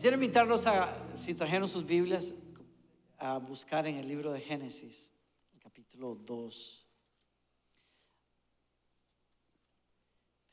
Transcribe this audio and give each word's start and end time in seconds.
Quisiera 0.00 0.16
invitarlos 0.16 0.66
a, 0.66 0.96
si 1.14 1.34
trajeron 1.34 1.68
sus 1.68 1.84
Biblias, 1.84 2.32
a 3.18 3.36
buscar 3.36 3.86
en 3.86 3.96
el 3.96 4.08
libro 4.08 4.32
de 4.32 4.40
Génesis, 4.40 5.12
el 5.52 5.60
capítulo 5.60 6.14
2. 6.14 6.88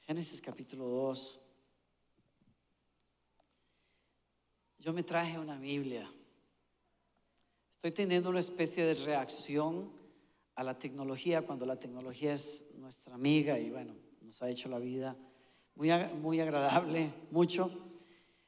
Génesis 0.01 0.41
capítulo 0.41 0.89
2. 0.89 1.39
Yo 4.79 4.91
me 4.91 5.03
traje 5.03 5.39
una 5.39 5.57
Biblia. 5.57 6.11
Estoy 7.71 7.93
teniendo 7.93 8.29
una 8.29 8.41
especie 8.41 8.83
de 8.83 8.95
reacción 8.95 9.93
a 10.55 10.63
la 10.65 10.77
tecnología 10.77 11.43
cuando 11.43 11.65
la 11.65 11.79
tecnología 11.79 12.33
es 12.33 12.65
nuestra 12.75 13.15
amiga 13.15 13.57
y 13.57 13.69
bueno, 13.69 13.95
nos 14.19 14.41
ha 14.41 14.49
hecho 14.49 14.67
la 14.67 14.79
vida 14.79 15.15
muy, 15.73 15.89
muy 16.21 16.41
agradable, 16.41 17.13
mucho. 17.31 17.71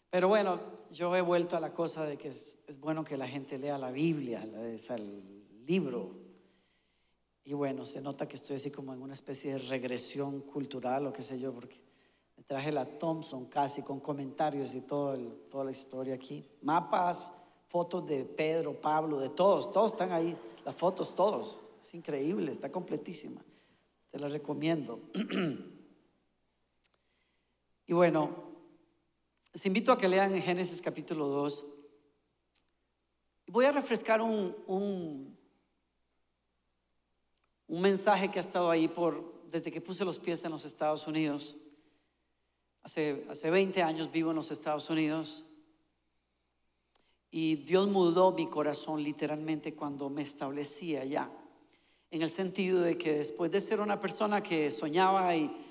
Pero 0.09 0.27
bueno, 0.27 0.78
yo 0.91 1.15
he 1.15 1.21
vuelto 1.21 1.55
a 1.55 1.59
la 1.59 1.73
cosa 1.73 2.05
de 2.05 2.17
que 2.17 2.29
es, 2.29 2.43
bueno 2.79 3.03
que 3.03 3.17
la 3.17 3.27
gente 3.27 3.57
lea 3.57 3.77
la 3.77 3.91
Biblia, 3.91 4.43
el 4.43 5.65
libro. 5.65 6.11
Y 7.43 7.53
bueno, 7.53 7.85
se 7.85 8.01
nota 8.01 8.27
que 8.27 8.35
estoy 8.35 8.57
así 8.57 8.69
como 8.69 8.93
en 8.93 9.01
una 9.01 9.13
especie 9.13 9.53
de 9.53 9.59
regresión 9.59 10.41
cultural 10.41 11.07
o 11.07 11.13
qué 11.13 11.21
sé 11.21 11.39
yo, 11.39 11.53
porque 11.53 11.79
me 12.37 12.43
traje 12.43 12.71
la 12.71 12.85
Thompson 12.85 13.45
casi 13.45 13.81
con 13.81 13.99
comentarios 13.99 14.75
y 14.75 14.81
todo 14.81 15.17
toda 15.49 15.63
la 15.63 15.71
historia 15.71 16.15
aquí. 16.15 16.43
Mapas, 16.61 17.31
fotos 17.67 18.05
de 18.05 18.25
Pedro, 18.25 18.79
Pablo, 18.79 19.19
de 19.19 19.29
todos, 19.29 19.71
todos 19.71 19.93
están 19.93 20.11
ahí, 20.11 20.37
las 20.65 20.75
fotos, 20.75 21.15
todos. 21.15 21.71
Es 21.83 21.93
increíble, 21.93 22.51
está 22.51 22.71
completísima. 22.71 23.41
Te 24.11 24.19
la 24.19 24.27
recomiendo. 24.27 24.99
y 27.87 27.93
bueno, 27.93 28.48
les 29.53 29.65
invito 29.65 29.91
a 29.91 29.97
que 29.97 30.07
lean 30.07 30.39
Génesis 30.41 30.81
capítulo 30.81 31.27
2. 31.27 31.65
Voy 33.47 33.65
a 33.65 33.71
refrescar 33.71 34.21
un, 34.21 34.55
un, 34.67 35.37
mensaje 37.67 38.29
que 38.29 38.39
ha 38.39 38.41
estado 38.41 38.69
ahí 38.69 38.87
por, 38.87 39.43
desde 39.49 39.71
que 39.71 39.81
puse 39.81 40.05
los 40.05 40.19
pies 40.19 40.43
en 40.43 40.51
los 40.51 40.65
Estados 40.65 41.07
Unidos. 41.07 41.57
Hace, 42.83 43.25
hace 43.29 43.49
20 43.49 43.81
años 43.81 44.11
vivo 44.11 44.29
en 44.29 44.35
los 44.35 44.51
Estados 44.51 44.89
Unidos 44.89 45.45
y 47.31 47.55
Dios 47.57 47.87
mudó 47.87 48.31
mi 48.31 48.47
corazón 48.47 49.03
literalmente 49.03 49.75
cuando 49.75 50.09
me 50.09 50.21
establecí 50.21 50.95
allá 50.95 51.29
en 52.11 52.21
el 52.21 52.29
sentido 52.29 52.81
de 52.81 52.97
que 52.97 53.13
después 53.13 53.51
de 53.51 53.61
ser 53.61 53.81
una 53.81 53.99
persona 53.99 54.41
que 54.41 54.71
soñaba 54.71 55.35
y 55.35 55.68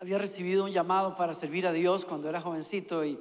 había 0.00 0.16
recibido 0.16 0.64
un 0.64 0.72
llamado 0.72 1.14
para 1.14 1.34
servir 1.34 1.66
a 1.66 1.72
Dios 1.72 2.06
cuando 2.06 2.28
era 2.28 2.40
jovencito 2.40 3.04
y, 3.04 3.20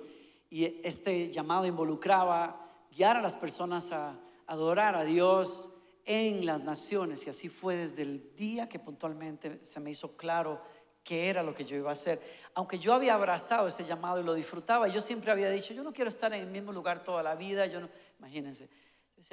este 0.52 1.30
llamado 1.30 1.68
involucraba 1.68 2.60
guiar 2.90 3.18
a 3.18 3.22
las 3.22 3.36
personas 3.36 3.92
a 3.92 4.18
adorar 4.48 4.96
a 4.96 5.04
Dios 5.04 5.70
en 6.06 6.44
las 6.44 6.64
naciones. 6.64 7.28
Y 7.28 7.30
así 7.30 7.50
fue 7.50 7.76
desde 7.76 8.02
el 8.02 8.36
día 8.36 8.68
que 8.68 8.80
puntualmente 8.80 9.64
se 9.64 9.80
me 9.80 9.92
hizo 9.92 10.18
claro 10.18 10.60
que 11.04 11.30
era 11.30 11.44
lo 11.44 11.54
que 11.54 11.66
yo 11.66 11.78
iba 11.78 11.90
a 11.90 11.92
hacer. 11.92 12.20
Aunque 12.56 12.80
yo 12.80 12.96
había 12.96 13.14
abrazado 13.14 13.68
ese 13.68 13.84
llamado 13.84 14.20
y 14.20 14.24
lo 14.24 14.34
disfrutaba, 14.34 14.88
yo 14.88 15.02
siempre 15.02 15.30
había 15.30 15.52
dicho, 15.52 15.76
yo 15.76 15.84
no 15.84 15.94
quiero 15.94 16.10
estar 16.10 16.34
en 16.34 16.42
el 16.42 16.50
mismo 16.50 16.72
lugar 16.72 17.04
toda 17.04 17.22
la 17.22 17.36
vida, 17.36 17.68
yo 17.68 17.82
no, 17.82 17.90
imagínense, 18.18 18.68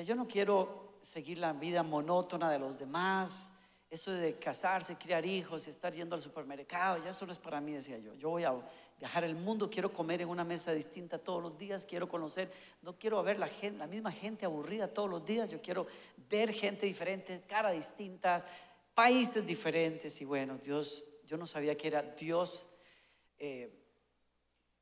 yo 0.04 0.14
no 0.14 0.28
quiero 0.28 0.98
seguir 1.00 1.38
la 1.38 1.54
vida 1.54 1.82
monótona 1.82 2.50
de 2.50 2.58
los 2.58 2.78
demás, 2.78 3.50
eso 3.88 4.10
de 4.10 4.34
casarse, 4.34 4.96
criar 4.96 5.24
hijos 5.24 5.66
estar 5.68 5.92
yendo 5.92 6.14
al 6.14 6.20
supermercado, 6.20 7.02
ya 7.02 7.10
eso 7.10 7.24
no 7.24 7.32
es 7.32 7.38
para 7.38 7.60
mí, 7.60 7.72
decía 7.72 7.98
yo. 7.98 8.14
Yo 8.14 8.30
voy 8.30 8.44
a 8.44 8.54
viajar 8.98 9.24
el 9.24 9.36
mundo, 9.36 9.70
quiero 9.70 9.92
comer 9.92 10.22
en 10.22 10.28
una 10.28 10.44
mesa 10.44 10.72
distinta 10.72 11.18
todos 11.18 11.42
los 11.42 11.56
días, 11.56 11.84
quiero 11.84 12.08
conocer, 12.08 12.50
no 12.82 12.98
quiero 12.98 13.22
ver 13.22 13.38
la, 13.38 13.48
misma 13.86 14.10
gente 14.10 14.44
aburrida 14.44 14.88
todos 14.88 15.08
los 15.08 15.24
días, 15.24 15.48
yo 15.50 15.60
quiero 15.62 15.86
ver 16.28 16.52
gente 16.52 16.86
diferente, 16.86 17.42
cara 17.46 17.70
distintas, 17.70 18.44
países 18.94 19.46
diferentes. 19.46 20.20
Y 20.20 20.24
bueno, 20.24 20.58
Dios, 20.58 21.06
yo 21.24 21.36
no 21.36 21.46
sabía 21.46 21.76
que 21.76 21.86
era 21.86 22.02
Dios 22.02 22.70
eh, 23.38 23.70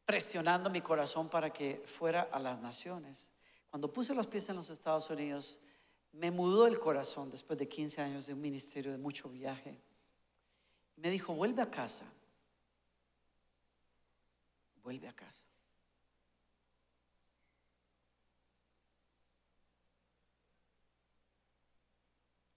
presionando 0.06 0.70
mi 0.70 0.80
corazón 0.80 1.28
para 1.28 1.52
que 1.52 1.82
fuera 1.86 2.28
a 2.32 2.38
las 2.38 2.58
naciones. 2.60 3.28
Cuando 3.68 3.92
puse 3.92 4.14
los 4.14 4.26
pies 4.26 4.48
en 4.48 4.56
los 4.56 4.70
Estados 4.70 5.10
Unidos, 5.10 5.60
me 6.14 6.30
mudó 6.30 6.66
el 6.66 6.78
corazón 6.78 7.30
después 7.30 7.58
de 7.58 7.68
15 7.68 8.00
años 8.00 8.26
de 8.26 8.34
un 8.34 8.40
ministerio 8.40 8.92
de 8.92 8.98
mucho 8.98 9.28
viaje. 9.28 9.80
Me 10.96 11.10
dijo, 11.10 11.34
vuelve 11.34 11.62
a 11.62 11.70
casa. 11.70 12.06
Vuelve 14.82 15.08
a 15.08 15.12
casa. 15.12 15.44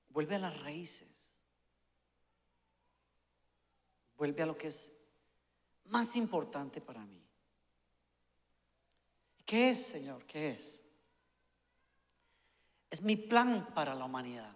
Vuelve 0.09 0.35
a 0.35 0.39
las 0.39 0.59
raíces. 0.61 1.33
Vuelve 4.17 4.43
a 4.43 4.45
lo 4.45 4.57
que 4.57 4.67
es 4.67 4.91
más 5.85 6.15
importante 6.15 6.81
para 6.81 7.05
mí. 7.05 7.23
¿Qué 9.45 9.69
es, 9.69 9.87
Señor? 9.87 10.25
¿Qué 10.25 10.51
es? 10.51 10.83
Es 12.89 13.01
mi 13.01 13.15
plan 13.15 13.73
para 13.73 13.93
la 13.93 14.05
humanidad, 14.05 14.55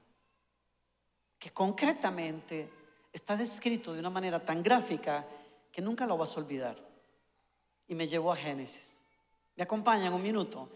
que 1.37 1.51
concretamente 1.51 2.69
está 3.11 3.35
descrito 3.35 3.93
de 3.93 3.99
una 3.99 4.09
manera 4.09 4.39
tan 4.39 4.63
gráfica 4.63 5.25
que 5.71 5.81
nunca 5.81 6.05
lo 6.05 6.17
vas 6.17 6.35
a 6.35 6.39
olvidar. 6.39 6.77
Y 7.87 7.95
me 7.95 8.07
llevó 8.07 8.31
a 8.31 8.37
Génesis. 8.37 9.01
Me 9.55 9.63
acompañan 9.63 10.13
un 10.13 10.23
minuto 10.23 10.69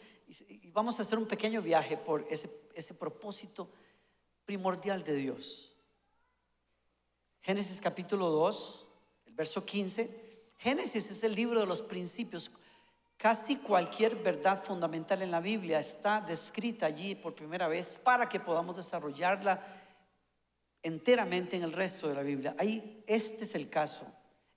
y 0.48 0.70
vamos 0.72 1.00
a 1.00 1.04
hacer 1.04 1.18
un 1.18 1.28
pequeño 1.28 1.62
viaje 1.62 1.98
por 1.98 2.26
ese, 2.30 2.94
propósito 2.94 3.70
primordial 4.44 5.04
de 5.04 5.16
Dios. 5.16 5.74
Génesis 7.42 7.80
capítulo 7.80 8.30
2, 8.30 8.88
el 9.28 9.34
verso 9.34 9.64
15. 9.64 10.52
Génesis 10.58 11.12
es 11.12 11.24
el 11.24 11.36
libro 11.36 11.60
de 11.60 11.66
los 11.68 11.82
principios 11.82 12.52
Casi 13.18 13.56
cualquier 13.58 14.16
verdad 14.18 14.62
fundamental 14.62 15.22
en 15.22 15.32
la 15.32 15.40
Biblia 15.40 15.80
está 15.80 16.22
descrita 16.22 16.86
allí 16.86 17.16
por 17.16 17.34
primera 17.34 17.68
vez 17.68 17.98
para 18.04 18.28
que 18.28 18.40
podamos 18.40 18.76
desarrollarla 18.76 19.62
enteramente 20.84 21.56
en 21.56 21.64
el 21.64 21.72
resto 21.72 22.08
de 22.08 22.16
la 22.16 22.22
Biblia. 22.22 22.56
Ahí 22.60 23.04
este 23.08 23.46
es 23.46 23.56
el 23.56 23.70
caso 23.70 24.06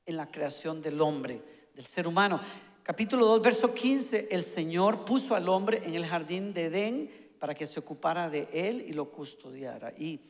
en 0.05 0.17
la 0.17 0.31
creación 0.31 0.83
del 0.83 1.01
hombre, 1.01 1.71
del 1.75 1.87
ser 1.87 2.07
humano. 2.09 2.41
Capítulo 2.83 3.27
2, 3.27 3.43
verso 3.43 3.73
15, 3.73 4.29
el 4.31 4.43
Señor 4.43 5.05
puso 5.05 5.35
al 5.35 5.49
hombre 5.49 5.83
en 5.85 5.95
el 5.95 6.07
jardín 6.07 6.53
de 6.53 6.65
Edén 6.65 7.35
para 7.39 7.55
que 7.55 7.67
se 7.67 7.79
ocupara 7.79 8.29
de 8.29 8.49
él 8.53 8.85
y 8.87 8.93
lo 8.93 9.11
custodiara. 9.11 9.93
Y, 9.97 10.21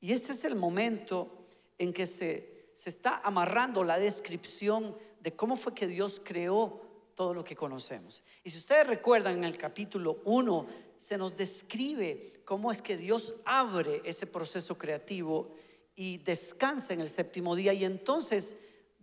y 0.00 0.12
este 0.12 0.32
es 0.32 0.44
el 0.44 0.54
momento 0.54 1.46
en 1.78 1.92
que 1.92 2.06
se, 2.06 2.70
se 2.74 2.90
está 2.90 3.20
amarrando 3.24 3.82
la 3.84 3.98
descripción 3.98 4.94
de 5.20 5.34
cómo 5.34 5.56
fue 5.56 5.74
que 5.74 5.86
Dios 5.86 6.20
creó 6.22 6.89
todo 7.20 7.34
lo 7.34 7.44
que 7.44 7.54
conocemos. 7.54 8.22
Y 8.42 8.48
si 8.48 8.56
ustedes 8.56 8.86
recuerdan 8.86 9.36
en 9.36 9.44
el 9.44 9.58
capítulo 9.58 10.22
1, 10.24 10.66
se 10.96 11.18
nos 11.18 11.36
describe 11.36 12.40
cómo 12.46 12.72
es 12.72 12.80
que 12.80 12.96
Dios 12.96 13.34
abre 13.44 14.00
ese 14.06 14.26
proceso 14.26 14.78
creativo 14.78 15.50
y 15.94 16.16
descansa 16.16 16.94
en 16.94 17.02
el 17.02 17.10
séptimo 17.10 17.54
día 17.54 17.74
y 17.74 17.84
entonces 17.84 18.56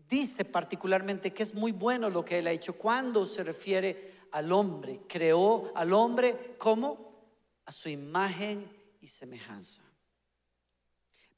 dice 0.09 0.45
particularmente 0.45 1.31
que 1.31 1.43
es 1.43 1.53
muy 1.53 1.71
bueno 1.71 2.09
lo 2.09 2.25
que 2.25 2.39
él 2.39 2.47
ha 2.47 2.51
hecho 2.51 2.73
cuando 2.73 3.23
se 3.23 3.43
refiere 3.43 4.13
al 4.31 4.51
hombre. 4.51 5.01
Creó 5.07 5.71
al 5.75 5.93
hombre 5.93 6.55
como 6.57 7.21
a 7.65 7.71
su 7.71 7.87
imagen 7.87 8.67
y 8.99 9.09
semejanza. 9.09 9.86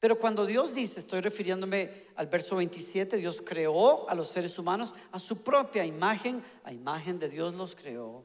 Pero 0.00 0.18
cuando 0.18 0.46
Dios 0.46 0.74
dice, 0.74 0.98
estoy 0.98 1.20
refiriéndome 1.20 2.06
al 2.16 2.26
verso 2.26 2.56
27, 2.56 3.18
Dios 3.18 3.42
creó 3.44 4.08
a 4.08 4.14
los 4.14 4.28
seres 4.28 4.58
humanos 4.58 4.94
a 5.12 5.18
su 5.18 5.42
propia 5.42 5.84
imagen, 5.84 6.42
a 6.64 6.72
imagen 6.72 7.18
de 7.18 7.28
Dios 7.28 7.54
los 7.54 7.76
creó. 7.76 8.24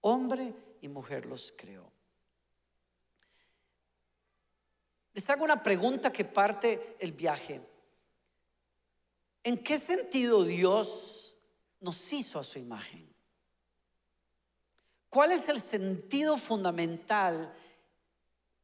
Hombre 0.00 0.54
y 0.80 0.88
mujer 0.88 1.26
los 1.26 1.52
creó. 1.54 1.92
Les 5.12 5.28
hago 5.28 5.44
una 5.44 5.62
pregunta 5.62 6.10
que 6.10 6.24
parte 6.24 6.96
el 6.98 7.12
viaje. 7.12 7.60
¿En 9.44 9.58
qué 9.58 9.78
sentido 9.78 10.42
Dios 10.42 11.36
nos 11.80 12.12
hizo 12.14 12.38
a 12.38 12.42
su 12.42 12.58
imagen? 12.58 13.12
¿Cuál 15.10 15.32
es 15.32 15.50
el 15.50 15.60
sentido 15.60 16.38
fundamental 16.38 17.52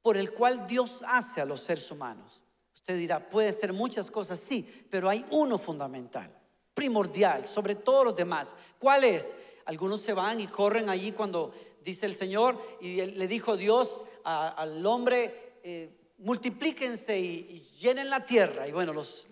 por 0.02 0.16
el 0.16 0.32
cual 0.32 0.66
Dios 0.66 1.04
hace 1.06 1.40
a 1.40 1.44
los 1.44 1.60
seres 1.60 1.90
humanos. 1.90 2.42
Usted 2.74 2.96
dirá, 2.96 3.28
puede 3.28 3.52
ser 3.52 3.72
muchas 3.72 4.10
cosas, 4.10 4.38
sí, 4.38 4.66
pero 4.90 5.08
hay 5.10 5.24
uno 5.30 5.58
fundamental, 5.58 6.30
primordial, 6.72 7.46
sobre 7.46 7.74
todos 7.74 8.04
los 8.06 8.16
demás. 8.16 8.54
¿Cuál 8.78 9.04
es? 9.04 9.34
Algunos 9.66 10.00
se 10.00 10.14
van 10.14 10.40
y 10.40 10.46
corren 10.46 10.88
allí 10.88 11.12
cuando 11.12 11.52
dice 11.84 12.06
el 12.06 12.14
Señor 12.14 12.58
y 12.80 13.04
le 13.04 13.28
dijo 13.28 13.56
Dios 13.56 14.04
al 14.24 14.84
hombre, 14.86 15.58
eh, 15.62 15.98
multiplíquense 16.18 17.18
y, 17.18 17.58
llenen 17.78 18.10
la 18.10 18.24
tierra. 18.24 18.66
Y 18.66 18.72
bueno, 18.72 18.92
los, 18.92 19.28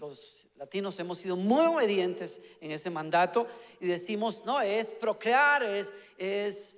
latinos 0.56 0.98
hemos 0.98 1.18
sido 1.18 1.36
muy 1.36 1.66
obedientes 1.66 2.40
en 2.60 2.70
ese 2.70 2.88
mandato 2.88 3.46
y 3.78 3.86
decimos, 3.86 4.44
no, 4.46 4.60
es 4.60 4.90
procrear, 4.90 5.62
es 5.62 6.74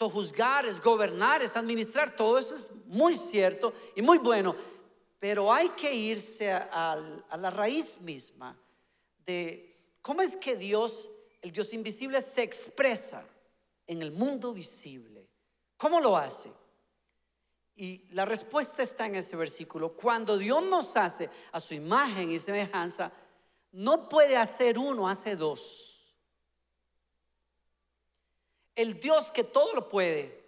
sojuzgar, 0.00 0.64
es 0.64 0.80
gobernar, 0.80 1.42
es 1.42 1.54
administrar, 1.56 2.16
todo 2.16 2.38
eso 2.38 2.54
es 2.54 2.66
muy 2.86 3.18
cierto 3.18 3.74
y 3.94 4.00
muy 4.00 4.16
bueno, 4.16 4.56
pero 5.18 5.52
hay 5.52 5.68
que 5.70 5.94
irse 5.94 6.50
a, 6.50 6.92
a 7.28 7.36
la 7.36 7.50
raíz 7.50 8.00
misma 8.00 8.58
de 9.26 9.98
cómo 10.00 10.22
es 10.22 10.38
que 10.38 10.56
Dios, 10.56 11.10
el 11.42 11.52
Dios 11.52 11.74
invisible, 11.74 12.22
se 12.22 12.42
expresa 12.42 13.22
en 13.86 14.00
el 14.00 14.10
mundo 14.10 14.54
visible. 14.54 15.28
¿Cómo 15.76 16.00
lo 16.00 16.16
hace? 16.16 16.50
Y 17.76 18.06
la 18.14 18.24
respuesta 18.24 18.82
está 18.82 19.04
en 19.04 19.16
ese 19.16 19.36
versículo. 19.36 19.92
Cuando 19.92 20.38
Dios 20.38 20.62
nos 20.62 20.96
hace 20.96 21.28
a 21.52 21.60
su 21.60 21.74
imagen 21.74 22.30
y 22.30 22.38
semejanza, 22.38 23.12
no 23.72 24.08
puede 24.08 24.38
hacer 24.38 24.78
uno, 24.78 25.06
hace 25.06 25.36
dos. 25.36 25.89
El 28.80 28.98
Dios 28.98 29.30
que 29.30 29.44
todo 29.44 29.74
lo 29.74 29.90
puede, 29.90 30.42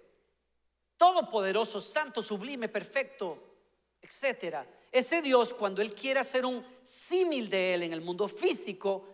todopoderoso, 0.96 1.82
santo, 1.82 2.22
sublime, 2.22 2.66
perfecto, 2.66 3.36
etcétera. 4.00 4.66
Ese 4.90 5.20
Dios, 5.20 5.52
cuando 5.52 5.82
Él 5.82 5.94
quiere 5.94 6.20
hacer 6.20 6.46
un 6.46 6.64
símil 6.82 7.50
de 7.50 7.74
Él 7.74 7.82
en 7.82 7.92
el 7.92 8.00
mundo 8.00 8.28
físico, 8.28 9.06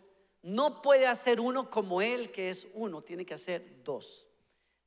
no 0.42 0.80
puede 0.80 1.08
hacer 1.08 1.40
uno 1.40 1.68
como 1.68 2.00
Él, 2.00 2.30
que 2.30 2.50
es 2.50 2.68
uno, 2.74 3.02
tiene 3.02 3.26
que 3.26 3.34
hacer 3.34 3.82
dos. 3.82 4.28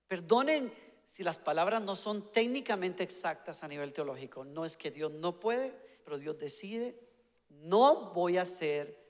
Perdonen 0.07 0.73
si 1.03 1.23
las 1.23 1.37
palabras 1.37 1.83
no 1.83 1.97
son 1.97 2.31
técnicamente 2.31 3.03
exactas 3.03 3.63
a 3.63 3.67
nivel 3.67 3.91
teológico. 3.91 4.45
No 4.45 4.63
es 4.63 4.77
que 4.77 4.91
Dios 4.91 5.11
no 5.11 5.41
puede, 5.41 5.73
pero 6.05 6.17
Dios 6.17 6.39
decide, 6.39 6.97
no 7.49 8.11
voy 8.13 8.37
a 8.37 8.45
ser 8.45 9.00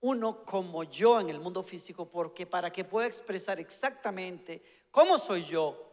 uno 0.00 0.44
como 0.44 0.84
yo 0.84 1.20
en 1.20 1.30
el 1.30 1.40
mundo 1.40 1.62
físico, 1.62 2.08
porque 2.08 2.46
para 2.46 2.72
que 2.72 2.84
pueda 2.84 3.06
expresar 3.06 3.60
exactamente 3.60 4.62
cómo 4.90 5.18
soy 5.18 5.44
yo, 5.44 5.90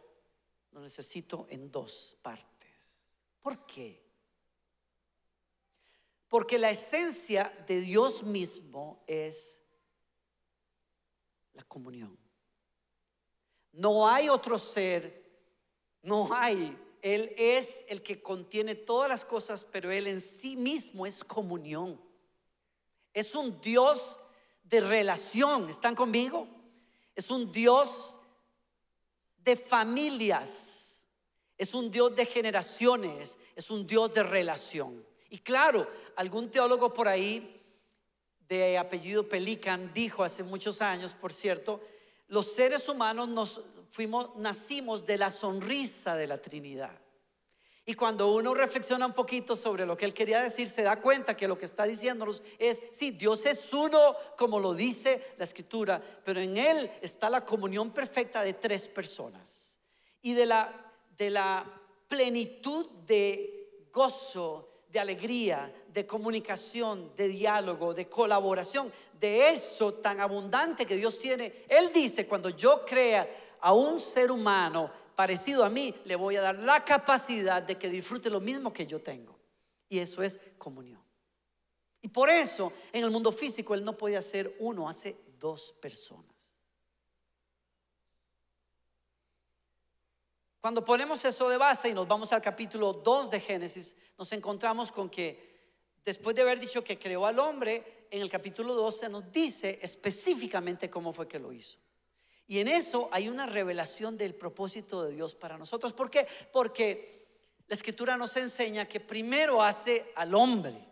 lo 0.72 0.80
necesito 0.80 1.46
en 1.50 1.70
dos 1.70 2.16
partes. 2.22 3.06
¿Por 3.40 3.66
qué? 3.66 4.02
Porque 6.28 6.58
la 6.58 6.70
esencia 6.70 7.52
de 7.66 7.80
Dios 7.80 8.22
mismo 8.22 9.02
es 9.06 9.62
la 11.54 11.64
comunión. 11.64 12.18
No 13.72 14.08
hay 14.08 14.28
otro 14.28 14.58
ser, 14.58 15.28
no 16.02 16.32
hay. 16.32 16.76
Él 17.00 17.32
es 17.36 17.84
el 17.88 18.02
que 18.02 18.20
contiene 18.20 18.74
todas 18.74 19.08
las 19.08 19.24
cosas, 19.24 19.64
pero 19.64 19.90
Él 19.90 20.06
en 20.06 20.20
sí 20.20 20.56
mismo 20.56 21.06
es 21.06 21.22
comunión. 21.22 22.07
Es 23.18 23.34
un 23.34 23.60
Dios 23.60 24.20
de 24.62 24.80
relación. 24.80 25.68
¿Están 25.68 25.96
conmigo? 25.96 26.46
Es 27.16 27.30
un 27.32 27.50
Dios 27.50 28.16
de 29.38 29.56
familias. 29.56 31.04
Es 31.56 31.74
un 31.74 31.90
Dios 31.90 32.14
de 32.14 32.24
generaciones. 32.26 33.36
Es 33.56 33.70
un 33.70 33.88
Dios 33.88 34.14
de 34.14 34.22
relación. 34.22 35.04
Y 35.30 35.38
claro, 35.38 35.90
algún 36.14 36.48
teólogo 36.48 36.92
por 36.94 37.08
ahí 37.08 37.60
de 38.48 38.78
apellido 38.78 39.28
Pelican 39.28 39.92
dijo 39.92 40.22
hace 40.22 40.44
muchos 40.44 40.80
años, 40.80 41.12
por 41.14 41.32
cierto, 41.32 41.80
los 42.28 42.54
seres 42.54 42.88
humanos 42.88 43.28
nos 43.28 43.62
fuimos 43.90 44.36
nacimos 44.36 45.04
de 45.04 45.18
la 45.18 45.32
sonrisa 45.32 46.14
de 46.14 46.28
la 46.28 46.40
Trinidad. 46.40 46.96
Y 47.88 47.94
cuando 47.94 48.30
uno 48.30 48.52
reflexiona 48.52 49.06
un 49.06 49.14
poquito 49.14 49.56
sobre 49.56 49.86
lo 49.86 49.96
que 49.96 50.04
él 50.04 50.12
quería 50.12 50.42
decir, 50.42 50.68
se 50.68 50.82
da 50.82 51.00
cuenta 51.00 51.34
que 51.34 51.48
lo 51.48 51.56
que 51.56 51.64
está 51.64 51.84
diciéndonos 51.84 52.42
es, 52.58 52.82
sí, 52.90 53.12
Dios 53.12 53.46
es 53.46 53.72
uno, 53.72 54.14
como 54.36 54.60
lo 54.60 54.74
dice 54.74 55.32
la 55.38 55.44
escritura, 55.44 55.98
pero 56.22 56.38
en 56.38 56.58
él 56.58 56.90
está 57.00 57.30
la 57.30 57.46
comunión 57.46 57.90
perfecta 57.92 58.42
de 58.42 58.52
tres 58.52 58.88
personas. 58.88 59.74
Y 60.20 60.34
de 60.34 60.44
la, 60.44 60.92
de 61.16 61.30
la 61.30 61.64
plenitud 62.08 62.84
de 63.06 63.86
gozo, 63.90 64.82
de 64.90 65.00
alegría, 65.00 65.72
de 65.88 66.06
comunicación, 66.06 67.16
de 67.16 67.28
diálogo, 67.28 67.94
de 67.94 68.06
colaboración, 68.06 68.92
de 69.18 69.48
eso 69.48 69.94
tan 69.94 70.20
abundante 70.20 70.84
que 70.84 70.96
Dios 70.96 71.18
tiene. 71.18 71.64
Él 71.66 71.90
dice, 71.90 72.26
cuando 72.26 72.50
yo 72.50 72.84
crea 72.84 73.56
a 73.62 73.72
un 73.72 73.98
ser 73.98 74.30
humano, 74.30 74.90
parecido 75.18 75.64
a 75.64 75.68
mí, 75.68 75.92
le 76.04 76.14
voy 76.14 76.36
a 76.36 76.40
dar 76.40 76.56
la 76.60 76.84
capacidad 76.84 77.60
de 77.60 77.76
que 77.76 77.90
disfrute 77.90 78.30
lo 78.30 78.38
mismo 78.38 78.72
que 78.72 78.86
yo 78.86 79.02
tengo. 79.02 79.36
Y 79.88 79.98
eso 79.98 80.22
es 80.22 80.38
comunión. 80.56 81.02
Y 82.00 82.06
por 82.06 82.30
eso 82.30 82.72
en 82.92 83.02
el 83.02 83.10
mundo 83.10 83.32
físico 83.32 83.74
Él 83.74 83.84
no 83.84 83.96
puede 83.96 84.16
hacer 84.16 84.54
uno, 84.60 84.88
hace 84.88 85.16
dos 85.40 85.72
personas. 85.72 86.54
Cuando 90.60 90.84
ponemos 90.84 91.24
eso 91.24 91.48
de 91.48 91.56
base 91.56 91.88
y 91.88 91.94
nos 91.94 92.06
vamos 92.06 92.32
al 92.32 92.40
capítulo 92.40 92.92
2 92.92 93.28
de 93.28 93.40
Génesis, 93.40 93.96
nos 94.16 94.30
encontramos 94.30 94.92
con 94.92 95.10
que 95.10 95.98
después 96.04 96.36
de 96.36 96.42
haber 96.42 96.60
dicho 96.60 96.84
que 96.84 96.96
creó 96.96 97.26
al 97.26 97.40
hombre, 97.40 98.06
en 98.08 98.22
el 98.22 98.30
capítulo 98.30 98.72
12 98.72 99.08
nos 99.08 99.32
dice 99.32 99.80
específicamente 99.82 100.88
cómo 100.88 101.12
fue 101.12 101.26
que 101.26 101.40
lo 101.40 101.52
hizo. 101.52 101.80
Y 102.48 102.60
en 102.60 102.68
eso 102.68 103.10
hay 103.12 103.28
una 103.28 103.44
revelación 103.44 104.16
del 104.16 104.34
propósito 104.34 105.04
de 105.04 105.12
Dios 105.12 105.34
para 105.34 105.58
nosotros. 105.58 105.92
¿Por 105.92 106.10
qué? 106.10 106.26
Porque 106.50 107.28
la 107.68 107.74
escritura 107.74 108.16
nos 108.16 108.34
enseña 108.38 108.88
que 108.88 109.00
primero 109.00 109.62
hace 109.62 110.10
al 110.16 110.34
hombre. 110.34 110.82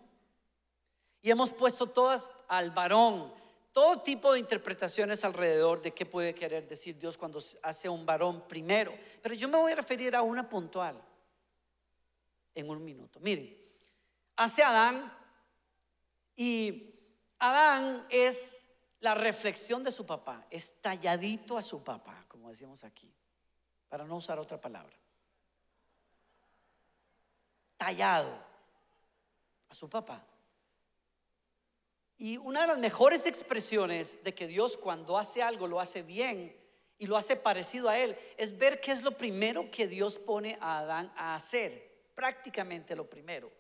Y 1.23 1.31
hemos 1.31 1.55
puesto 1.55 1.87
todas 1.89 2.31
al 2.47 2.73
varón, 2.73 3.33
todo 3.73 4.03
tipo 4.03 4.35
de 4.35 4.39
interpretaciones 4.39 5.25
alrededor 5.25 5.81
de 5.81 5.93
qué 5.93 6.05
puede 6.05 6.35
querer 6.35 6.69
decir 6.69 6.99
Dios 6.99 7.17
cuando 7.17 7.41
hace 7.63 7.89
un 7.89 8.05
varón 8.05 8.47
primero. 8.47 8.93
Pero 9.23 9.35
yo 9.35 9.49
me 9.49 9.57
voy 9.57 9.73
a 9.73 9.77
referir 9.77 10.15
a 10.15 10.21
una 10.21 10.47
puntual 10.47 11.03
en 12.55 12.69
un 12.69 12.85
minuto. 12.85 13.19
Miren, 13.21 13.57
hace 14.37 14.63
Adán 14.63 15.11
y 16.37 16.95
Adán 17.39 18.07
es 18.11 18.66
la 19.01 19.15
reflexión 19.15 19.83
de 19.83 19.91
su 19.91 20.07
papá, 20.07 20.47
es 20.51 20.81
talladito 20.81 21.57
a 21.59 21.63
su 21.63 21.83
papá, 21.83 22.25
como 22.29 22.49
decimos 22.49 22.85
aquí, 22.85 23.13
para 23.89 24.05
no 24.05 24.17
usar 24.17 24.39
otra 24.39 24.61
palabra. 24.61 24.97
Tallado 27.77 28.39
a 29.69 29.75
su 29.75 29.89
papá. 29.89 30.25
Y 32.19 32.39
una 32.39 32.63
de 32.63 32.69
las 32.69 32.79
mejores 32.79 33.27
expresiones 33.27 34.23
de 34.25 34.35
que 34.35 34.47
Dios 34.47 34.77
cuando 34.77 35.19
hace 35.19 35.43
algo 35.43 35.67
lo 35.67 35.81
hace 35.81 36.03
bien 36.03 36.57
y 36.99 37.07
lo 37.07 37.19
hace 37.19 37.37
parecido 37.37 37.91
a 37.91 37.99
Él 37.99 38.17
es 38.39 38.57
ver 38.57 38.81
qué 38.81 38.93
es 38.93 39.03
lo 39.03 39.19
primero 39.19 39.71
que 39.71 39.87
Dios 39.87 40.19
pone 40.19 40.57
a 40.63 40.79
Adán 40.79 41.13
a 41.17 41.35
hacer. 41.35 42.07
Prácticamente 42.15 42.97
lo 42.97 43.09
primero. 43.09 43.53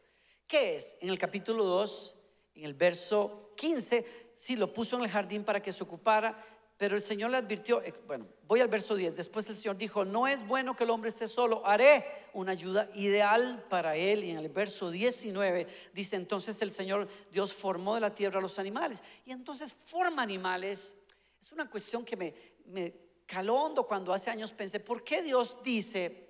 ¿Qué 0.46 0.76
es? 0.76 0.96
En 1.00 1.11
el 1.11 1.18
capítulo 1.18 1.64
2, 1.64 2.16
en 2.54 2.64
el 2.64 2.72
verso 2.72 3.52
15, 3.56 4.25
sí, 4.37 4.55
lo 4.55 4.73
puso 4.73 4.97
en 4.97 5.02
el 5.02 5.11
jardín 5.11 5.43
para 5.45 5.61
que 5.61 5.73
se 5.73 5.83
ocupara, 5.83 6.38
pero 6.76 6.95
el 6.95 7.00
Señor 7.00 7.31
le 7.31 7.38
advirtió, 7.38 7.83
eh, 7.83 7.95
bueno, 8.07 8.26
voy 8.47 8.61
al 8.61 8.69
verso 8.69 8.95
10, 8.95 9.16
después 9.16 9.49
el 9.49 9.57
Señor 9.57 9.78
dijo, 9.78 10.05
no 10.05 10.28
es 10.28 10.47
bueno 10.47 10.76
que 10.76 10.85
el 10.85 10.90
hombre 10.90 11.09
esté 11.09 11.26
solo, 11.26 11.64
haré 11.64 12.05
una 12.35 12.52
ayuda 12.52 12.90
ideal 12.95 13.64
para 13.71 13.97
él. 13.97 14.25
Y 14.25 14.31
en 14.31 14.38
el 14.38 14.50
verso 14.50 14.90
19 14.90 15.66
dice, 15.95 16.16
entonces 16.16 16.61
el 16.61 16.71
Señor 16.71 17.09
Dios 17.33 17.55
formó 17.55 17.95
de 17.95 18.02
la 18.02 18.14
tierra 18.14 18.40
los 18.43 18.59
animales. 18.59 19.02
Y 19.25 19.33
entonces 19.33 19.73
forma 19.73 20.23
animales. 20.23 20.95
Es 21.40 21.50
una 21.52 21.69
cuestión 21.71 22.05
que 22.05 22.16
me, 22.16 22.35
me 22.66 22.93
caló 23.25 23.75
cuando 23.88 24.12
hace 24.12 24.31
años 24.31 24.52
pensé, 24.52 24.78
¿por 24.78 25.02
qué 25.02 25.23
Dios 25.23 25.59
dice, 25.62 26.28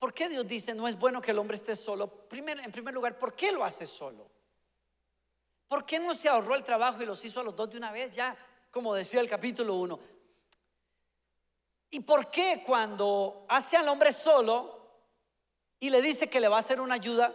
por 0.00 0.12
qué 0.12 0.28
Dios 0.28 0.46
dice, 0.48 0.74
no 0.74 0.88
es 0.88 0.98
bueno 0.98 1.22
que 1.22 1.30
el 1.30 1.38
hombre 1.38 1.56
esté 1.56 1.76
solo? 1.76 2.08
Primero, 2.08 2.60
en 2.60 2.72
primer 2.72 2.92
lugar, 2.92 3.16
¿por 3.18 3.34
qué 3.34 3.52
lo 3.52 3.64
hace 3.64 3.86
solo? 3.86 4.35
¿Por 5.68 5.84
qué 5.84 5.98
no 5.98 6.14
se 6.14 6.28
ahorró 6.28 6.54
el 6.54 6.62
trabajo 6.62 7.02
y 7.02 7.06
los 7.06 7.24
hizo 7.24 7.40
a 7.40 7.44
los 7.44 7.56
dos 7.56 7.70
de 7.70 7.78
una 7.78 7.90
vez 7.90 8.14
ya, 8.14 8.36
como 8.70 8.94
decía 8.94 9.20
el 9.20 9.28
capítulo 9.28 9.74
1? 9.74 9.98
¿Y 11.90 12.00
por 12.00 12.30
qué 12.30 12.62
cuando 12.64 13.46
hace 13.48 13.76
al 13.76 13.88
hombre 13.88 14.12
solo 14.12 14.76
y 15.80 15.90
le 15.90 16.00
dice 16.02 16.28
que 16.28 16.40
le 16.40 16.48
va 16.48 16.56
a 16.56 16.60
hacer 16.60 16.80
una 16.80 16.94
ayuda, 16.94 17.34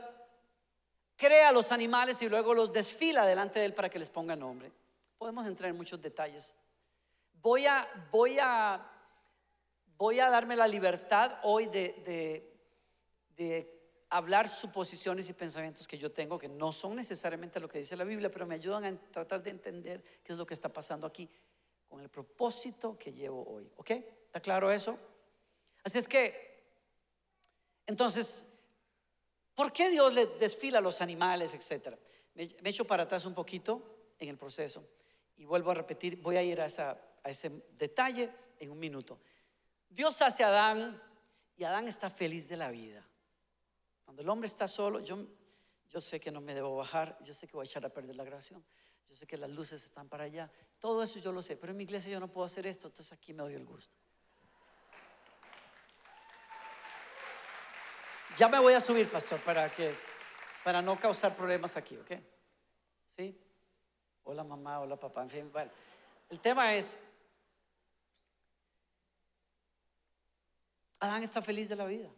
crea 1.16 1.50
a 1.50 1.52
los 1.52 1.72
animales 1.72 2.22
y 2.22 2.30
luego 2.30 2.54
los 2.54 2.72
desfila 2.72 3.26
delante 3.26 3.60
de 3.60 3.66
él 3.66 3.74
para 3.74 3.90
que 3.90 4.00
les 4.00 4.10
ponga 4.10 4.36
nombre? 4.36 4.72
Podemos 5.18 5.46
entrar 5.46 5.70
en 5.70 5.78
muchos 5.78 6.02
detalles. 6.02 6.54
Voy 7.42 7.66
a, 7.66 7.88
voy 8.12 8.38
a, 8.40 8.86
voy 9.98 10.20
a 10.20 10.30
darme 10.30 10.56
la 10.56 10.68
libertad 10.68 11.40
hoy 11.44 11.68
de, 11.68 12.02
de, 12.06 12.54
de 13.36 13.81
hablar 14.12 14.48
suposiciones 14.48 15.30
y 15.30 15.34
pensamientos 15.34 15.88
que 15.88 15.98
yo 15.98 16.12
tengo 16.12 16.38
que 16.38 16.48
no 16.48 16.72
son 16.72 16.96
necesariamente 16.96 17.60
lo 17.60 17.68
que 17.68 17.80
dice 17.80 17.96
la 17.96 18.04
Biblia, 18.04 18.30
pero 18.30 18.46
me 18.46 18.56
ayudan 18.56 18.86
a 18.86 19.12
tratar 19.12 19.42
de 19.42 19.50
entender 19.50 20.04
qué 20.24 20.34
es 20.34 20.38
lo 20.38 20.46
que 20.46 20.54
está 20.54 20.70
pasando 20.70 21.08
aquí 21.08 21.30
con 21.88 22.02
el 22.02 22.10
propósito 22.10 22.98
que 22.98 23.12
llevo 23.12 23.44
hoy. 23.48 23.70
¿Ok? 23.78 23.92
¿Está 23.92 24.40
claro 24.40 24.72
eso? 24.72 24.98
Así 25.84 25.98
es 25.98 26.08
que, 26.08 26.64
entonces, 27.88 28.46
¿Por 29.56 29.74
qué 29.74 29.90
Dios 29.90 30.14
le 30.14 30.26
desfila 30.26 30.80
a 30.80 30.82
los 30.82 31.02
animales, 31.02 31.54
etcétera? 31.54 31.98
Me, 32.34 32.50
echo 32.64 32.86
para 32.86 33.04
atrás 33.04 33.26
un 33.26 33.34
poquito 33.34 34.14
en 34.18 34.30
el 34.30 34.38
proceso 34.38 34.88
y 35.38 35.46
vuelvo 35.46 35.72
a 35.72 35.76
repetir, 35.76 36.22
voy 36.22 36.38
a 36.38 36.44
ir 36.44 36.62
a 36.62 36.66
ese 37.26 37.64
detalle 37.78 38.32
en 38.60 38.72
un 38.72 38.80
minuto. 38.80 39.20
Dios 39.90 40.22
hace 40.22 40.44
a 40.44 40.48
Adán 40.48 41.02
y 41.58 41.64
Adán 41.64 41.88
está 41.88 42.10
feliz 42.10 42.48
de 42.48 42.58
la 42.58 42.72
vida. 42.72 43.06
Cuando 44.12 44.24
el 44.24 44.30
hombre 44.30 44.48
está 44.48 44.68
solo, 44.68 45.00
yo, 45.00 45.26
yo 45.90 46.02
sé 46.02 46.20
que 46.20 46.32
no 46.32 46.42
me 46.42 46.54
debo 46.54 46.76
bajar, 46.76 47.18
yo 47.24 47.34
sé 47.34 47.48
que 47.48 47.54
voy 47.54 47.64
a 47.64 47.64
echar 47.64 47.86
a 47.86 47.90
perder 47.90 48.14
la 48.18 48.26
grabación, 48.26 48.62
yo 49.08 49.16
sé 49.16 49.26
que 49.26 49.38
las 49.38 49.50
luces 49.50 49.86
están 49.86 50.10
para 50.10 50.26
allá, 50.26 50.52
todo 50.80 51.02
eso 51.02 51.18
yo 51.20 51.32
lo 51.32 51.42
sé, 51.42 51.56
pero 51.56 51.72
en 51.72 51.78
mi 51.78 51.86
iglesia 51.86 52.12
yo 52.12 52.20
no 52.20 52.28
puedo 52.28 52.46
hacer 52.46 52.68
esto, 52.68 52.88
entonces 52.88 53.14
aquí 53.14 53.34
me 53.34 53.44
doy 53.44 53.54
el 53.54 53.64
gusto. 53.64 53.96
Ya 58.38 58.50
me 58.50 58.60
voy 58.60 58.74
a 58.74 58.82
subir, 58.82 59.10
pastor, 59.10 59.40
para 59.40 59.72
que 59.72 59.96
para 60.66 60.82
no 60.82 61.00
causar 61.00 61.34
problemas 61.34 61.78
aquí, 61.78 61.96
¿ok? 61.96 62.12
¿Sí? 63.06 63.40
Hola 64.26 64.44
mamá, 64.44 64.82
hola 64.82 64.98
papá, 64.98 65.22
en 65.22 65.30
fin, 65.30 65.52
bueno. 65.54 65.72
El 66.30 66.42
tema 66.42 66.76
es, 66.76 66.98
Adán 71.00 71.24
está 71.24 71.42
feliz 71.42 71.70
de 71.70 71.78
la 71.78 71.86
vida. 71.86 72.10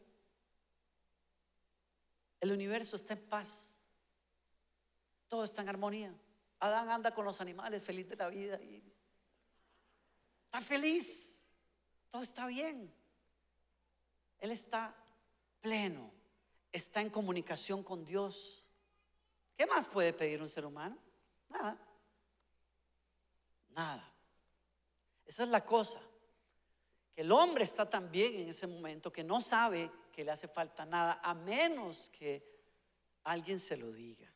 El 2.43 2.51
universo 2.51 2.97
está 2.97 3.13
en 3.13 3.21
paz. 3.21 3.73
Todo 5.29 5.45
está 5.45 5.61
en 5.61 5.69
armonía. 5.69 6.13
Adán 6.59 6.89
anda 6.89 7.15
con 7.15 7.23
los 7.23 7.39
animales 7.39 7.81
feliz 7.81 8.09
de 8.09 8.17
la 8.17 8.27
vida 8.27 8.61
y 8.61 8.83
está 10.43 10.59
feliz. 10.59 11.39
Todo 12.11 12.21
está 12.21 12.45
bien. 12.47 12.93
Él 14.41 14.51
está 14.51 14.93
pleno. 15.61 16.11
Está 16.69 16.99
en 16.99 17.11
comunicación 17.11 17.81
con 17.81 18.03
Dios. 18.03 18.65
¿Qué 19.55 19.65
más 19.65 19.87
puede 19.87 20.11
pedir 20.11 20.41
un 20.41 20.49
ser 20.49 20.65
humano? 20.65 20.97
Nada. 21.47 21.77
Nada. 23.69 24.13
Esa 25.25 25.43
es 25.43 25.49
la 25.49 25.63
cosa. 25.63 26.01
Que 27.15 27.21
el 27.21 27.31
hombre 27.31 27.63
está 27.63 27.89
también 27.89 28.33
en 28.41 28.49
ese 28.49 28.67
momento 28.67 29.13
que 29.13 29.23
no 29.23 29.39
sabe 29.39 29.89
que 30.13 30.23
le 30.23 30.31
hace 30.31 30.47
falta 30.47 30.85
nada 30.85 31.19
a 31.21 31.33
menos 31.33 32.09
que 32.09 32.41
alguien 33.25 33.59
se 33.59 33.75
lo 33.75 33.91
diga. 33.91 34.31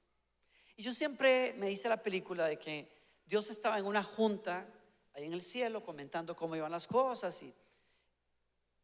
Y 0.75 0.83
yo 0.83 0.91
siempre 0.91 1.53
me 1.57 1.71
hice 1.71 1.87
la 1.87 2.01
película 2.03 2.45
de 2.47 2.57
que 2.59 2.91
Dios 3.25 3.49
estaba 3.49 3.77
en 3.79 3.85
una 3.85 4.03
junta 4.03 4.67
ahí 5.13 5.23
en 5.25 5.33
el 5.33 5.43
cielo 5.43 5.83
comentando 5.83 6.35
cómo 6.35 6.55
iban 6.55 6.71
las 6.71 6.87
cosas 6.87 7.41
y 7.43 7.53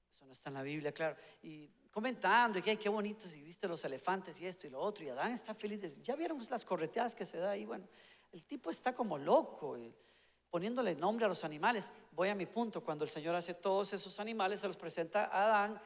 eso 0.10 0.26
no 0.26 0.32
está 0.34 0.50
en 0.50 0.56
la 0.56 0.62
Biblia, 0.64 0.92
claro, 0.92 1.16
y 1.42 1.68
comentando 1.92 2.60
y 2.60 2.62
que 2.62 2.72
"Ay, 2.72 2.78
qué 2.78 2.90
bonito 2.90 3.28
si 3.28 3.42
viste 3.42 3.68
los 3.68 3.84
elefantes 3.86 4.40
y 4.40 4.46
esto 4.48 4.68
y 4.68 4.70
lo 4.70 4.80
otro 4.80 5.04
y 5.06 5.10
Adán 5.10 5.32
está 5.34 5.54
feliz. 5.54 5.82
de- 5.82 6.02
Ya 6.02 6.16
vieron 6.16 6.40
las 6.50 6.64
correteadas 6.66 7.14
que 7.16 7.26
se 7.26 7.38
da 7.38 7.52
ahí, 7.52 7.66
bueno, 7.66 7.88
el 8.32 8.44
tipo 8.44 8.70
está 8.70 8.94
como 8.94 9.18
loco. 9.18 9.78
y 9.78 9.94
poniéndole 10.50 10.94
nombre 10.94 11.26
a 11.26 11.28
los 11.28 11.44
animales. 11.44 11.92
Voy 12.12 12.30
a 12.30 12.36
mi 12.36 12.46
punto, 12.46 12.84
cuando 12.84 13.04
el 13.04 13.10
Señor 13.10 13.34
hace 13.34 13.56
todos 13.56 13.92
esos 13.92 14.20
animales, 14.20 14.60
se 14.60 14.68
los 14.68 14.78
presenta 14.78 15.26
a 15.26 15.46
Adán 15.46 15.82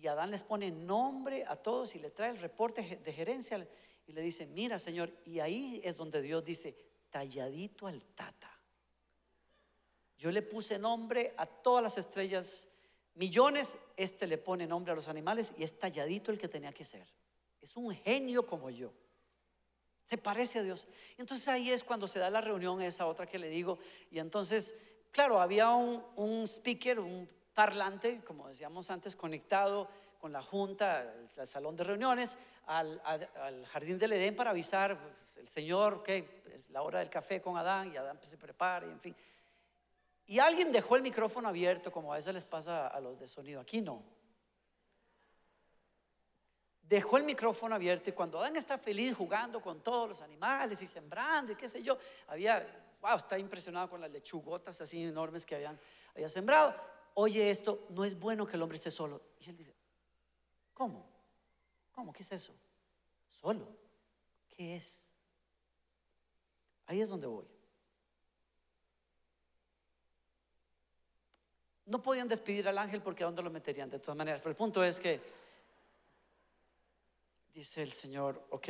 y 0.00 0.06
Adán 0.08 0.30
les 0.30 0.42
pone 0.42 0.70
nombre 0.70 1.44
a 1.46 1.56
todos 1.56 1.94
y 1.94 1.98
le 1.98 2.10
trae 2.10 2.30
el 2.30 2.38
reporte 2.38 3.00
de 3.04 3.12
gerencia 3.12 3.66
y 4.06 4.12
le 4.12 4.22
dice, 4.22 4.46
mira 4.46 4.78
Señor, 4.78 5.12
y 5.26 5.40
ahí 5.40 5.80
es 5.84 5.96
donde 5.96 6.22
Dios 6.22 6.42
dice, 6.42 6.74
talladito 7.10 7.86
al 7.86 8.02
tata. 8.14 8.50
Yo 10.16 10.30
le 10.30 10.42
puse 10.42 10.78
nombre 10.78 11.34
a 11.36 11.44
todas 11.44 11.82
las 11.82 11.98
estrellas, 11.98 12.66
millones, 13.14 13.76
este 13.96 14.26
le 14.26 14.38
pone 14.38 14.66
nombre 14.66 14.92
a 14.92 14.94
los 14.94 15.08
animales 15.08 15.52
y 15.58 15.64
es 15.64 15.78
talladito 15.78 16.30
el 16.30 16.38
que 16.38 16.48
tenía 16.48 16.72
que 16.72 16.84
ser. 16.84 17.06
Es 17.60 17.76
un 17.76 17.94
genio 17.94 18.46
como 18.46 18.70
yo. 18.70 18.92
Se 20.06 20.16
parece 20.16 20.60
a 20.60 20.62
Dios. 20.62 20.88
Entonces 21.18 21.46
ahí 21.46 21.70
es 21.70 21.84
cuando 21.84 22.08
se 22.08 22.18
da 22.18 22.30
la 22.30 22.40
reunión, 22.40 22.80
esa 22.80 23.06
otra 23.06 23.26
que 23.26 23.38
le 23.38 23.48
digo. 23.48 23.78
Y 24.10 24.18
entonces, 24.18 24.74
claro, 25.10 25.40
había 25.40 25.70
un, 25.70 26.02
un 26.16 26.44
speaker, 26.44 27.00
un 27.00 27.28
parlante, 27.54 28.22
como 28.24 28.48
decíamos 28.48 28.90
antes, 28.90 29.16
conectado 29.16 29.88
con 30.20 30.32
la 30.32 30.42
junta, 30.42 31.14
al 31.38 31.48
salón 31.48 31.76
de 31.76 31.84
reuniones, 31.84 32.36
al 32.66 33.66
jardín 33.66 33.98
del 33.98 34.12
Edén 34.12 34.36
para 34.36 34.50
avisar, 34.50 34.98
pues, 34.98 35.36
el 35.38 35.48
Señor, 35.48 36.02
que 36.02 36.42
es 36.54 36.68
la 36.70 36.82
hora 36.82 36.98
del 36.98 37.08
café 37.08 37.40
con 37.40 37.56
Adán, 37.56 37.92
y 37.92 37.96
Adán 37.96 38.18
pues, 38.18 38.30
se 38.30 38.36
prepara, 38.36 38.86
y 38.86 38.90
en 38.90 39.00
fin. 39.00 39.16
Y 40.26 40.38
alguien 40.38 40.70
dejó 40.70 40.94
el 40.94 41.02
micrófono 41.02 41.48
abierto, 41.48 41.90
como 41.90 42.12
a 42.12 42.16
veces 42.16 42.32
les 42.34 42.44
pasa 42.44 42.86
a 42.86 43.00
los 43.00 43.18
de 43.18 43.26
sonido. 43.26 43.60
Aquí 43.60 43.80
no. 43.80 44.00
Dejó 46.82 47.16
el 47.16 47.24
micrófono 47.24 47.74
abierto 47.74 48.10
y 48.10 48.12
cuando 48.12 48.38
Adán 48.38 48.56
está 48.56 48.78
feliz 48.78 49.16
jugando 49.16 49.60
con 49.60 49.80
todos 49.80 50.08
los 50.08 50.22
animales 50.22 50.82
y 50.82 50.86
sembrando 50.86 51.52
y 51.52 51.56
qué 51.56 51.68
sé 51.68 51.82
yo, 51.82 51.98
había, 52.28 52.64
wow, 53.00 53.16
está 53.16 53.38
impresionado 53.38 53.88
con 53.88 54.00
las 54.00 54.10
lechugotas 54.10 54.80
así 54.80 55.02
enormes 55.04 55.46
que 55.46 55.54
habían, 55.54 55.78
había 56.14 56.28
sembrado. 56.28 56.74
Oye 57.14 57.50
esto, 57.50 57.86
no 57.90 58.04
es 58.04 58.18
bueno 58.18 58.46
que 58.46 58.56
el 58.56 58.62
hombre 58.62 58.76
esté 58.76 58.90
solo. 58.90 59.20
Y 59.40 59.50
él 59.50 59.56
dice, 59.56 59.74
¿cómo? 60.74 61.06
¿Cómo? 61.92 62.12
¿Qué 62.12 62.22
es 62.22 62.32
eso? 62.32 62.54
Solo. 63.30 63.66
¿Qué 64.48 64.76
es? 64.76 65.10
Ahí 66.86 67.00
es 67.00 67.08
donde 67.08 67.26
voy. 67.26 67.46
No 71.86 72.02
podían 72.02 72.28
despedir 72.28 72.68
al 72.68 72.78
ángel 72.78 73.02
porque 73.02 73.24
¿a 73.24 73.26
dónde 73.26 73.42
lo 73.42 73.50
meterían? 73.50 73.90
De 73.90 73.98
todas 73.98 74.16
maneras. 74.16 74.40
Pero 74.40 74.50
el 74.50 74.56
punto 74.56 74.82
es 74.82 75.00
que 75.00 75.20
dice 77.52 77.82
el 77.82 77.92
Señor, 77.92 78.46
ok, 78.50 78.68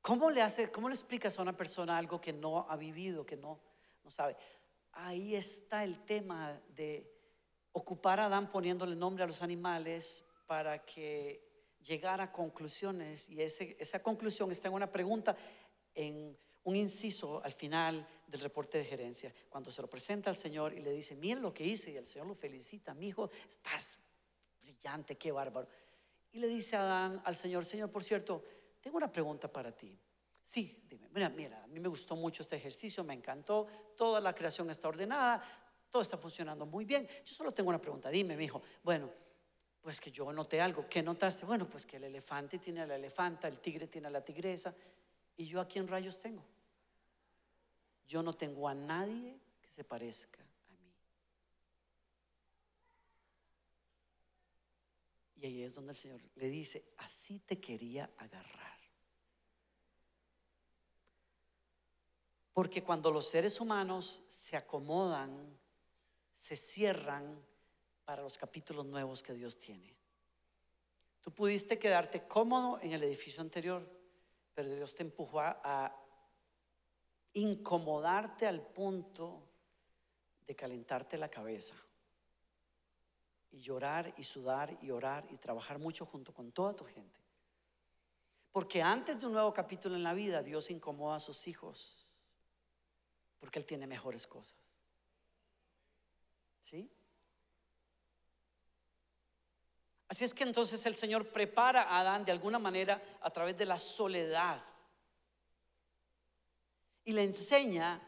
¿cómo 0.00 0.30
le 0.30 0.42
hace, 0.42 0.70
cómo 0.70 0.88
le 0.88 0.94
explicas 0.94 1.38
a 1.38 1.42
una 1.42 1.56
persona 1.56 1.96
algo 1.96 2.20
que 2.20 2.32
no 2.32 2.66
ha 2.68 2.76
vivido, 2.76 3.24
que 3.24 3.36
no, 3.36 3.58
no 4.04 4.10
sabe? 4.10 4.36
Ahí 4.92 5.34
está 5.34 5.84
el 5.84 6.04
tema 6.04 6.60
de 6.68 7.10
ocupar 7.72 8.20
a 8.20 8.26
Adán 8.26 8.50
poniéndole 8.50 8.94
nombre 8.94 9.24
a 9.24 9.26
los 9.26 9.42
animales 9.42 10.24
para 10.46 10.84
que 10.84 11.52
llegara 11.80 12.24
a 12.24 12.32
conclusiones 12.32 13.28
y 13.28 13.40
esa 13.42 14.02
conclusión 14.02 14.50
está 14.50 14.68
en 14.68 14.74
una 14.74 14.90
pregunta, 14.90 15.36
en 15.94 16.36
un 16.64 16.76
inciso 16.76 17.42
al 17.42 17.52
final 17.52 18.06
del 18.26 18.40
reporte 18.40 18.78
de 18.78 18.84
gerencia, 18.84 19.34
cuando 19.48 19.70
se 19.70 19.82
lo 19.82 19.88
presenta 19.88 20.30
al 20.30 20.36
Señor 20.36 20.72
y 20.72 20.80
le 20.80 20.92
dice, 20.92 21.16
miren 21.16 21.42
lo 21.42 21.52
que 21.52 21.64
hice 21.64 21.90
y 21.90 21.96
el 21.96 22.06
Señor 22.06 22.26
lo 22.28 22.34
felicita, 22.34 22.94
mi 22.94 23.08
hijo, 23.08 23.30
estás 23.48 23.98
brillante, 24.60 25.16
qué 25.16 25.32
bárbaro. 25.32 25.68
Y 26.30 26.38
le 26.38 26.46
dice 26.46 26.76
a 26.76 26.82
Adán 26.82 27.22
al 27.24 27.36
Señor, 27.36 27.64
Señor, 27.64 27.90
por 27.90 28.04
cierto, 28.04 28.42
tengo 28.80 28.96
una 28.96 29.10
pregunta 29.10 29.50
para 29.50 29.72
ti. 29.72 29.98
Sí, 30.42 30.84
dime, 30.88 31.08
mira, 31.10 31.28
mira, 31.28 31.62
a 31.62 31.66
mí 31.68 31.78
me 31.78 31.88
gustó 31.88 32.16
mucho 32.16 32.42
este 32.42 32.56
ejercicio, 32.56 33.04
me 33.04 33.14
encantó, 33.14 33.66
toda 33.96 34.20
la 34.20 34.34
creación 34.34 34.68
está 34.70 34.88
ordenada, 34.88 35.42
todo 35.88 36.02
está 36.02 36.18
funcionando 36.18 36.66
muy 36.66 36.84
bien. 36.84 37.06
Yo 37.24 37.34
solo 37.34 37.52
tengo 37.52 37.68
una 37.68 37.80
pregunta, 37.80 38.10
dime, 38.10 38.36
mi 38.36 38.44
hijo. 38.44 38.60
Bueno, 38.82 39.08
pues 39.82 40.00
que 40.00 40.10
yo 40.10 40.32
noté 40.32 40.60
algo. 40.60 40.86
¿Qué 40.88 41.02
notaste? 41.02 41.44
Bueno, 41.44 41.68
pues 41.68 41.84
que 41.84 41.96
el 41.96 42.04
elefante 42.04 42.58
tiene 42.58 42.80
a 42.80 42.86
la 42.86 42.96
elefanta, 42.96 43.48
el 43.48 43.60
tigre 43.60 43.88
tiene 43.88 44.06
a 44.06 44.10
la 44.10 44.24
tigresa. 44.24 44.74
¿Y 45.36 45.46
yo 45.46 45.60
a 45.60 45.68
quién 45.68 45.88
rayos 45.88 46.18
tengo? 46.18 46.44
Yo 48.06 48.22
no 48.22 48.34
tengo 48.34 48.68
a 48.68 48.74
nadie 48.74 49.38
que 49.60 49.70
se 49.70 49.84
parezca 49.84 50.40
a 50.40 50.72
mí. 50.72 50.94
Y 55.36 55.46
ahí 55.46 55.62
es 55.62 55.74
donde 55.74 55.92
el 55.92 55.96
Señor 55.96 56.20
le 56.36 56.48
dice, 56.48 56.84
así 56.98 57.40
te 57.40 57.60
quería 57.60 58.10
agarrar. 58.18 58.71
Porque 62.52 62.82
cuando 62.82 63.10
los 63.10 63.28
seres 63.28 63.60
humanos 63.60 64.22
se 64.26 64.56
acomodan, 64.56 65.58
se 66.32 66.56
cierran 66.56 67.40
para 68.04 68.22
los 68.22 68.36
capítulos 68.36 68.84
nuevos 68.84 69.22
que 69.22 69.32
Dios 69.32 69.56
tiene. 69.56 69.94
Tú 71.20 71.30
pudiste 71.30 71.78
quedarte 71.78 72.26
cómodo 72.26 72.78
en 72.82 72.92
el 72.92 73.02
edificio 73.04 73.40
anterior, 73.40 73.88
pero 74.54 74.74
Dios 74.74 74.94
te 74.94 75.02
empujó 75.02 75.40
a, 75.40 75.60
a 75.62 75.96
incomodarte 77.34 78.46
al 78.46 78.60
punto 78.60 79.48
de 80.46 80.54
calentarte 80.54 81.16
la 81.16 81.30
cabeza 81.30 81.76
y 83.52 83.60
llorar 83.60 84.12
y 84.16 84.24
sudar 84.24 84.76
y 84.82 84.90
orar 84.90 85.26
y 85.30 85.36
trabajar 85.36 85.78
mucho 85.78 86.04
junto 86.04 86.34
con 86.34 86.52
toda 86.52 86.74
tu 86.74 86.84
gente. 86.84 87.20
Porque 88.50 88.82
antes 88.82 89.18
de 89.18 89.26
un 89.26 89.32
nuevo 89.32 89.54
capítulo 89.54 89.94
en 89.94 90.02
la 90.02 90.12
vida, 90.12 90.42
Dios 90.42 90.70
incomoda 90.70 91.16
a 91.16 91.20
sus 91.20 91.46
hijos 91.46 92.01
porque 93.42 93.58
Él 93.58 93.64
tiene 93.64 93.88
mejores 93.88 94.24
cosas. 94.24 94.54
¿Sí? 96.60 96.88
Así 100.06 100.22
es 100.22 100.32
que 100.32 100.44
entonces 100.44 100.86
el 100.86 100.94
Señor 100.94 101.32
prepara 101.32 101.82
a 101.82 101.98
Adán 101.98 102.24
de 102.24 102.30
alguna 102.30 102.60
manera 102.60 103.02
a 103.20 103.30
través 103.30 103.58
de 103.58 103.66
la 103.66 103.78
soledad 103.78 104.62
y 107.04 107.12
le 107.12 107.24
enseña 107.24 108.00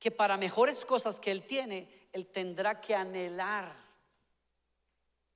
que 0.00 0.10
para 0.10 0.36
mejores 0.36 0.84
cosas 0.84 1.20
que 1.20 1.30
Él 1.30 1.46
tiene, 1.46 2.08
Él 2.10 2.26
tendrá 2.26 2.80
que 2.80 2.96
anhelar 2.96 3.72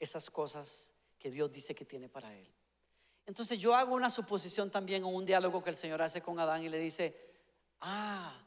esas 0.00 0.28
cosas 0.30 0.92
que 1.16 1.30
Dios 1.30 1.52
dice 1.52 1.76
que 1.76 1.84
tiene 1.84 2.08
para 2.08 2.34
Él. 2.34 2.52
Entonces 3.24 3.56
yo 3.60 3.72
hago 3.72 3.94
una 3.94 4.10
suposición 4.10 4.68
también 4.68 5.04
o 5.04 5.08
un 5.10 5.24
diálogo 5.24 5.62
que 5.62 5.70
el 5.70 5.76
Señor 5.76 6.02
hace 6.02 6.20
con 6.20 6.40
Adán 6.40 6.64
y 6.64 6.68
le 6.68 6.80
dice, 6.80 7.16
ah, 7.82 8.42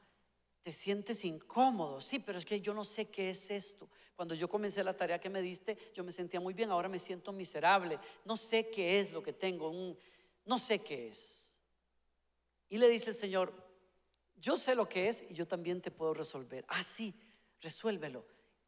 te 0.62 0.72
sientes 0.72 1.24
incómodo, 1.24 2.02
sí, 2.02 2.20
pero 2.20 2.38
es 2.38 2.46
que 2.46 2.62
yo 2.62 2.74
no 2.74 2.84
sé 2.84 3.06
qué 3.10 3.30
es 3.30 3.50
esto. 3.50 3.90
Cuando 4.16 4.36
yo 4.36 4.50
comencé 4.50 4.84
la 4.84 4.96
tarea 4.96 5.20
que 5.20 5.30
me 5.30 5.42
diste, 5.42 5.78
yo 5.94 6.04
me 6.04 6.12
sentía 6.12 6.40
muy 6.40 6.54
bien, 6.54 6.72
ahora 6.72 6.90
me 6.90 7.00
siento 7.00 7.32
miserable, 7.32 8.00
no 8.26 8.36
sé 8.36 8.70
qué 8.70 9.00
es 9.00 9.12
lo 9.14 9.24
que 9.24 9.34
tengo, 9.34 9.72
no 10.46 10.58
sé 10.58 10.80
qué 10.80 11.10
es. 11.10 11.54
Y 12.70 12.78
le 12.78 12.90
dice 12.90 13.10
el 13.10 13.16
Señor, 13.16 13.54
yo 14.36 14.56
sé 14.56 14.76
lo 14.76 14.88
que 14.88 15.10
es 15.10 15.24
y 15.30 15.34
yo 15.34 15.48
también 15.48 15.82
te 15.82 15.92
puedo 15.92 16.14
resolver. 16.14 16.66
Ah, 16.68 16.84
sí, 16.84 17.14
resuélvelo. 17.62 18.26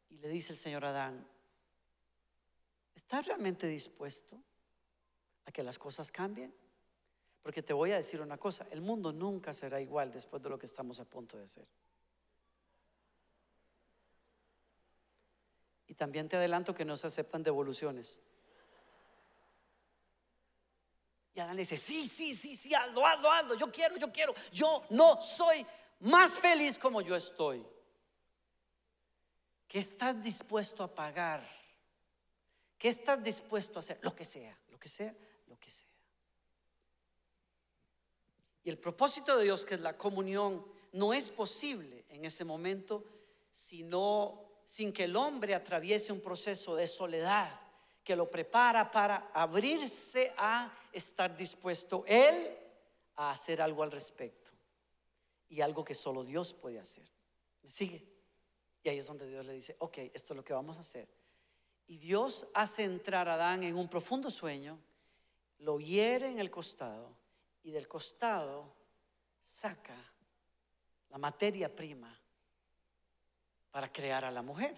Y 0.08 0.18
le 0.18 0.28
dice 0.28 0.52
el 0.52 0.58
Señor 0.58 0.84
Adán, 0.84 1.26
¿estás 2.94 3.26
realmente 3.26 3.66
dispuesto 3.66 4.42
a 5.44 5.52
que 5.52 5.62
las 5.62 5.78
cosas 5.78 6.10
cambien? 6.10 6.54
Porque 7.42 7.62
te 7.62 7.72
voy 7.72 7.90
a 7.90 7.96
decir 7.96 8.20
una 8.20 8.38
cosa, 8.38 8.66
el 8.70 8.80
mundo 8.80 9.12
nunca 9.12 9.52
será 9.52 9.80
igual 9.80 10.12
después 10.12 10.42
de 10.42 10.48
lo 10.48 10.58
que 10.58 10.66
estamos 10.66 11.00
a 11.00 11.04
punto 11.04 11.36
de 11.36 11.44
hacer. 11.44 11.66
Y 15.88 15.94
también 15.94 16.28
te 16.28 16.36
adelanto 16.36 16.74
que 16.74 16.84
no 16.84 16.96
se 16.96 17.08
aceptan 17.08 17.42
devoluciones. 17.42 18.20
Y 21.34 21.40
Adán 21.40 21.56
le 21.56 21.62
dice, 21.62 21.76
sí, 21.76 22.08
sí, 22.08 22.34
sí, 22.34 22.56
sí, 22.56 22.74
hazlo, 22.74 23.06
hazlo, 23.06 23.30
hazlo, 23.30 23.54
yo 23.56 23.70
quiero, 23.72 23.96
yo 23.96 24.12
quiero. 24.12 24.34
Yo 24.52 24.84
no 24.90 25.20
soy 25.20 25.66
más 26.00 26.38
feliz 26.38 26.78
como 26.78 27.00
yo 27.00 27.16
estoy. 27.16 27.66
¿Qué 29.66 29.80
estás 29.80 30.22
dispuesto 30.22 30.84
a 30.84 30.94
pagar? 30.94 31.46
¿Qué 32.78 32.88
estás 32.88 33.22
dispuesto 33.22 33.78
a 33.78 33.80
hacer? 33.80 33.98
Lo 34.02 34.14
que 34.14 34.24
sea, 34.24 34.56
lo 34.68 34.78
que 34.78 34.88
sea, 34.88 35.14
lo 35.46 35.58
que 35.58 35.70
sea. 35.70 35.91
Y 38.64 38.70
el 38.70 38.78
propósito 38.78 39.36
de 39.36 39.44
Dios, 39.44 39.64
que 39.64 39.74
es 39.74 39.80
la 39.80 39.96
comunión, 39.96 40.64
no 40.92 41.12
es 41.12 41.30
posible 41.30 42.04
en 42.08 42.24
ese 42.24 42.44
momento 42.44 43.04
sino 43.52 44.40
sin 44.64 44.92
que 44.92 45.04
el 45.04 45.14
hombre 45.14 45.54
atraviese 45.54 46.12
un 46.12 46.20
proceso 46.20 46.74
de 46.74 46.86
soledad 46.86 47.60
que 48.02 48.16
lo 48.16 48.30
prepara 48.30 48.90
para 48.90 49.30
abrirse 49.32 50.32
a 50.36 50.74
estar 50.90 51.36
dispuesto 51.36 52.04
él 52.06 52.58
a 53.16 53.30
hacer 53.30 53.60
algo 53.60 53.82
al 53.82 53.92
respecto. 53.92 54.50
Y 55.48 55.60
algo 55.60 55.84
que 55.84 55.94
solo 55.94 56.24
Dios 56.24 56.54
puede 56.54 56.80
hacer. 56.80 57.06
¿Me 57.62 57.70
sigue? 57.70 58.08
Y 58.82 58.88
ahí 58.88 58.98
es 58.98 59.06
donde 59.06 59.28
Dios 59.28 59.44
le 59.44 59.52
dice, 59.52 59.76
ok, 59.78 59.98
esto 59.98 60.32
es 60.32 60.36
lo 60.36 60.44
que 60.44 60.54
vamos 60.54 60.78
a 60.78 60.80
hacer. 60.80 61.06
Y 61.86 61.98
Dios 61.98 62.46
hace 62.54 62.84
entrar 62.84 63.28
a 63.28 63.34
Adán 63.34 63.62
en 63.62 63.76
un 63.76 63.88
profundo 63.88 64.30
sueño, 64.30 64.78
lo 65.58 65.78
hiere 65.78 66.28
en 66.28 66.38
el 66.38 66.50
costado 66.50 67.14
y 67.62 67.70
del 67.70 67.88
costado 67.88 68.74
saca 69.40 69.96
la 71.10 71.18
materia 71.18 71.74
prima 71.74 72.18
para 73.70 73.92
crear 73.92 74.24
a 74.24 74.30
la 74.30 74.42
mujer. 74.42 74.76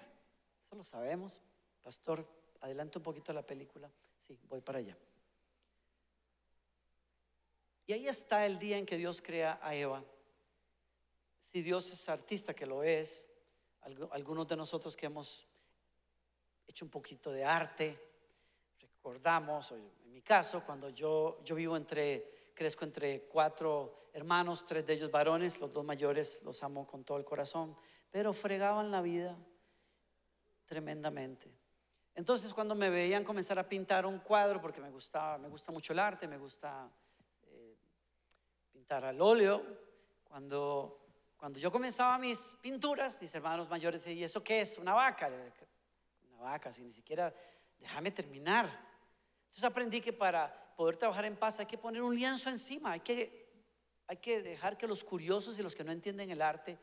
Eso 0.64 0.76
lo 0.76 0.84
sabemos. 0.84 1.40
Pastor, 1.82 2.26
adelante 2.60 2.98
un 2.98 3.04
poquito 3.04 3.32
la 3.32 3.42
película. 3.42 3.90
Sí, 4.18 4.38
voy 4.48 4.60
para 4.60 4.78
allá. 4.78 4.96
Y 7.86 7.92
ahí 7.92 8.08
está 8.08 8.46
el 8.46 8.58
día 8.58 8.78
en 8.78 8.86
que 8.86 8.96
Dios 8.96 9.20
crea 9.20 9.58
a 9.62 9.74
Eva. 9.74 10.02
Si 11.42 11.60
Dios 11.60 11.92
es 11.92 12.08
artista, 12.08 12.54
que 12.54 12.64
lo 12.64 12.82
es, 12.82 13.28
algunos 14.12 14.48
de 14.48 14.56
nosotros 14.56 14.96
que 14.96 15.06
hemos 15.06 15.46
hecho 16.66 16.86
un 16.86 16.90
poquito 16.90 17.30
de 17.30 17.44
arte, 17.44 18.00
recordamos, 18.80 19.72
en 19.72 20.12
mi 20.12 20.22
caso, 20.22 20.64
cuando 20.64 20.88
yo, 20.88 21.42
yo 21.44 21.54
vivo 21.54 21.76
entre, 21.76 22.43
crezco 22.54 22.84
entre 22.84 23.22
cuatro 23.22 24.08
hermanos, 24.12 24.64
tres 24.64 24.86
de 24.86 24.94
ellos 24.94 25.10
varones, 25.10 25.60
los 25.60 25.72
dos 25.72 25.84
mayores 25.84 26.40
los 26.44 26.62
amo 26.62 26.86
con 26.86 27.04
todo 27.04 27.18
el 27.18 27.24
corazón, 27.24 27.76
pero 28.10 28.32
fregaban 28.32 28.90
la 28.90 29.02
vida 29.02 29.36
tremendamente. 30.64 31.52
Entonces 32.14 32.54
cuando 32.54 32.76
me 32.76 32.90
veían 32.90 33.24
comenzar 33.24 33.58
a 33.58 33.68
pintar 33.68 34.06
un 34.06 34.20
cuadro, 34.20 34.60
porque 34.60 34.80
me 34.80 34.90
gustaba, 34.90 35.36
me 35.36 35.48
gusta 35.48 35.72
mucho 35.72 35.92
el 35.92 35.98
arte, 35.98 36.28
me 36.28 36.38
gusta 36.38 36.88
eh, 37.42 37.76
pintar 38.72 39.04
al 39.04 39.20
óleo, 39.20 39.62
cuando, 40.22 41.06
cuando 41.36 41.58
yo 41.58 41.72
comenzaba 41.72 42.16
mis 42.18 42.56
pinturas, 42.60 43.20
mis 43.20 43.34
hermanos 43.34 43.68
mayores 43.68 44.00
decían, 44.00 44.18
¿y 44.18 44.24
eso 44.24 44.42
qué 44.44 44.60
es? 44.60 44.78
Una 44.78 44.94
vaca. 44.94 45.28
Una 46.28 46.42
vaca, 46.42 46.70
sin 46.70 46.86
ni 46.86 46.92
siquiera, 46.92 47.34
déjame 47.78 48.12
terminar. 48.12 48.66
Entonces 49.44 49.64
aprendí 49.64 50.00
que 50.00 50.12
para 50.12 50.63
poder 50.76 50.96
trabajar 50.96 51.24
en 51.24 51.36
paz 51.36 51.60
hay 51.60 51.66
que 51.66 51.78
poner 51.78 52.02
un 52.02 52.14
lienzo 52.14 52.48
encima, 52.48 52.92
hay 52.92 53.00
que, 53.00 53.48
hay 54.06 54.16
que 54.16 54.42
dejar 54.42 54.76
que 54.76 54.86
los 54.86 55.04
curiosos 55.04 55.58
y 55.58 55.62
los 55.62 55.74
que 55.74 55.84
no 55.84 55.92
entienden 55.92 56.30
el 56.30 56.42
arte 56.42 56.78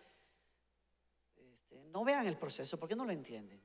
este, 1.51 1.84
no 1.86 2.04
vean 2.04 2.27
el 2.27 2.38
proceso 2.38 2.80
porque 2.80 2.95
no 2.95 3.06
lo 3.06 3.12
entienden. 3.12 3.62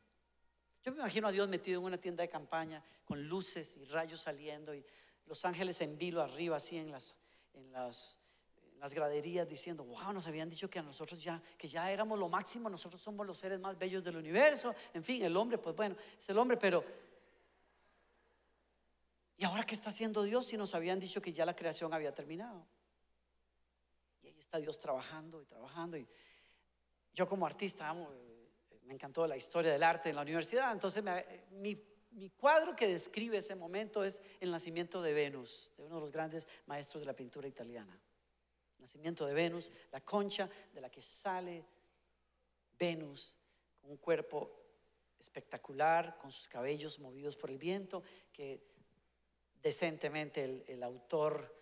Yo 0.82 0.92
me 0.92 0.98
imagino 0.98 1.28
a 1.28 1.32
Dios 1.32 1.48
metido 1.48 1.80
en 1.80 1.86
una 1.86 1.98
tienda 1.98 2.22
de 2.22 2.28
campaña 2.28 2.82
con 3.04 3.26
luces 3.28 3.74
y 3.76 3.84
rayos 3.86 4.20
saliendo 4.20 4.74
y 4.74 4.84
los 5.26 5.44
ángeles 5.44 5.80
en 5.80 5.98
vilo 5.98 6.22
arriba, 6.22 6.56
así 6.56 6.76
en 6.76 6.92
las, 6.92 7.16
en 7.54 7.72
las, 7.72 8.20
las 8.78 8.94
graderías, 8.94 9.48
diciendo, 9.48 9.84
wow, 9.84 10.12
nos 10.12 10.26
habían 10.28 10.48
dicho 10.48 10.70
que 10.70 10.78
a 10.78 10.82
nosotros 10.82 11.20
ya, 11.20 11.42
que 11.58 11.66
ya 11.66 11.90
éramos 11.90 12.18
lo 12.18 12.28
máximo, 12.28 12.70
nosotros 12.70 13.02
somos 13.02 13.26
los 13.26 13.36
seres 13.36 13.58
más 13.58 13.76
bellos 13.76 14.04
del 14.04 14.16
universo. 14.16 14.74
En 14.94 15.02
fin, 15.02 15.24
el 15.24 15.36
hombre, 15.36 15.58
pues 15.58 15.74
bueno, 15.74 15.96
es 16.18 16.28
el 16.28 16.38
hombre, 16.38 16.56
pero... 16.56 17.05
¿Y 19.36 19.44
ahora 19.44 19.64
qué 19.64 19.74
está 19.74 19.90
haciendo 19.90 20.22
Dios 20.22 20.46
si 20.46 20.56
nos 20.56 20.74
habían 20.74 20.98
dicho 20.98 21.20
que 21.20 21.32
ya 21.32 21.44
la 21.44 21.54
creación 21.54 21.92
había 21.92 22.14
terminado? 22.14 22.66
Y 24.22 24.28
ahí 24.28 24.38
está 24.38 24.58
Dios 24.58 24.78
trabajando 24.78 25.42
y 25.42 25.44
trabajando. 25.44 25.98
Y 25.98 26.08
yo 27.12 27.28
como 27.28 27.46
artista 27.46 27.88
amo 27.88 28.10
me 28.86 28.94
encantó 28.94 29.26
la 29.26 29.36
historia 29.36 29.72
del 29.72 29.82
arte 29.82 30.08
en 30.08 30.16
la 30.16 30.22
universidad, 30.22 30.72
entonces 30.72 31.02
mi, 31.50 31.76
mi, 32.12 32.30
cuadro 32.30 32.74
que 32.76 32.86
describe 32.86 33.38
ese 33.38 33.56
momento 33.56 34.04
es 34.04 34.22
el 34.40 34.50
nacimiento 34.50 35.02
de 35.02 35.12
Venus, 35.12 35.72
de 35.76 35.82
uno 35.82 35.96
de 35.96 36.00
los 36.02 36.12
grandes 36.12 36.46
maestros 36.66 37.00
de 37.02 37.06
la 37.06 37.16
pintura 37.16 37.48
italiana. 37.48 38.00
Nacimiento 38.78 39.26
de 39.26 39.34
Venus, 39.34 39.72
la 39.90 40.00
concha 40.00 40.48
de 40.72 40.80
la 40.80 40.88
que 40.88 41.02
sale 41.02 41.64
Venus 42.78 43.38
con 43.80 43.90
un 43.90 43.96
cuerpo 43.96 44.52
espectacular, 45.18 46.16
con 46.18 46.30
sus 46.30 46.46
cabellos 46.46 47.00
movidos 47.00 47.36
por 47.36 47.50
el 47.50 47.58
viento, 47.58 48.02
que 48.32 48.75
decentemente 49.62 50.44
el, 50.44 50.64
el 50.68 50.82
autor 50.82 51.54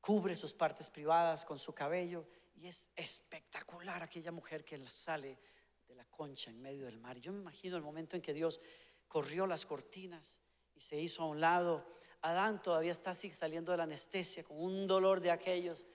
cubre 0.00 0.34
sus 0.34 0.54
partes 0.54 0.88
privadas 0.88 1.44
con 1.44 1.58
su 1.58 1.74
cabello 1.74 2.26
y 2.56 2.66
es 2.66 2.90
espectacular 2.96 4.02
aquella 4.02 4.32
mujer 4.32 4.64
que 4.64 4.78
sale 4.90 5.38
de 5.88 5.94
la 5.94 6.04
concha 6.06 6.50
en 6.50 6.60
medio 6.60 6.84
del 6.84 6.98
mar. 6.98 7.18
Yo 7.18 7.32
me 7.32 7.40
imagino 7.40 7.76
el 7.76 7.82
momento 7.82 8.16
en 8.16 8.22
que 8.22 8.32
Dios 8.32 8.60
corrió 9.08 9.46
las 9.46 9.66
cortinas 9.66 10.40
y 10.74 10.80
se 10.80 11.00
hizo 11.00 11.22
a 11.22 11.26
un 11.26 11.40
lado. 11.40 11.84
Adán 12.22 12.62
todavía 12.62 12.92
está 12.92 13.10
así 13.10 13.30
saliendo 13.30 13.72
de 13.72 13.78
la 13.78 13.84
anestesia 13.84 14.44
con 14.44 14.58
un 14.58 14.86
dolor 14.86 15.20
de 15.20 15.30
aquellos 15.30 15.86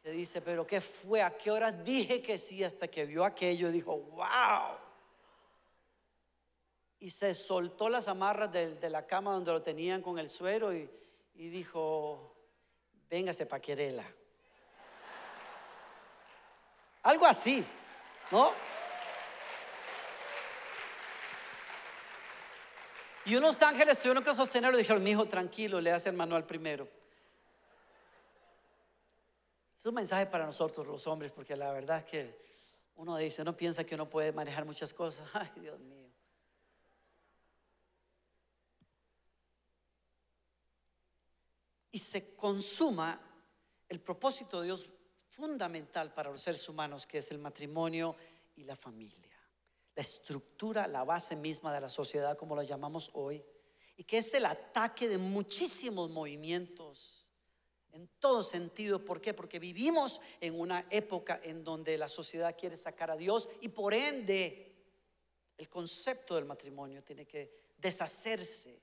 que 0.00 0.10
dice, 0.10 0.40
pero 0.40 0.66
¿qué 0.66 0.80
fue? 0.80 1.22
¿A 1.22 1.36
qué 1.36 1.50
hora 1.50 1.70
dije 1.70 2.20
que 2.20 2.36
sí? 2.36 2.62
Hasta 2.62 2.88
que 2.88 3.06
vio 3.06 3.24
aquello 3.24 3.68
y 3.68 3.72
dijo, 3.72 3.96
wow. 3.96 4.76
Y 7.02 7.10
se 7.10 7.34
soltó 7.34 7.88
las 7.88 8.06
amarras 8.06 8.52
de, 8.52 8.88
la 8.88 9.04
cama 9.08 9.32
donde 9.32 9.50
lo 9.50 9.60
tenían 9.60 10.00
con 10.00 10.20
el 10.20 10.30
suero 10.30 10.72
y, 10.72 10.88
dijo, 11.34 12.32
véngase 13.10 13.44
paquerela. 13.44 14.04
Algo 17.02 17.26
así, 17.26 17.64
¿no? 18.30 18.52
Y 23.24 23.34
unos 23.34 23.60
ángeles 23.60 23.98
tuvieron 23.98 24.22
que 24.22 24.32
sostenerlo 24.32 24.78
y 24.78 24.82
dijeron, 24.82 25.02
mi 25.02 25.10
hijo, 25.10 25.26
tranquilo, 25.26 25.80
le 25.80 25.90
hace 25.90 26.08
el 26.08 26.14
manual 26.14 26.46
primero. 26.46 26.86
Es 29.76 29.84
un 29.86 29.94
mensaje 29.94 30.26
para 30.26 30.46
nosotros 30.46 30.86
los 30.86 31.04
hombres, 31.08 31.32
porque 31.32 31.56
la 31.56 31.72
verdad 31.72 31.98
es 31.98 32.04
que 32.04 32.38
uno 32.94 33.16
dice, 33.16 33.42
uno 33.42 33.56
piensa 33.56 33.82
que 33.82 33.96
uno 33.96 34.08
puede 34.08 34.30
manejar 34.30 34.64
muchas 34.64 34.94
cosas. 34.94 35.28
Ay, 35.34 35.50
Dios 35.56 35.80
mío. 35.80 36.01
Y 41.92 42.00
se 42.00 42.34
consuma 42.34 43.20
el 43.88 44.00
propósito 44.00 44.60
de 44.60 44.66
Dios 44.66 44.90
fundamental 45.28 46.12
para 46.12 46.30
los 46.30 46.40
seres 46.40 46.68
humanos, 46.68 47.06
que 47.06 47.18
es 47.18 47.30
el 47.30 47.38
matrimonio 47.38 48.16
y 48.56 48.64
la 48.64 48.74
familia 48.74 49.32
la 49.94 50.00
estructura, 50.00 50.86
la 50.86 51.04
base 51.04 51.36
misma 51.36 51.72
de 51.72 51.80
la 51.80 51.88
sociedad, 51.88 52.36
como 52.36 52.56
la 52.56 52.64
llamamos 52.64 53.10
hoy, 53.14 53.44
y 53.96 54.04
que 54.04 54.18
es 54.18 54.32
el 54.34 54.46
ataque 54.46 55.08
de 55.08 55.18
muchísimos 55.18 56.10
movimientos 56.10 57.26
en 57.92 58.08
todo 58.18 58.42
sentido. 58.42 59.04
¿Por 59.04 59.20
qué? 59.20 59.34
Porque 59.34 59.58
vivimos 59.58 60.20
en 60.40 60.58
una 60.58 60.86
época 60.88 61.40
en 61.42 61.62
donde 61.62 61.98
la 61.98 62.08
sociedad 62.08 62.56
quiere 62.58 62.76
sacar 62.76 63.10
a 63.10 63.16
Dios 63.16 63.48
y 63.60 63.68
por 63.68 63.92
ende 63.92 64.74
el 65.58 65.68
concepto 65.68 66.36
del 66.36 66.46
matrimonio 66.46 67.04
tiene 67.04 67.26
que 67.26 67.74
deshacerse. 67.76 68.80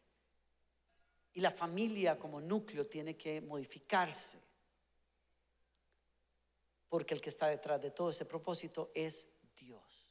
Y 1.40 1.42
la 1.42 1.52
familia 1.52 2.20
como 2.20 2.42
núcleo 2.42 2.86
tiene 2.88 3.16
que 3.16 3.40
modificarse. 3.40 4.38
Porque 6.90 7.14
el 7.14 7.22
que 7.22 7.30
está 7.30 7.48
detrás 7.48 7.82
de 7.82 7.92
todo 7.92 8.10
ese 8.10 8.26
propósito 8.26 8.92
es 8.94 9.30
Dios. 9.56 10.06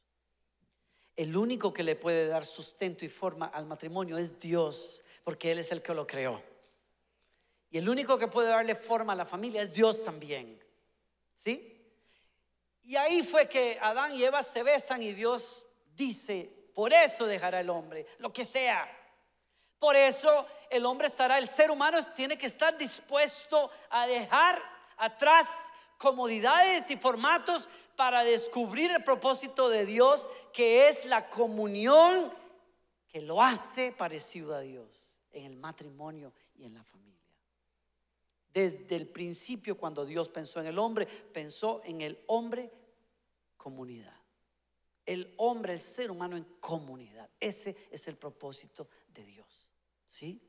El 1.15 1.37
único 1.37 1.71
que 1.71 1.83
le 1.83 1.95
puede 1.95 2.25
dar 2.25 2.43
sustento 2.47 3.05
y 3.05 3.09
forma 3.09 3.45
al 3.45 3.67
matrimonio 3.67 4.17
es 4.17 4.39
Dios, 4.39 5.03
porque 5.23 5.51
Él 5.51 5.59
es 5.59 5.71
el 5.71 5.83
que 5.83 5.93
lo 5.93 6.07
creó. 6.07 6.41
Y 7.69 7.77
el 7.77 7.87
único 7.87 8.17
que 8.17 8.27
puede 8.27 8.49
darle 8.49 8.73
forma 8.73 9.13
a 9.13 9.15
la 9.15 9.25
familia 9.25 9.61
es 9.61 9.71
Dios 9.71 10.03
también. 10.03 10.59
¿Sí? 11.35 11.79
Y 12.81 12.95
ahí 12.95 13.21
fue 13.21 13.47
que 13.47 13.77
Adán 13.79 14.15
y 14.15 14.23
Eva 14.23 14.41
se 14.41 14.63
besan 14.63 15.03
y 15.03 15.13
Dios 15.13 15.63
dice, 15.93 16.71
por 16.73 16.91
eso 16.91 17.27
dejará 17.27 17.59
el 17.59 17.69
hombre, 17.69 18.07
lo 18.17 18.33
que 18.33 18.45
sea. 18.45 18.98
Por 19.79 19.95
eso 19.95 20.45
el 20.69 20.85
hombre 20.85 21.07
estará, 21.07 21.37
el 21.37 21.47
ser 21.47 21.71
humano 21.71 21.97
tiene 22.13 22.37
que 22.37 22.47
estar 22.47 22.77
dispuesto 22.77 23.71
a 23.89 24.05
dejar 24.05 24.61
atrás 24.97 25.71
comodidades 25.97 26.89
y 26.91 26.97
formatos 26.97 27.69
para 27.95 28.23
descubrir 28.23 28.91
el 28.91 29.03
propósito 29.03 29.69
de 29.69 29.85
Dios, 29.85 30.27
que 30.53 30.87
es 30.87 31.05
la 31.05 31.29
comunión 31.29 32.33
que 33.07 33.21
lo 33.21 33.41
hace 33.41 33.91
parecido 33.91 34.53
a 34.53 34.61
Dios 34.61 35.19
en 35.31 35.45
el 35.45 35.55
matrimonio 35.57 36.33
y 36.55 36.65
en 36.65 36.75
la 36.75 36.83
familia. 36.83 36.99
Desde 38.53 38.95
el 38.95 39.07
principio, 39.07 39.77
cuando 39.77 40.05
Dios 40.05 40.29
pensó 40.29 40.59
en 40.59 40.67
el 40.67 40.79
hombre, 40.79 41.05
pensó 41.05 41.81
en 41.83 42.01
el 42.01 42.23
hombre 42.27 42.71
comunidad. 43.57 44.15
El 45.05 45.33
hombre, 45.37 45.73
el 45.73 45.79
ser 45.79 46.11
humano 46.11 46.37
en 46.37 46.43
comunidad. 46.59 47.29
Ese 47.39 47.75
es 47.91 48.07
el 48.07 48.15
propósito 48.15 48.87
de 49.13 49.25
Dios. 49.25 49.58
¿Sí? 50.09 50.41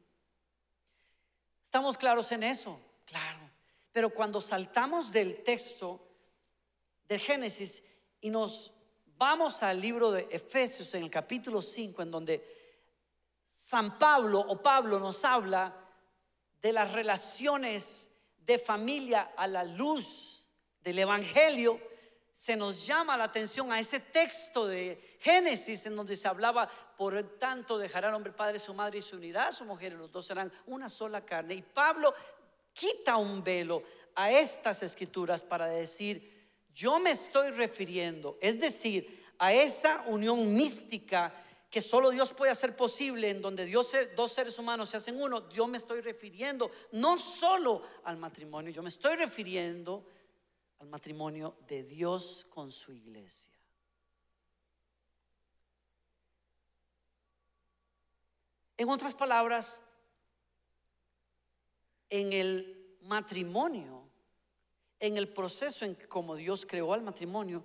¿Estamos 1.63 1.99
claros 1.99 2.33
en 2.33 2.43
eso? 2.43 2.81
Claro. 3.05 3.39
Pero 3.93 4.11
cuando 4.11 4.41
saltamos 4.41 5.13
del 5.13 5.45
texto 5.45 6.01
de 7.07 7.19
Génesis 7.19 7.83
y 8.23 8.31
nos 8.31 8.73
vamos 9.19 9.63
al 9.63 9.79
libro 9.79 10.11
de 10.13 10.27
Efesios 10.31 10.95
en 10.95 11.03
el 11.03 11.11
capítulo 11.11 11.61
5, 11.61 12.03
en 12.03 12.11
donde 12.11 12.43
San 13.51 13.99
Pablo 13.99 14.41
o 14.41 14.63
Pablo 14.63 14.99
nos 14.99 15.25
habla 15.27 15.77
de 16.63 16.73
las 16.73 16.91
relaciones 16.91 18.11
de 18.39 18.59
familia 18.59 19.33
a 19.37 19.47
la 19.47 19.63
luz 19.63 20.49
del 20.81 21.01
Evangelio, 21.01 21.79
se 22.41 22.57
nos 22.57 22.87
llama 22.87 23.19
la 23.19 23.25
atención 23.25 23.71
a 23.71 23.79
ese 23.79 24.01
texto 24.01 24.67
de 24.67 25.19
Génesis 25.19 25.85
en 25.85 25.95
donde 25.95 26.17
se 26.17 26.27
hablaba, 26.27 26.71
por 26.97 27.23
tanto 27.39 27.77
dejará 27.77 28.09
el 28.09 28.15
hombre 28.15 28.33
padre 28.33 28.59
su 28.59 28.73
madre 28.73 28.97
y 28.97 29.03
se 29.03 29.15
unirá 29.15 29.49
a 29.49 29.53
su 29.53 29.67
mujer 29.67 29.93
y 29.93 29.97
los 29.97 30.11
dos 30.11 30.25
serán 30.25 30.51
una 30.65 30.89
sola 30.89 31.23
carne. 31.23 31.53
Y 31.53 31.61
Pablo 31.61 32.15
quita 32.73 33.19
un 33.19 33.45
velo 33.45 33.83
a 34.15 34.31
estas 34.31 34.83
escrituras 34.83 35.43
para 35.43 35.67
decir, 35.67 36.49
yo 36.73 36.99
me 36.99 37.11
estoy 37.11 37.51
refiriendo, 37.51 38.39
es 38.41 38.59
decir, 38.59 39.23
a 39.39 39.53
esa 39.53 40.05
unión 40.07 40.55
mística 40.55 41.35
que 41.69 41.83
solo 41.83 42.09
Dios 42.09 42.33
puede 42.33 42.53
hacer 42.53 42.75
posible, 42.75 43.29
en 43.29 43.43
donde 43.43 43.67
Dios, 43.67 43.93
dos 44.17 44.33
seres 44.33 44.59
humanos 44.59 44.89
se 44.89 44.97
hacen 44.97 45.21
uno, 45.21 45.51
yo 45.51 45.67
me 45.67 45.77
estoy 45.77 46.01
refiriendo 46.01 46.71
no 46.93 47.19
solo 47.19 47.83
al 48.05 48.17
matrimonio, 48.17 48.73
yo 48.73 48.83
me 48.83 48.89
estoy 48.89 49.17
refiriendo 49.17 50.07
al 50.81 50.89
matrimonio 50.89 51.57
de 51.69 51.85
Dios 51.85 52.47
con 52.51 52.73
su 52.73 52.93
iglesia. 52.93 53.53
En 58.77 58.89
otras 58.89 59.15
palabras, 59.15 59.83
en 62.09 62.33
el 62.33 62.97
matrimonio, 63.03 64.09
en 64.99 65.19
el 65.19 65.29
proceso 65.29 65.85
en 65.85 65.95
como 65.95 66.35
Dios 66.35 66.65
creó 66.65 66.95
al 66.95 67.03
matrimonio, 67.03 67.63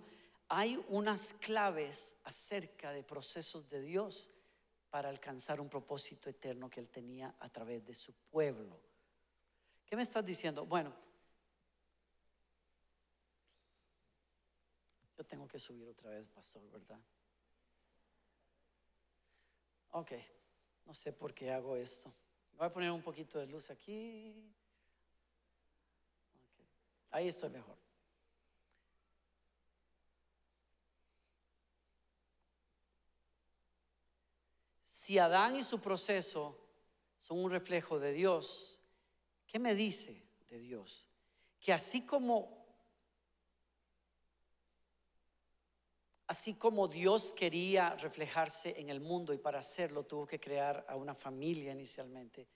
hay 0.49 0.83
unas 0.89 1.33
claves 1.33 2.15
acerca 2.25 2.91
de 2.91 3.03
procesos 3.03 3.69
de 3.69 3.81
Dios 3.81 4.29
para 4.89 5.09
alcanzar 5.09 5.61
un 5.61 5.69
propósito 5.69 6.29
eterno 6.29 6.69
que 6.69 6.81
Él 6.81 6.89
tenía 6.89 7.33
a 7.39 7.49
través 7.49 7.85
de 7.85 7.93
su 7.93 8.13
pueblo. 8.29 8.77
¿Qué 9.85 9.95
me 9.95 10.03
estás 10.03 10.25
diciendo? 10.25 10.65
Bueno, 10.65 10.93
yo 15.17 15.23
tengo 15.25 15.47
que 15.47 15.59
subir 15.59 15.87
otra 15.87 16.09
vez, 16.09 16.27
pastor, 16.27 16.69
¿verdad? 16.69 16.99
Ok, 19.91 20.11
no 20.85 20.93
sé 20.93 21.13
por 21.13 21.33
qué 21.33 21.51
hago 21.51 21.77
esto. 21.77 22.13
Voy 22.57 22.67
a 22.67 22.73
poner 22.73 22.91
un 22.91 23.01
poquito 23.01 23.39
de 23.39 23.47
luz 23.47 23.69
aquí. 23.69 24.53
Ahí 27.11 27.29
estoy 27.29 27.49
mejor. 27.49 27.77
Si 34.83 35.17
Adán 35.17 35.55
y 35.55 35.63
su 35.63 35.79
proceso 35.79 36.59
son 37.17 37.39
un 37.39 37.51
reflejo 37.51 37.99
de 37.99 38.11
Dios, 38.11 38.81
¿qué 39.47 39.59
me 39.59 39.75
dice 39.75 40.27
de 40.49 40.59
Dios? 40.59 41.07
Que 41.59 41.71
así 41.71 42.05
como 42.05 42.64
así 46.27 46.55
como 46.55 46.87
Dios 46.87 47.33
quería 47.33 47.95
reflejarse 47.95 48.79
en 48.79 48.89
el 48.89 48.99
mundo 48.99 49.33
y 49.33 49.37
para 49.37 49.59
hacerlo 49.59 50.03
tuvo 50.03 50.25
que 50.25 50.39
crear 50.39 50.85
a 50.87 50.95
una 50.95 51.13
familia 51.13 51.71
inicialmente. 51.71 52.47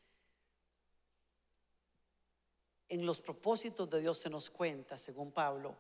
En 2.88 3.05
los 3.05 3.21
propósitos 3.21 3.89
de 3.89 4.01
Dios 4.01 4.17
se 4.17 4.29
nos 4.29 4.49
cuenta, 4.49 4.97
según 4.97 5.32
Pablo, 5.32 5.77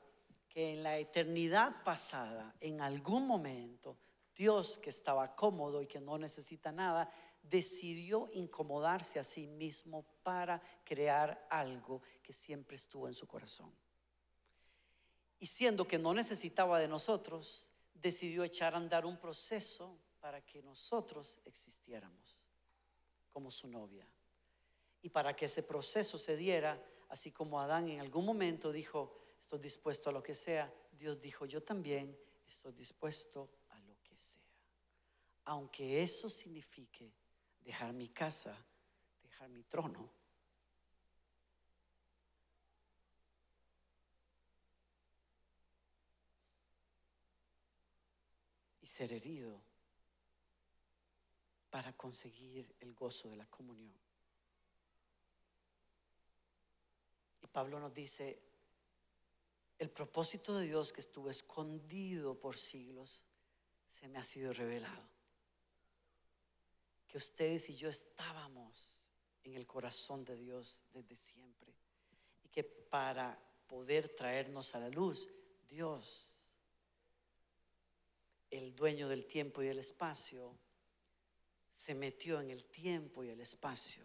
que 0.47 0.73
en 0.73 0.83
la 0.83 0.97
eternidad 0.97 1.83
pasada, 1.83 2.55
en 2.59 2.81
algún 2.81 3.25
momento, 3.25 3.97
Dios 4.35 4.77
que 4.77 4.91
estaba 4.91 5.35
cómodo 5.35 5.81
y 5.81 5.87
que 5.87 5.99
no 5.99 6.17
necesita 6.17 6.71
nada, 6.71 7.11
decidió 7.41 8.29
incomodarse 8.33 9.17
a 9.17 9.23
sí 9.23 9.47
mismo 9.47 10.05
para 10.21 10.61
crear 10.83 11.47
algo 11.49 12.01
que 12.21 12.31
siempre 12.31 12.75
estuvo 12.75 13.07
en 13.07 13.15
su 13.15 13.27
corazón. 13.27 13.73
Y 15.39 15.47
siendo 15.47 15.87
que 15.87 15.97
no 15.97 16.13
necesitaba 16.13 16.79
de 16.79 16.87
nosotros, 16.87 17.71
decidió 18.01 18.43
echar 18.43 18.73
a 18.73 18.77
andar 18.77 19.05
un 19.05 19.17
proceso 19.17 19.97
para 20.19 20.45
que 20.45 20.61
nosotros 20.61 21.39
existiéramos 21.45 22.43
como 23.29 23.51
su 23.51 23.67
novia. 23.67 24.07
Y 25.01 25.09
para 25.09 25.35
que 25.35 25.45
ese 25.45 25.63
proceso 25.63 26.17
se 26.17 26.35
diera, 26.35 26.81
así 27.09 27.31
como 27.31 27.59
Adán 27.59 27.87
en 27.89 28.01
algún 28.01 28.25
momento 28.25 28.71
dijo, 28.71 29.17
estoy 29.39 29.59
dispuesto 29.59 30.09
a 30.09 30.13
lo 30.13 30.21
que 30.21 30.35
sea, 30.35 30.73
Dios 30.91 31.19
dijo, 31.19 31.45
yo 31.45 31.63
también 31.63 32.17
estoy 32.45 32.73
dispuesto 32.73 33.49
aunque 35.49 36.03
eso 36.03 36.29
signifique 36.29 37.11
dejar 37.61 37.91
mi 37.91 38.09
casa, 38.09 38.55
dejar 39.23 39.49
mi 39.49 39.63
trono. 39.63 40.07
Y 48.78 48.78
ser 48.89 49.13
herido 49.13 49.61
para 51.69 51.93
conseguir 51.93 52.75
el 52.79 52.93
gozo 52.93 53.29
de 53.29 53.35
la 53.35 53.45
comunión. 53.45 53.93
Y 57.41 57.47
Pablo 57.47 57.79
nos 57.79 57.93
dice, 57.93 58.39
el 59.77 59.89
propósito 59.89 60.57
de 60.57 60.65
Dios 60.65 60.91
que 60.91 61.01
estuvo 61.01 61.29
escondido 61.29 62.39
por 62.39 62.57
siglos 62.57 63.23
se 63.87 64.07
me 64.07 64.17
ha 64.17 64.23
sido 64.23 64.51
revelado 64.53 65.19
que 67.09 67.17
ustedes 67.17 67.69
y 67.69 67.75
yo 67.75 67.89
estábamos 67.89 69.09
en 69.43 69.55
el 69.55 69.65
corazón 69.65 70.23
de 70.23 70.35
Dios 70.35 70.83
desde 70.93 71.15
siempre. 71.15 71.73
Y 72.43 72.49
que 72.49 72.63
para 72.63 73.37
poder 73.67 74.09
traernos 74.09 74.75
a 74.75 74.79
la 74.79 74.89
luz, 74.89 75.27
Dios, 75.67 76.38
el 78.49 78.75
dueño 78.75 79.07
del 79.07 79.25
tiempo 79.25 79.61
y 79.61 79.67
el 79.67 79.79
espacio, 79.79 80.57
se 81.71 81.93
metió 81.93 82.41
en 82.41 82.49
el 82.49 82.65
tiempo 82.65 83.23
y 83.23 83.29
el 83.29 83.39
espacio. 83.41 84.03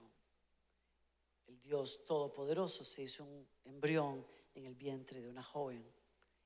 El 1.47 1.61
Dios 1.61 2.05
Todopoderoso 2.05 2.85
se 2.85 3.03
hizo 3.03 3.25
un 3.25 3.47
embrión 3.65 4.27
en 4.55 4.67
el 4.67 4.75
vientre 4.75 5.21
de 5.21 5.29
una 5.29 5.43
joven 5.43 5.85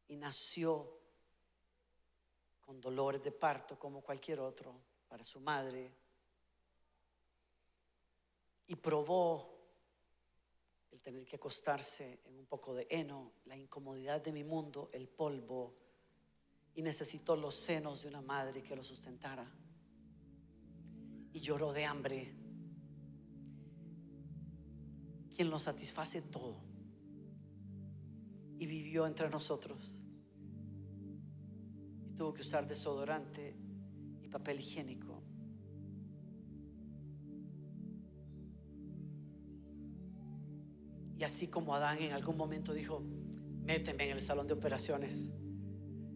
y 0.09 0.17
nació 0.17 0.99
con 2.61 2.81
dolores 2.81 3.23
de 3.23 3.33
parto 3.33 3.79
como 3.79 4.03
cualquier 4.03 4.41
otro 4.41 4.75
para 5.09 5.25
su 5.25 5.41
madre, 5.41 5.91
y 8.67 8.77
probó 8.77 9.57
el 10.91 11.01
tener 11.01 11.27
que 11.27 11.37
acostarse 11.37 12.21
en 12.27 12.39
un 12.39 12.47
poco 12.47 12.75
de 12.75 12.87
heno, 12.91 13.33
la 13.47 13.57
incomodidad 13.57 14.21
de 14.21 14.33
mi 14.33 14.45
mundo, 14.45 14.91
el 14.93 15.09
polvo, 15.09 15.75
y 16.79 16.83
necesitó 16.83 17.35
los 17.35 17.57
senos 17.57 18.03
de 18.03 18.09
una 18.09 18.21
madre 18.21 18.62
que 18.62 18.77
lo 18.77 18.85
sustentara. 18.85 19.45
Y 21.33 21.41
lloró 21.41 21.73
de 21.73 21.85
hambre. 21.85 22.33
quien 25.35 25.51
lo 25.51 25.59
satisface 25.59 26.23
todo. 26.23 26.61
Y 28.61 28.67
vivió 28.67 29.09
entre 29.09 29.29
nosotros. 29.29 30.01
Y 32.07 32.12
tuvo 32.12 32.33
que 32.33 32.43
usar 32.43 32.69
desodorante 32.69 33.57
y 34.23 34.29
papel 34.29 34.61
higiénico. 34.61 35.21
Y 41.19 41.25
así 41.25 41.49
como 41.49 41.75
Adán 41.75 41.99
en 41.99 42.12
algún 42.12 42.37
momento 42.37 42.73
dijo, 42.73 43.01
méteme 43.64 44.05
en 44.05 44.12
el 44.12 44.21
salón 44.21 44.47
de 44.47 44.55
operaciones, 44.55 45.33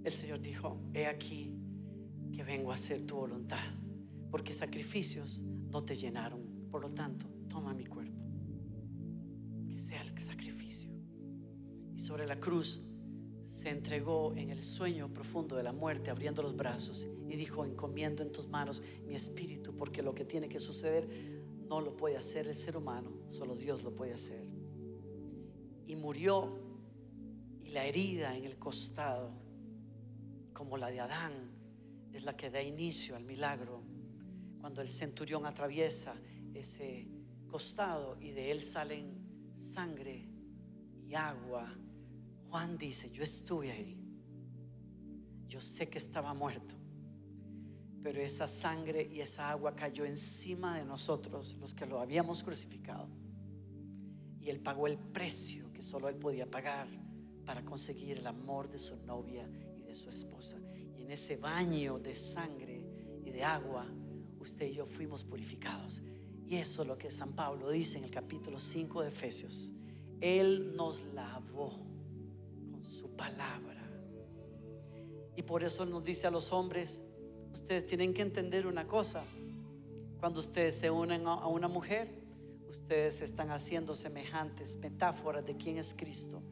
el 0.04 0.12
Señor 0.12 0.40
dijo, 0.40 0.80
he 0.94 1.06
aquí 1.06 1.54
que 2.32 2.42
vengo 2.42 2.70
a 2.70 2.74
hacer 2.74 3.06
tu 3.06 3.16
voluntad, 3.16 3.64
porque 4.30 4.52
sacrificios 4.52 5.42
no 5.42 5.84
te 5.84 5.94
llenaron. 5.94 6.40
Por 6.70 6.82
lo 6.82 6.88
tanto, 6.88 7.26
toma 7.48 7.74
mi 7.74 7.84
cuerpo, 7.84 8.18
que 9.68 9.78
sea 9.78 10.00
el 10.00 10.18
sacrificio. 10.18 10.90
Y 11.94 11.98
sobre 11.98 12.26
la 12.26 12.40
cruz 12.40 12.82
se 13.44 13.68
entregó 13.68 14.34
en 14.34 14.50
el 14.50 14.62
sueño 14.62 15.12
profundo 15.12 15.54
de 15.54 15.62
la 15.62 15.72
muerte, 15.72 16.10
abriendo 16.10 16.42
los 16.42 16.56
brazos, 16.56 17.06
y 17.28 17.36
dijo, 17.36 17.64
encomiendo 17.64 18.22
en 18.22 18.32
tus 18.32 18.48
manos 18.48 18.82
mi 19.06 19.14
espíritu, 19.14 19.76
porque 19.76 20.02
lo 20.02 20.14
que 20.14 20.24
tiene 20.24 20.48
que 20.48 20.58
suceder 20.58 21.08
no 21.68 21.80
lo 21.80 21.96
puede 21.96 22.16
hacer 22.16 22.48
el 22.48 22.54
ser 22.54 22.76
humano, 22.76 23.12
solo 23.28 23.54
Dios 23.54 23.84
lo 23.84 23.94
puede 23.94 24.14
hacer. 24.14 24.46
Y 25.86 25.94
murió, 25.94 26.58
y 27.60 27.70
la 27.70 27.84
herida 27.84 28.36
en 28.36 28.44
el 28.44 28.58
costado, 28.58 29.30
como 30.62 30.78
la 30.78 30.92
de 30.92 31.00
Adán, 31.00 31.32
es 32.12 32.22
la 32.22 32.36
que 32.36 32.48
da 32.48 32.62
inicio 32.62 33.16
al 33.16 33.24
milagro. 33.24 33.82
Cuando 34.60 34.80
el 34.80 34.86
centurión 34.86 35.44
atraviesa 35.44 36.14
ese 36.54 37.08
costado 37.48 38.16
y 38.20 38.30
de 38.30 38.52
él 38.52 38.62
salen 38.62 39.50
sangre 39.54 40.28
y 41.04 41.16
agua, 41.16 41.68
Juan 42.48 42.78
dice, 42.78 43.10
yo 43.10 43.24
estuve 43.24 43.72
ahí. 43.72 44.00
Yo 45.48 45.60
sé 45.60 45.88
que 45.88 45.98
estaba 45.98 46.32
muerto. 46.32 46.76
Pero 48.00 48.20
esa 48.20 48.46
sangre 48.46 49.08
y 49.10 49.20
esa 49.20 49.50
agua 49.50 49.74
cayó 49.74 50.04
encima 50.04 50.78
de 50.78 50.84
nosotros, 50.84 51.56
los 51.58 51.74
que 51.74 51.86
lo 51.86 51.98
habíamos 51.98 52.44
crucificado. 52.44 53.08
Y 54.38 54.48
él 54.48 54.60
pagó 54.60 54.86
el 54.86 54.96
precio 54.96 55.72
que 55.72 55.82
solo 55.82 56.08
él 56.08 56.14
podía 56.14 56.48
pagar 56.48 56.86
para 57.44 57.64
conseguir 57.64 58.18
el 58.18 58.28
amor 58.28 58.70
de 58.70 58.78
su 58.78 58.96
novia 58.98 59.44
su 59.94 60.08
esposa 60.08 60.56
en 60.98 61.10
ese 61.10 61.36
baño 61.36 61.98
de 61.98 62.14
sangre 62.14 62.80
y 63.24 63.30
de 63.30 63.44
agua, 63.44 63.86
usted 64.40 64.66
y 64.66 64.74
yo 64.74 64.86
fuimos 64.86 65.24
purificados. 65.24 66.02
Y 66.46 66.56
eso 66.56 66.82
es 66.82 66.88
lo 66.88 66.98
que 66.98 67.10
San 67.10 67.32
Pablo 67.32 67.70
dice 67.70 67.98
en 67.98 68.04
el 68.04 68.10
capítulo 68.10 68.58
5 68.58 69.02
de 69.02 69.08
Efesios. 69.08 69.72
Él 70.20 70.74
nos 70.76 71.00
lavó 71.14 71.70
con 72.70 72.84
su 72.84 73.10
palabra. 73.10 73.82
Y 75.36 75.42
por 75.42 75.64
eso 75.64 75.86
nos 75.86 76.04
dice 76.04 76.26
a 76.26 76.30
los 76.30 76.52
hombres, 76.52 77.02
ustedes 77.52 77.86
tienen 77.86 78.12
que 78.12 78.22
entender 78.22 78.66
una 78.66 78.86
cosa. 78.86 79.24
Cuando 80.20 80.40
ustedes 80.40 80.74
se 80.74 80.90
unen 80.90 81.26
a 81.26 81.46
una 81.46 81.68
mujer, 81.68 82.08
ustedes 82.68 83.22
están 83.22 83.50
haciendo 83.50 83.94
semejantes 83.94 84.76
metáforas 84.76 85.44
de 85.44 85.56
quién 85.56 85.78
es 85.78 85.94
Cristo 85.94 86.42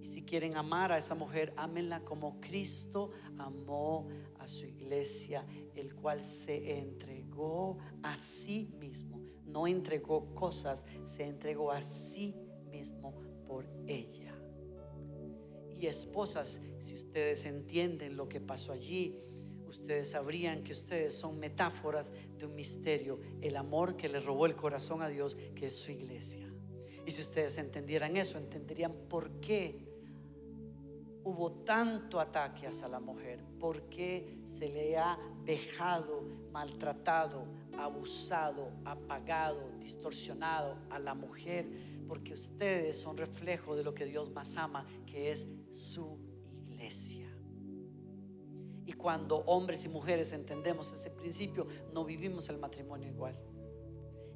y 0.00 0.06
si 0.06 0.22
quieren 0.22 0.56
amar 0.56 0.92
a 0.92 0.98
esa 0.98 1.14
mujer, 1.14 1.52
ámenla 1.56 2.04
como 2.04 2.40
Cristo 2.40 3.10
amó 3.36 4.08
a 4.38 4.46
su 4.46 4.66
iglesia, 4.66 5.44
el 5.74 5.94
cual 5.94 6.24
se 6.24 6.78
entregó 6.78 7.78
a 8.02 8.16
sí 8.16 8.70
mismo. 8.78 9.20
No 9.46 9.66
entregó 9.66 10.34
cosas, 10.34 10.84
se 11.04 11.24
entregó 11.24 11.72
a 11.72 11.80
sí 11.80 12.34
mismo 12.70 13.14
por 13.46 13.66
ella. 13.86 14.34
Y 15.76 15.86
esposas, 15.86 16.60
si 16.78 16.94
ustedes 16.94 17.44
entienden 17.44 18.16
lo 18.16 18.28
que 18.28 18.40
pasó 18.40 18.72
allí, 18.72 19.20
ustedes 19.66 20.10
sabrían 20.10 20.64
que 20.64 20.72
ustedes 20.72 21.14
son 21.14 21.38
metáforas 21.38 22.12
de 22.36 22.46
un 22.46 22.54
misterio, 22.54 23.20
el 23.40 23.56
amor 23.56 23.96
que 23.96 24.08
le 24.08 24.20
robó 24.20 24.46
el 24.46 24.56
corazón 24.56 25.02
a 25.02 25.08
Dios, 25.08 25.36
que 25.54 25.66
es 25.66 25.76
su 25.76 25.92
iglesia. 25.92 26.52
Y 27.06 27.10
si 27.10 27.22
ustedes 27.22 27.56
entendieran 27.58 28.16
eso, 28.16 28.38
entenderían 28.38 28.92
por 29.08 29.40
qué 29.40 29.87
hubo 31.24 31.52
tanto 31.64 32.20
ataque 32.20 32.66
hacia 32.66 32.88
la 32.88 33.00
mujer? 33.00 33.44
¿Por 33.58 33.88
qué 33.88 34.40
se 34.44 34.68
le 34.68 34.96
ha 34.96 35.18
dejado, 35.44 36.22
maltratado, 36.52 37.44
abusado, 37.76 38.70
apagado, 38.84 39.72
distorsionado 39.78 40.76
a 40.90 40.98
la 40.98 41.14
mujer? 41.14 41.68
Porque 42.06 42.34
ustedes 42.34 43.00
son 43.00 43.16
reflejo 43.16 43.76
de 43.76 43.84
lo 43.84 43.94
que 43.94 44.06
Dios 44.06 44.30
más 44.30 44.56
ama, 44.56 44.86
que 45.06 45.32
es 45.32 45.46
su 45.70 46.18
iglesia. 46.66 47.28
Y 48.86 48.92
cuando 48.94 49.38
hombres 49.40 49.84
y 49.84 49.88
mujeres 49.88 50.32
entendemos 50.32 50.92
ese 50.92 51.10
principio, 51.10 51.66
no 51.92 52.04
vivimos 52.04 52.48
el 52.48 52.58
matrimonio 52.58 53.08
igual. 53.08 53.38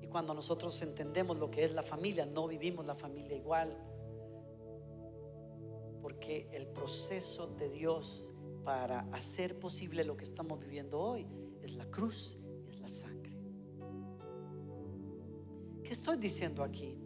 Y 0.02 0.08
cuando 0.08 0.34
nosotros 0.34 0.80
entendemos 0.82 1.38
lo 1.38 1.50
que 1.50 1.64
es 1.64 1.72
la 1.72 1.82
familia, 1.82 2.26
no 2.26 2.46
vivimos 2.46 2.84
la 2.84 2.94
familia 2.94 3.34
igual 3.34 3.74
porque 6.02 6.48
el 6.52 6.66
proceso 6.66 7.46
de 7.46 7.70
Dios 7.70 8.32
para 8.64 9.00
hacer 9.12 9.58
posible 9.58 10.04
lo 10.04 10.16
que 10.16 10.24
estamos 10.24 10.58
viviendo 10.58 10.98
hoy 10.98 11.26
es 11.62 11.74
la 11.74 11.86
cruz 11.86 12.36
y 12.66 12.70
es 12.70 12.80
la 12.80 12.88
sangre. 12.88 13.38
¿Qué 15.84 15.92
estoy 15.92 16.16
diciendo 16.16 16.64
aquí? 16.64 16.96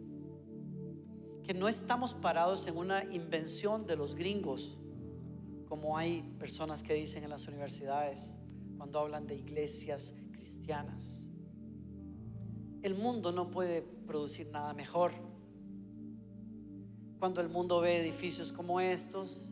Que 1.43 1.53
no 1.53 1.67
estamos 1.67 2.15
parados 2.15 2.65
en 2.67 2.75
una 2.75 3.03
invención 3.05 3.85
de 3.85 3.95
los 3.95 4.15
gringos, 4.15 4.79
como 5.67 5.97
hay 5.97 6.23
personas 6.39 6.81
que 6.81 6.95
dicen 6.95 7.23
en 7.23 7.29
las 7.29 7.47
universidades 7.47 8.35
cuando 8.77 8.99
hablan 8.99 9.27
de 9.27 9.35
iglesias 9.35 10.15
cristianas. 10.31 11.27
El 12.81 12.95
mundo 12.95 13.31
no 13.31 13.51
puede 13.51 13.81
producir 13.81 14.49
nada 14.49 14.73
mejor 14.73 15.11
cuando 17.19 17.41
el 17.41 17.49
mundo 17.49 17.79
ve 17.81 17.99
edificios 17.99 18.51
como 18.51 18.79
estos, 18.79 19.51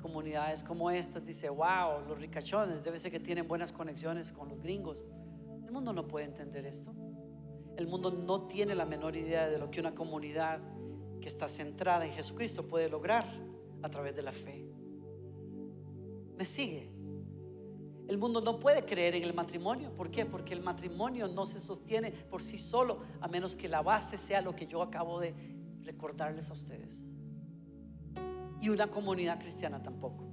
comunidades 0.00 0.62
como 0.62 0.90
estas, 0.90 1.24
dice, 1.24 1.48
wow, 1.48 2.06
los 2.08 2.18
ricachones, 2.18 2.82
debe 2.82 2.98
ser 2.98 3.10
que 3.10 3.20
tienen 3.20 3.48
buenas 3.48 3.72
conexiones 3.72 4.32
con 4.32 4.48
los 4.48 4.60
gringos. 4.60 5.04
El 5.64 5.72
mundo 5.72 5.92
no 5.92 6.06
puede 6.06 6.26
entender 6.26 6.66
esto. 6.66 6.92
El 7.76 7.86
mundo 7.86 8.10
no 8.10 8.42
tiene 8.42 8.74
la 8.74 8.84
menor 8.84 9.16
idea 9.16 9.48
de 9.48 9.58
lo 9.58 9.70
que 9.70 9.80
una 9.80 9.94
comunidad 9.94 10.60
que 11.20 11.28
está 11.28 11.48
centrada 11.48 12.04
en 12.04 12.12
Jesucristo 12.12 12.66
puede 12.66 12.88
lograr 12.88 13.24
a 13.82 13.88
través 13.88 14.14
de 14.14 14.22
la 14.22 14.32
fe. 14.32 14.66
¿Me 16.36 16.44
sigue? 16.44 16.90
El 18.06 18.18
mundo 18.18 18.40
no 18.40 18.60
puede 18.60 18.84
creer 18.84 19.14
en 19.14 19.22
el 19.22 19.32
matrimonio. 19.32 19.90
¿Por 19.94 20.10
qué? 20.10 20.26
Porque 20.26 20.52
el 20.52 20.60
matrimonio 20.60 21.26
no 21.28 21.46
se 21.46 21.60
sostiene 21.60 22.12
por 22.12 22.42
sí 22.42 22.58
solo, 22.58 22.98
a 23.20 23.28
menos 23.28 23.56
que 23.56 23.68
la 23.68 23.80
base 23.82 24.18
sea 24.18 24.42
lo 24.42 24.54
que 24.54 24.66
yo 24.66 24.82
acabo 24.82 25.20
de 25.20 25.34
recordarles 25.84 26.50
a 26.50 26.54
ustedes. 26.54 27.08
Y 28.60 28.68
una 28.68 28.88
comunidad 28.88 29.38
cristiana 29.38 29.82
tampoco. 29.82 30.24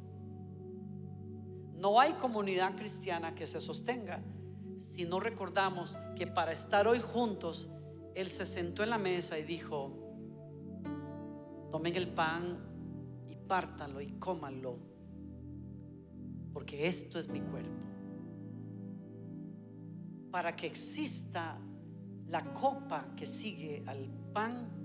No 1.76 2.00
hay 2.00 2.14
comunidad 2.14 2.76
cristiana 2.76 3.36
que 3.36 3.46
se 3.46 3.60
sostenga 3.60 4.24
si 4.82 5.06
no 5.06 5.20
recordamos 5.20 5.96
que 6.16 6.28
para 6.28 6.52
estar 6.52 6.88
hoy 6.88 7.00
juntos, 7.00 7.70
Él 8.16 8.30
se 8.30 8.46
sentó 8.46 8.84
en 8.84 8.90
la 8.90 8.98
mesa 8.98 9.38
y 9.38 9.44
dijo, 9.44 9.94
tomen 11.72 11.96
el 11.96 12.14
pan 12.14 12.58
y 13.30 13.36
pártanlo 13.36 14.02
y 14.02 14.08
cómanlo, 14.14 14.80
porque 16.52 16.88
esto 16.88 17.20
es 17.20 17.30
mi 17.30 17.42
cuerpo. 17.42 17.70
Para 20.32 20.56
que 20.56 20.68
exista 20.68 21.60
la 22.28 22.44
copa 22.54 23.14
que 23.16 23.26
sigue 23.26 23.84
al 23.86 24.10
pan 24.34 24.81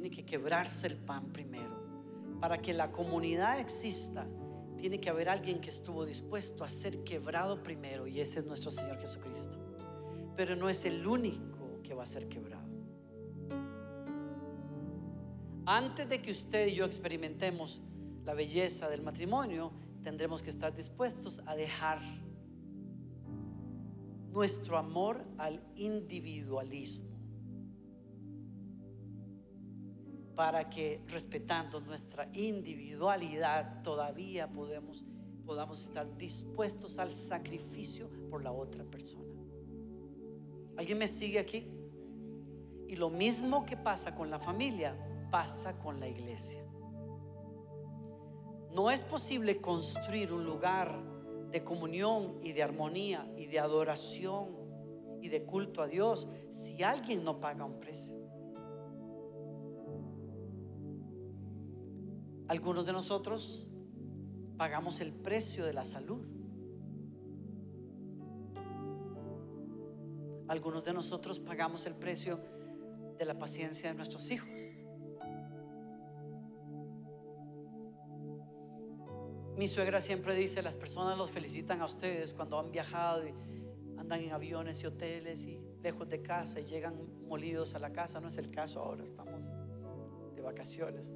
tiene 0.00 0.14
que 0.14 0.24
quebrarse 0.24 0.86
el 0.86 0.96
pan 0.96 1.26
primero. 1.32 1.76
Para 2.40 2.58
que 2.58 2.72
la 2.72 2.92
comunidad 2.92 3.58
exista, 3.58 4.28
tiene 4.76 5.00
que 5.00 5.10
haber 5.10 5.28
alguien 5.28 5.60
que 5.60 5.70
estuvo 5.70 6.06
dispuesto 6.06 6.62
a 6.62 6.68
ser 6.68 7.02
quebrado 7.02 7.60
primero 7.64 8.06
y 8.06 8.20
ese 8.20 8.38
es 8.38 8.46
nuestro 8.46 8.70
Señor 8.70 9.00
Jesucristo. 9.00 9.58
Pero 10.36 10.54
no 10.54 10.68
es 10.68 10.84
el 10.84 11.04
único 11.04 11.82
que 11.82 11.94
va 11.94 12.04
a 12.04 12.06
ser 12.06 12.28
quebrado. 12.28 12.68
Antes 15.66 16.08
de 16.08 16.22
que 16.22 16.30
usted 16.30 16.68
y 16.68 16.76
yo 16.76 16.84
experimentemos 16.84 17.80
la 18.24 18.34
belleza 18.34 18.88
del 18.88 19.02
matrimonio, 19.02 19.72
tendremos 20.04 20.44
que 20.44 20.50
estar 20.50 20.72
dispuestos 20.76 21.42
a 21.44 21.56
dejar 21.56 21.98
nuestro 24.30 24.78
amor 24.78 25.24
al 25.38 25.60
individualismo. 25.74 27.07
Para 30.38 30.70
que 30.70 31.00
respetando 31.08 31.80
nuestra 31.80 32.28
individualidad 32.32 33.82
todavía 33.82 34.48
podamos 34.48 35.82
estar 35.82 36.16
dispuestos 36.16 37.00
al 37.00 37.12
sacrificio 37.16 38.08
por 38.30 38.44
la 38.44 38.52
otra 38.52 38.84
persona. 38.84 39.34
¿Alguien 40.76 40.98
me 40.98 41.08
sigue 41.08 41.40
aquí? 41.40 41.66
Y 42.86 42.94
lo 42.94 43.10
mismo 43.10 43.66
que 43.66 43.76
pasa 43.76 44.14
con 44.14 44.30
la 44.30 44.38
familia, 44.38 44.96
pasa 45.28 45.76
con 45.76 45.98
la 45.98 46.06
iglesia. 46.06 46.64
No 48.70 48.92
es 48.92 49.02
posible 49.02 49.60
construir 49.60 50.32
un 50.32 50.44
lugar 50.44 51.02
de 51.50 51.64
comunión 51.64 52.38
y 52.44 52.52
de 52.52 52.62
armonía 52.62 53.28
y 53.36 53.46
de 53.46 53.58
adoración 53.58 54.50
y 55.20 55.30
de 55.30 55.42
culto 55.42 55.82
a 55.82 55.88
Dios 55.88 56.28
si 56.48 56.80
alguien 56.84 57.24
no 57.24 57.40
paga 57.40 57.64
un 57.64 57.80
precio. 57.80 58.17
Algunos 62.48 62.86
de 62.86 62.92
nosotros 62.92 63.66
pagamos 64.56 65.00
el 65.00 65.12
precio 65.12 65.66
de 65.66 65.74
la 65.74 65.84
salud. 65.84 66.26
Algunos 70.48 70.82
de 70.82 70.94
nosotros 70.94 71.40
pagamos 71.40 71.84
el 71.84 71.94
precio 71.94 72.40
de 73.18 73.24
la 73.26 73.38
paciencia 73.38 73.90
de 73.90 73.96
nuestros 73.96 74.30
hijos. 74.30 74.48
Mi 79.58 79.68
suegra 79.68 80.00
siempre 80.00 80.34
dice, 80.34 80.62
las 80.62 80.76
personas 80.76 81.18
los 81.18 81.30
felicitan 81.30 81.82
a 81.82 81.84
ustedes 81.84 82.32
cuando 82.32 82.58
han 82.58 82.70
viajado 82.70 83.26
y 83.26 83.34
andan 83.98 84.20
en 84.20 84.32
aviones 84.32 84.82
y 84.82 84.86
hoteles 84.86 85.44
y 85.44 85.60
lejos 85.82 86.08
de 86.08 86.22
casa 86.22 86.60
y 86.60 86.64
llegan 86.64 86.94
molidos 87.26 87.74
a 87.74 87.78
la 87.78 87.92
casa. 87.92 88.20
No 88.20 88.28
es 88.28 88.38
el 88.38 88.50
caso 88.50 88.80
ahora, 88.80 89.04
estamos 89.04 89.50
de 90.34 90.40
vacaciones. 90.40 91.12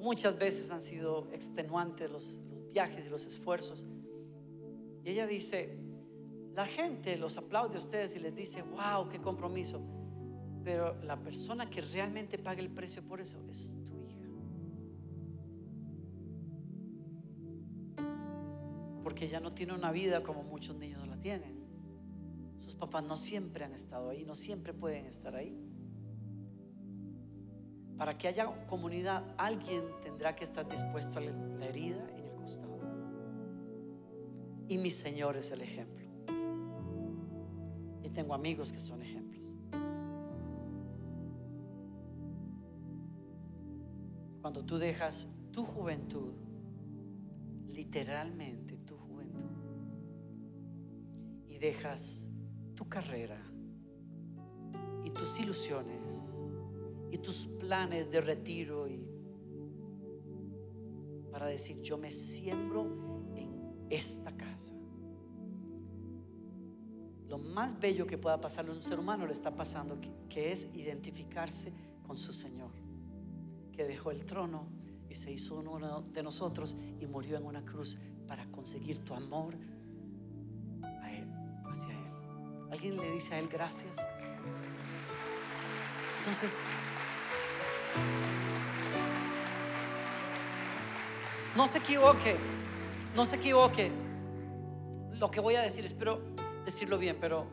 Muchas 0.00 0.38
veces 0.38 0.70
han 0.70 0.80
sido 0.80 1.28
extenuantes 1.32 2.10
los, 2.10 2.40
viajes 2.72 3.06
y 3.06 3.08
los 3.10 3.26
esfuerzos. 3.26 3.84
Y 5.04 5.10
ella 5.10 5.26
dice, 5.26 5.76
la 6.54 6.66
gente 6.66 7.16
los 7.16 7.36
aplaude 7.36 7.76
a 7.76 7.78
ustedes 7.78 8.16
y 8.16 8.20
les 8.20 8.34
dice, 8.34 8.62
wow, 8.62 9.08
qué 9.08 9.20
compromiso. 9.20 9.80
Pero 10.64 11.00
la 11.02 11.18
persona 11.18 11.68
que 11.68 11.80
realmente 11.80 12.38
paga 12.38 12.60
el 12.60 12.70
precio 12.70 13.02
por 13.02 13.20
eso 13.20 13.38
es 13.48 13.72
porque 19.02 19.24
ella 19.24 19.40
no 19.40 19.50
tiene 19.50 19.72
una 19.72 19.90
vida 19.90 20.22
como 20.22 20.42
muchos 20.42 20.76
niños 20.76 21.06
la 21.08 21.18
tienen. 21.18 21.58
Sus 22.58 22.74
papás 22.74 23.02
no 23.02 23.16
siempre 23.16 23.64
han 23.64 23.72
estado 23.72 24.10
ahí, 24.10 24.24
no 24.24 24.34
siempre 24.34 24.72
pueden 24.72 25.06
estar 25.06 25.34
ahí. 25.34 25.58
Para 28.00 28.16
que 28.16 28.28
haya 28.28 28.46
comunidad, 28.66 29.22
alguien 29.36 29.84
tendrá 30.02 30.34
que 30.34 30.44
estar 30.44 30.66
dispuesto 30.66 31.18
a 31.18 31.20
la 31.20 31.66
herida 31.66 32.08
en 32.16 32.24
el 32.24 32.34
costado. 32.34 32.80
Y 34.68 34.78
mi 34.78 34.90
Señor 34.90 35.36
es 35.36 35.50
el 35.50 35.60
ejemplo. 35.60 36.08
Y 38.02 38.08
tengo 38.08 38.32
amigos 38.32 38.72
que 38.72 38.80
son 38.80 39.02
ejemplos. 39.02 39.52
Cuando 44.40 44.64
tú 44.64 44.78
dejas 44.78 45.28
tu 45.52 45.62
juventud, 45.62 46.32
literalmente 47.68 48.70
dejas 51.60 52.26
tu 52.74 52.88
carrera 52.88 53.38
y 55.04 55.10
tus 55.10 55.38
ilusiones 55.38 56.29
y 57.10 57.18
tus 57.18 57.46
planes 57.46 58.10
de 58.10 58.20
retiro 58.20 58.88
y 58.88 59.04
para 61.30 61.46
decir 61.46 61.80
yo 61.80 61.96
me 61.96 62.10
siembro 62.10 63.32
en 63.34 63.86
esta 63.90 64.36
casa. 64.36 64.72
Lo 67.28 67.38
más 67.38 67.78
bello 67.78 68.06
que 68.06 68.18
pueda 68.18 68.40
pasarle 68.40 68.72
a 68.72 68.74
un 68.74 68.82
ser 68.82 68.98
humano 68.98 69.26
le 69.26 69.32
está 69.32 69.54
pasando 69.54 69.98
que 70.28 70.50
es 70.50 70.68
identificarse 70.74 71.72
con 72.06 72.16
su 72.16 72.32
Señor, 72.32 72.72
que 73.72 73.84
dejó 73.84 74.10
el 74.10 74.24
trono 74.24 74.66
y 75.08 75.14
se 75.14 75.30
hizo 75.30 75.56
uno 75.56 76.02
de 76.12 76.22
nosotros 76.22 76.76
y 76.98 77.06
murió 77.06 77.36
en 77.36 77.44
una 77.44 77.64
cruz 77.64 77.98
para 78.26 78.50
conseguir 78.50 78.98
tu 79.04 79.14
amor, 79.14 79.56
hacia 80.82 81.92
Él. 81.92 82.70
¿Alguien 82.70 82.96
le 82.96 83.12
dice 83.12 83.34
a 83.34 83.38
Él 83.38 83.48
gracias? 83.48 83.96
Entonces, 86.18 86.58
no 91.56 91.66
se 91.66 91.78
equivoque, 91.78 92.36
no 93.14 93.24
se 93.24 93.36
equivoque. 93.36 93.90
Lo 95.18 95.30
que 95.30 95.40
voy 95.40 95.56
a 95.56 95.62
decir, 95.62 95.84
espero 95.84 96.20
decirlo 96.64 96.98
bien, 96.98 97.18
pero 97.20 97.46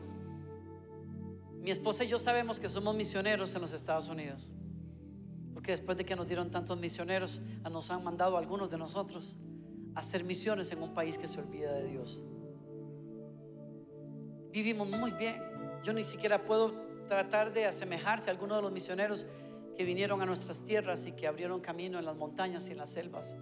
mi 1.60 1.70
esposa 1.70 2.04
y 2.04 2.08
yo 2.08 2.18
sabemos 2.18 2.60
que 2.60 2.68
somos 2.68 2.94
misioneros 2.94 3.54
en 3.54 3.60
los 3.60 3.72
Estados 3.72 4.08
Unidos. 4.08 4.50
Porque 5.52 5.72
después 5.72 5.98
de 5.98 6.04
que 6.04 6.14
nos 6.16 6.28
dieron 6.28 6.50
tantos 6.50 6.78
misioneros, 6.78 7.42
nos 7.70 7.90
han 7.90 8.04
mandado 8.04 8.36
algunos 8.36 8.70
de 8.70 8.78
nosotros 8.78 9.36
a 9.94 10.00
hacer 10.00 10.24
misiones 10.24 10.70
en 10.72 10.82
un 10.82 10.94
país 10.94 11.18
que 11.18 11.26
se 11.26 11.40
olvida 11.40 11.72
de 11.72 11.88
Dios 11.88 12.20
vivimos 14.58 14.88
muy 14.88 15.12
bien. 15.12 15.40
Yo 15.84 15.92
ni 15.92 16.04
siquiera 16.04 16.42
puedo 16.42 16.72
tratar 17.06 17.52
de 17.52 17.66
asemejarse 17.66 18.28
a 18.28 18.32
algunos 18.32 18.58
de 18.58 18.62
los 18.62 18.72
misioneros 18.72 19.24
que 19.78 19.84
vinieron 19.84 20.20
a 20.20 20.26
nuestras 20.26 20.64
tierras 20.64 21.06
y 21.06 21.12
que 21.12 21.28
abrieron 21.28 21.60
camino 21.60 22.00
en 22.00 22.04
las 22.04 22.16
montañas 22.16 22.66
y 22.66 22.72
en 22.72 22.78
las 22.78 22.90
selvas. 22.90 23.36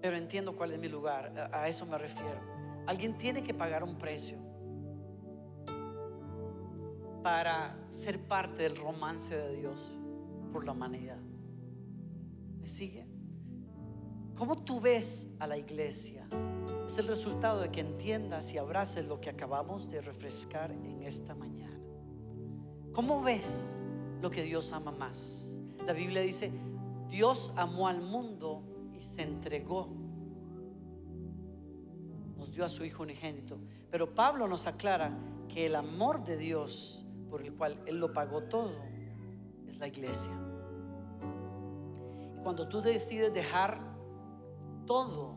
Pero 0.00 0.16
entiendo 0.16 0.56
cuál 0.56 0.72
es 0.72 0.80
mi 0.80 0.88
lugar, 0.88 1.48
a 1.52 1.68
eso 1.68 1.86
me 1.86 1.96
refiero. 1.96 2.40
Alguien 2.88 3.16
tiene 3.16 3.44
que 3.44 3.54
pagar 3.54 3.84
un 3.84 3.96
precio 3.96 4.38
para 7.22 7.76
ser 7.88 8.18
parte 8.18 8.64
del 8.64 8.74
romance 8.74 9.36
de 9.36 9.54
Dios 9.54 9.92
por 10.52 10.64
la 10.64 10.72
humanidad. 10.72 11.20
¿Me 12.58 12.66
sigue? 12.66 13.06
¿Cómo 14.34 14.64
tú 14.64 14.80
ves 14.80 15.36
a 15.38 15.46
la 15.46 15.56
iglesia? 15.56 16.26
es 16.84 16.98
el 16.98 17.06
resultado 17.06 17.60
de 17.60 17.70
que 17.70 17.78
entiendas 17.78 18.52
y 18.52 18.58
abraces 18.58 19.06
lo 19.06 19.20
que 19.20 19.30
acabamos 19.30 19.88
de 19.88 20.00
refrescar 20.00 20.72
en 20.72 21.04
esta 21.04 21.32
mañana. 21.32 21.78
¿Cómo 22.92 23.22
ves 23.22 23.80
lo 24.22 24.30
que 24.30 24.44
Dios 24.44 24.72
ama 24.72 24.92
más? 24.92 25.52
La 25.84 25.92
Biblia 25.92 26.22
dice, 26.22 26.52
Dios 27.08 27.52
amó 27.56 27.88
al 27.88 28.00
mundo 28.00 28.62
y 28.94 29.02
se 29.02 29.22
entregó. 29.22 29.88
Nos 32.36 32.52
dio 32.52 32.64
a 32.64 32.68
su 32.68 32.84
Hijo 32.84 33.02
unigénito. 33.02 33.58
Pero 33.90 34.14
Pablo 34.14 34.46
nos 34.46 34.66
aclara 34.66 35.12
que 35.48 35.66
el 35.66 35.74
amor 35.74 36.24
de 36.24 36.36
Dios 36.36 37.04
por 37.28 37.42
el 37.42 37.52
cual 37.52 37.82
Él 37.86 37.98
lo 37.98 38.12
pagó 38.12 38.44
todo 38.44 38.72
es 39.66 39.78
la 39.78 39.88
iglesia. 39.88 40.32
Y 42.36 42.42
cuando 42.42 42.68
tú 42.68 42.80
decides 42.80 43.34
dejar 43.34 43.80
todo 44.86 45.34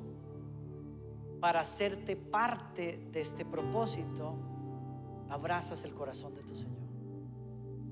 para 1.40 1.62
hacerte 1.62 2.16
parte 2.16 3.08
de 3.12 3.22
este 3.22 3.46
propósito, 3.46 4.36
abrazas 5.30 5.84
el 5.84 5.94
corazón 5.94 6.36
de 6.36 6.44
tu 6.44 6.56
Señor. 6.56 6.75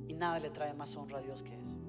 Y 0.07 0.13
nada 0.13 0.39
le 0.39 0.49
trae 0.49 0.73
más 0.73 0.95
honra 0.95 1.19
a 1.19 1.21
Dios 1.21 1.43
que 1.43 1.55
eso. 1.55 1.79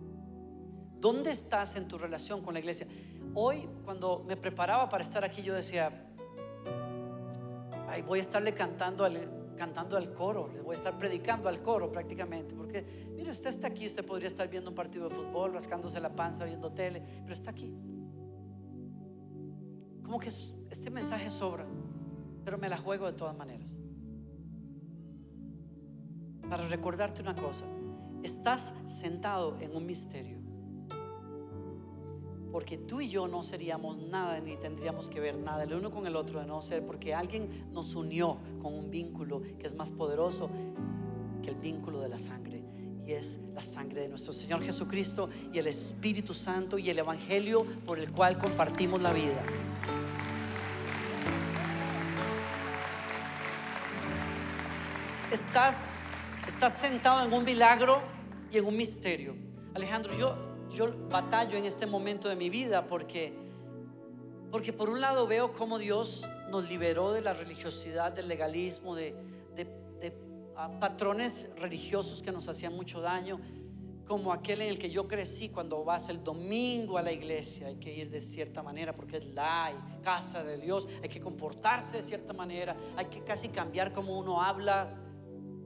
¿Dónde 1.00 1.30
estás 1.30 1.76
en 1.76 1.86
tu 1.86 1.98
relación 1.98 2.42
con 2.42 2.54
la 2.54 2.60
iglesia? 2.60 2.86
Hoy, 3.34 3.68
cuando 3.84 4.24
me 4.26 4.36
preparaba 4.36 4.88
para 4.88 5.04
estar 5.04 5.24
aquí, 5.24 5.42
yo 5.42 5.54
decía, 5.54 5.90
ay, 7.88 8.02
voy 8.02 8.20
a 8.20 8.22
estarle 8.22 8.54
cantando 8.54 9.04
al, 9.04 9.54
cantando 9.54 9.96
al 9.96 10.12
coro, 10.12 10.48
le 10.48 10.60
voy 10.60 10.74
a 10.74 10.78
estar 10.78 10.96
predicando 10.98 11.48
al 11.48 11.62
coro 11.62 11.90
prácticamente, 11.90 12.54
porque 12.54 12.84
mire, 13.14 13.30
usted 13.30 13.50
está 13.50 13.68
aquí, 13.68 13.86
usted 13.86 14.04
podría 14.04 14.28
estar 14.28 14.48
viendo 14.48 14.70
un 14.70 14.76
partido 14.76 15.08
de 15.08 15.14
fútbol, 15.14 15.52
rascándose 15.52 16.00
la 16.00 16.14
panza, 16.14 16.44
viendo 16.44 16.72
tele, 16.72 17.02
pero 17.22 17.32
está 17.32 17.50
aquí. 17.50 17.74
Como 20.02 20.18
que 20.18 20.28
este 20.28 20.90
mensaje 20.90 21.28
sobra, 21.30 21.66
pero 22.44 22.58
me 22.58 22.68
la 22.68 22.78
juego 22.78 23.06
de 23.06 23.12
todas 23.12 23.36
maneras. 23.36 23.74
Para 26.48 26.68
recordarte 26.68 27.22
una 27.22 27.34
cosa, 27.34 27.64
estás 28.24 28.72
sentado 28.86 29.58
en 29.60 29.76
un 29.76 29.86
misterio. 29.86 30.38
Porque 32.50 32.78
tú 32.78 33.00
y 33.00 33.08
yo 33.08 33.28
no 33.28 33.42
seríamos 33.42 33.98
nada 33.98 34.40
ni 34.40 34.56
tendríamos 34.56 35.08
que 35.08 35.20
ver 35.20 35.36
nada 35.36 35.64
el 35.64 35.74
uno 35.74 35.90
con 35.90 36.06
el 36.06 36.16
otro 36.16 36.40
de 36.40 36.46
no 36.46 36.60
ser 36.60 36.86
porque 36.86 37.14
alguien 37.14 37.72
nos 37.72 37.94
unió 37.94 38.38
con 38.62 38.74
un 38.74 38.90
vínculo 38.90 39.42
que 39.58 39.66
es 39.66 39.74
más 39.74 39.90
poderoso 39.90 40.48
que 41.42 41.50
el 41.50 41.56
vínculo 41.56 42.00
de 42.00 42.08
la 42.08 42.18
sangre 42.18 42.62
y 43.06 43.12
es 43.12 43.40
la 43.52 43.60
sangre 43.60 44.02
de 44.02 44.08
nuestro 44.08 44.32
Señor 44.32 44.62
Jesucristo 44.62 45.28
y 45.52 45.58
el 45.58 45.66
Espíritu 45.66 46.32
Santo 46.32 46.78
y 46.78 46.88
el 46.88 46.98
Evangelio 46.98 47.66
por 47.84 47.98
el 47.98 48.10
cual 48.12 48.38
compartimos 48.38 49.02
la 49.02 49.12
vida. 49.12 49.42
Estás, 55.30 55.94
estás 56.46 56.78
sentado 56.78 57.26
en 57.26 57.32
un 57.32 57.44
milagro 57.44 58.13
y 58.54 58.58
en 58.58 58.66
un 58.66 58.76
misterio. 58.76 59.34
Alejandro, 59.74 60.16
yo, 60.16 60.36
yo 60.70 60.94
batallo 61.08 61.56
en 61.58 61.64
este 61.64 61.86
momento 61.86 62.28
de 62.28 62.36
mi 62.36 62.50
vida 62.50 62.86
porque, 62.86 63.32
porque 64.50 64.72
por 64.72 64.88
un 64.88 65.00
lado 65.00 65.26
veo 65.26 65.52
cómo 65.52 65.78
Dios 65.78 66.28
nos 66.50 66.68
liberó 66.68 67.12
de 67.12 67.20
la 67.20 67.34
religiosidad, 67.34 68.12
del 68.12 68.28
legalismo, 68.28 68.94
de 68.94 69.14
a 70.56 70.68
patrones 70.78 71.50
religiosos 71.56 72.22
que 72.22 72.30
nos 72.30 72.48
hacían 72.48 72.74
mucho 72.74 73.00
daño, 73.00 73.40
como 74.06 74.32
aquel 74.32 74.60
en 74.62 74.68
el 74.68 74.78
que 74.78 74.90
yo 74.90 75.08
crecí 75.08 75.48
cuando 75.48 75.82
vas 75.82 76.08
el 76.10 76.22
domingo 76.22 76.98
a 76.98 77.02
la 77.02 77.10
iglesia, 77.10 77.68
hay 77.68 77.76
que 77.76 77.92
ir 77.92 78.10
de 78.10 78.20
cierta 78.20 78.62
manera 78.62 78.94
porque 78.94 79.16
es 79.16 79.26
la 79.28 79.72
casa 80.02 80.44
de 80.44 80.58
Dios, 80.58 80.86
hay 81.02 81.08
que 81.08 81.20
comportarse 81.20 81.96
de 81.96 82.02
cierta 82.02 82.32
manera, 82.32 82.76
hay 82.96 83.06
que 83.06 83.24
casi 83.24 83.48
cambiar 83.48 83.92
como 83.92 84.18
uno 84.18 84.42
habla 84.42 85.03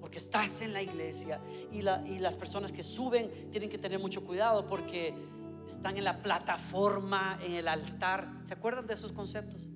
porque 0.09 0.20
estás 0.20 0.62
en 0.62 0.72
la 0.72 0.80
iglesia 0.80 1.38
y, 1.70 1.80
y 1.80 2.18
las 2.18 2.34
personas 2.34 2.72
que 2.72 2.82
suben 2.82 3.50
tienen 3.50 3.68
que 3.68 3.76
tener 3.76 3.98
mucho 3.98 4.24
cuidado 4.24 4.66
porque 4.66 5.14
están 5.66 5.98
en 5.98 6.04
la 6.04 6.22
plataforma, 6.22 7.38
en 7.42 7.52
el 7.52 7.68
altar. 7.68 8.26
¿Se 8.46 8.54
acuerdan 8.54 8.86
de 8.86 8.94
esos 8.94 9.12
conceptos? 9.12 9.68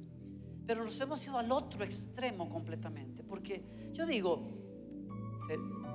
Pero 0.67 0.87
nos 0.87 0.99
hemos 1.03 1.23
ido 1.27 1.37
al 1.37 1.53
otro 1.53 1.85
extremo 1.85 2.49
completamente. 2.49 3.23
Porque 3.23 3.91
yo 3.93 4.07
digo, 4.07 4.49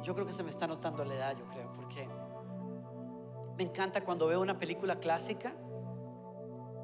yo 0.03 0.13
creo 0.13 0.27
que 0.27 0.33
se 0.33 0.43
me 0.43 0.51
está 0.51 0.67
notando 0.67 1.03
la 1.03 1.15
edad, 1.15 1.35
yo 1.35 1.47
creo, 1.47 1.73
porque 1.73 2.07
me 3.57 3.63
encanta 3.63 4.03
cuando 4.03 4.27
veo 4.27 4.39
una 4.39 4.59
película 4.59 4.99
clásica 4.99 5.55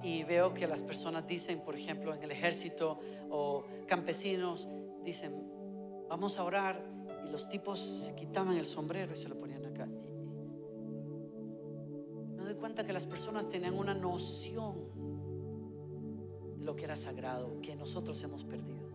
y 0.01 0.24
veo 0.24 0.56
que 0.56 0.66
las 0.66 0.82
personas 0.82 1.28
dicen, 1.28 1.62
por 1.62 1.76
ejemplo, 1.78 2.16
en 2.16 2.24
el 2.24 2.32
ejército 2.32 2.99
o 3.30 3.64
campesinos, 3.86 4.68
dicen, 5.04 5.54
vamos 6.10 6.39
a 6.39 6.43
orar 6.43 6.93
los 7.34 7.50
tipos 7.50 7.80
se 7.80 8.14
quitaban 8.14 8.58
el 8.58 8.66
sombrero 8.68 9.12
y 9.12 9.18
se 9.18 9.28
lo 9.28 9.36
ponían 9.36 9.66
acá. 9.66 9.88
Me 12.38 12.44
doy 12.44 12.54
cuenta 12.54 12.86
que 12.86 12.94
las 12.94 13.08
personas 13.08 13.48
tenían 13.48 13.74
una 13.74 13.96
noción 13.96 14.76
de 16.60 16.64
lo 16.64 16.76
que 16.76 16.84
era 16.84 16.96
sagrado, 16.96 17.60
que 17.60 17.76
nosotros 17.76 18.22
hemos 18.22 18.44
perdido. 18.44 18.88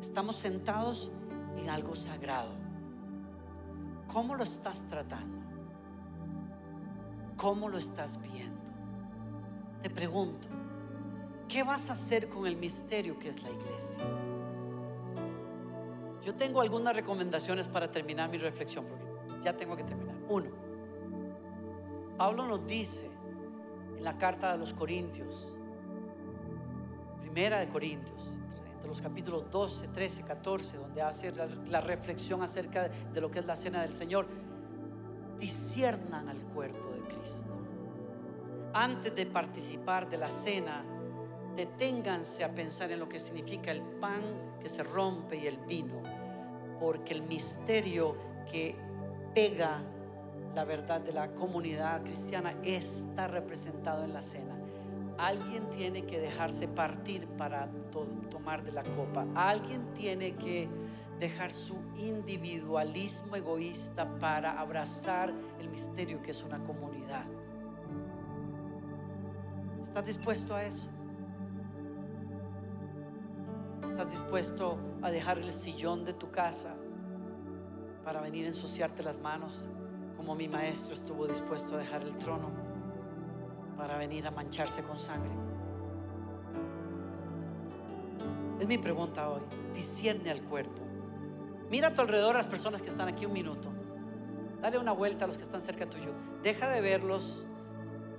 Estamos 0.00 0.36
sentados 0.36 1.12
en 1.58 1.68
algo 1.68 1.94
sagrado. 1.94 2.52
¿Cómo 4.10 4.34
lo 4.34 4.44
estás 4.44 4.88
tratando? 4.88 5.36
¿Cómo 7.36 7.68
lo 7.68 7.76
estás 7.76 8.18
viendo? 8.22 8.72
Te 9.82 9.90
pregunto, 9.90 10.48
¿qué 11.48 11.62
vas 11.62 11.88
a 11.88 11.92
hacer 11.92 12.28
con 12.28 12.46
el 12.46 12.56
misterio 12.56 13.18
que 13.18 13.28
es 13.28 13.42
la 13.42 13.50
iglesia? 13.50 13.96
Yo 16.22 16.34
tengo 16.34 16.60
algunas 16.60 16.94
recomendaciones 16.94 17.68
para 17.68 17.90
terminar 17.90 18.28
mi 18.28 18.38
reflexión, 18.38 18.84
porque 18.86 19.04
ya 19.44 19.56
tengo 19.56 19.76
que 19.76 19.84
terminar. 19.84 20.16
Uno, 20.28 20.50
Pablo 22.16 22.46
nos 22.46 22.66
dice 22.66 23.08
en 23.96 24.02
la 24.02 24.18
carta 24.18 24.52
de 24.52 24.58
los 24.58 24.72
Corintios, 24.72 25.56
primera 27.20 27.60
de 27.60 27.68
Corintios, 27.68 28.36
entre 28.72 28.88
los 28.88 29.00
capítulos 29.00 29.50
12, 29.50 29.88
13, 29.88 30.22
14, 30.22 30.78
donde 30.78 31.02
hace 31.02 31.30
la, 31.30 31.80
reflexión 31.80 32.42
acerca 32.42 32.88
de 32.88 33.20
lo 33.20 33.30
que 33.30 33.38
es 33.38 33.46
la 33.46 33.54
cena 33.54 33.82
del 33.82 33.92
Señor, 33.92 34.26
disiernan 35.38 36.28
al 36.28 36.38
cuerpo 36.46 36.90
de 36.90 37.00
Cristo. 37.14 37.56
Antes 38.72 39.14
de 39.14 39.26
participar 39.26 40.08
de 40.08 40.16
la 40.16 40.28
cena, 40.28 40.84
deténganse 41.56 42.44
a 42.44 42.54
pensar 42.54 42.92
en 42.92 43.00
lo 43.00 43.08
que 43.08 43.18
significa 43.18 43.70
el 43.70 43.82
pan 43.82 44.22
que 44.60 44.68
se 44.68 44.82
rompe 44.82 45.36
y 45.36 45.46
el 45.46 45.56
vino, 45.58 46.00
porque 46.78 47.14
el 47.14 47.22
misterio 47.22 48.14
que 48.50 48.76
pega 49.34 49.82
la 50.54 50.64
verdad 50.64 51.00
de 51.00 51.12
la 51.12 51.28
comunidad 51.32 52.02
cristiana 52.02 52.54
está 52.62 53.26
representado 53.26 54.04
en 54.04 54.12
la 54.12 54.22
cena. 54.22 54.54
Alguien 55.18 55.68
tiene 55.70 56.04
que 56.04 56.18
dejarse 56.18 56.68
partir 56.68 57.26
para 57.26 57.68
tomar 58.30 58.62
de 58.62 58.72
la 58.72 58.82
copa. 58.82 59.26
Alguien 59.34 59.94
tiene 59.94 60.34
que 60.36 60.68
dejar 61.18 61.52
su 61.52 61.76
individualismo 61.98 63.36
egoísta 63.36 64.06
para 64.18 64.58
abrazar 64.58 65.32
el 65.58 65.68
misterio 65.68 66.22
que 66.22 66.30
es 66.30 66.42
una 66.42 66.58
comunidad. 66.64 67.24
¿Estás 69.82 70.06
dispuesto 70.06 70.54
a 70.54 70.64
eso? 70.64 70.88
¿Estás 73.82 74.10
dispuesto 74.10 74.78
a 75.02 75.10
dejar 75.10 75.38
el 75.38 75.52
sillón 75.52 76.04
de 76.04 76.14
tu 76.14 76.30
casa 76.30 76.74
para 78.04 78.20
venir 78.20 78.44
a 78.44 78.48
ensuciarte 78.48 79.02
las 79.02 79.18
manos 79.18 79.68
como 80.16 80.34
mi 80.34 80.48
maestro 80.48 80.94
estuvo 80.94 81.26
dispuesto 81.26 81.74
a 81.74 81.78
dejar 81.78 82.02
el 82.02 82.16
trono 82.16 82.50
para 83.76 83.96
venir 83.98 84.26
a 84.26 84.30
mancharse 84.30 84.82
con 84.82 84.98
sangre? 84.98 85.32
Es 88.60 88.66
mi 88.66 88.78
pregunta 88.78 89.28
hoy. 89.28 89.42
Discierne 89.74 90.30
al 90.30 90.42
cuerpo. 90.42 90.82
Mira 91.70 91.88
a 91.88 91.94
tu 91.94 92.00
alrededor 92.00 92.36
a 92.36 92.38
las 92.38 92.46
personas 92.46 92.80
que 92.80 92.88
están 92.88 93.08
aquí 93.08 93.26
un 93.26 93.32
minuto. 93.32 93.68
Dale 94.62 94.78
una 94.78 94.92
vuelta 94.92 95.24
a 95.24 95.28
los 95.28 95.36
que 95.36 95.42
están 95.42 95.60
cerca 95.60 95.88
tuyo. 95.88 96.12
Deja 96.42 96.70
de 96.70 96.80
verlos 96.80 97.44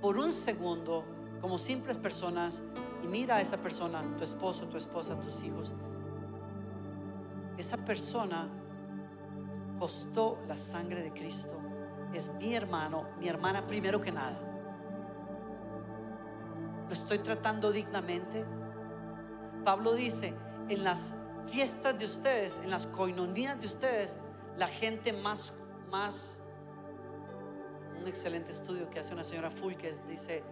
por 0.00 0.16
un 0.16 0.30
segundo 0.30 1.04
como 1.40 1.58
simples 1.58 1.96
personas 1.96 2.62
y 3.02 3.06
mira 3.06 3.36
a 3.36 3.40
esa 3.40 3.56
persona, 3.58 4.00
tu 4.16 4.24
esposo, 4.24 4.66
tu 4.66 4.76
esposa, 4.76 5.18
tus 5.18 5.42
hijos. 5.42 5.72
Esa 7.56 7.76
persona 7.76 8.48
costó 9.78 10.38
la 10.46 10.56
sangre 10.56 11.02
de 11.02 11.12
Cristo. 11.12 11.52
Es 12.12 12.32
mi 12.34 12.54
hermano, 12.54 13.06
mi 13.18 13.28
hermana 13.28 13.66
primero 13.66 14.00
que 14.00 14.12
nada. 14.12 14.38
Lo 16.86 16.92
estoy 16.92 17.18
tratando 17.18 17.70
dignamente. 17.70 18.44
Pablo 19.64 19.94
dice, 19.94 20.34
en 20.68 20.84
las 20.84 21.14
fiestas 21.46 21.98
de 21.98 22.04
ustedes, 22.04 22.60
en 22.62 22.70
las 22.70 22.86
coinonías 22.86 23.60
de 23.60 23.66
ustedes, 23.66 24.18
la 24.56 24.68
gente 24.68 25.12
más, 25.12 25.52
más, 25.90 26.40
un 28.00 28.06
excelente 28.06 28.52
estudio 28.52 28.88
que 28.90 28.98
hace 29.00 29.12
una 29.12 29.24
señora 29.24 29.50
Fulques 29.50 30.06
dice, 30.06 30.42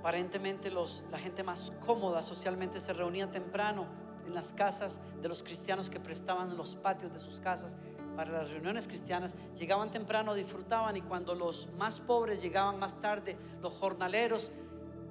Aparentemente 0.00 0.70
los, 0.70 1.04
la 1.10 1.18
gente 1.18 1.42
más 1.42 1.72
cómoda 1.84 2.22
socialmente 2.22 2.80
se 2.80 2.94
reunía 2.94 3.30
temprano 3.30 3.86
en 4.26 4.34
las 4.34 4.54
casas 4.54 4.98
de 5.20 5.28
los 5.28 5.42
cristianos 5.42 5.90
que 5.90 6.00
prestaban 6.00 6.56
los 6.56 6.74
patios 6.74 7.12
de 7.12 7.18
sus 7.18 7.38
casas 7.38 7.76
para 8.16 8.32
las 8.32 8.48
reuniones 8.48 8.88
cristianas. 8.88 9.34
Llegaban 9.58 9.90
temprano, 9.90 10.32
disfrutaban 10.32 10.96
y 10.96 11.02
cuando 11.02 11.34
los 11.34 11.68
más 11.76 12.00
pobres 12.00 12.40
llegaban 12.40 12.78
más 12.78 12.98
tarde, 13.02 13.36
los 13.60 13.74
jornaleros 13.74 14.52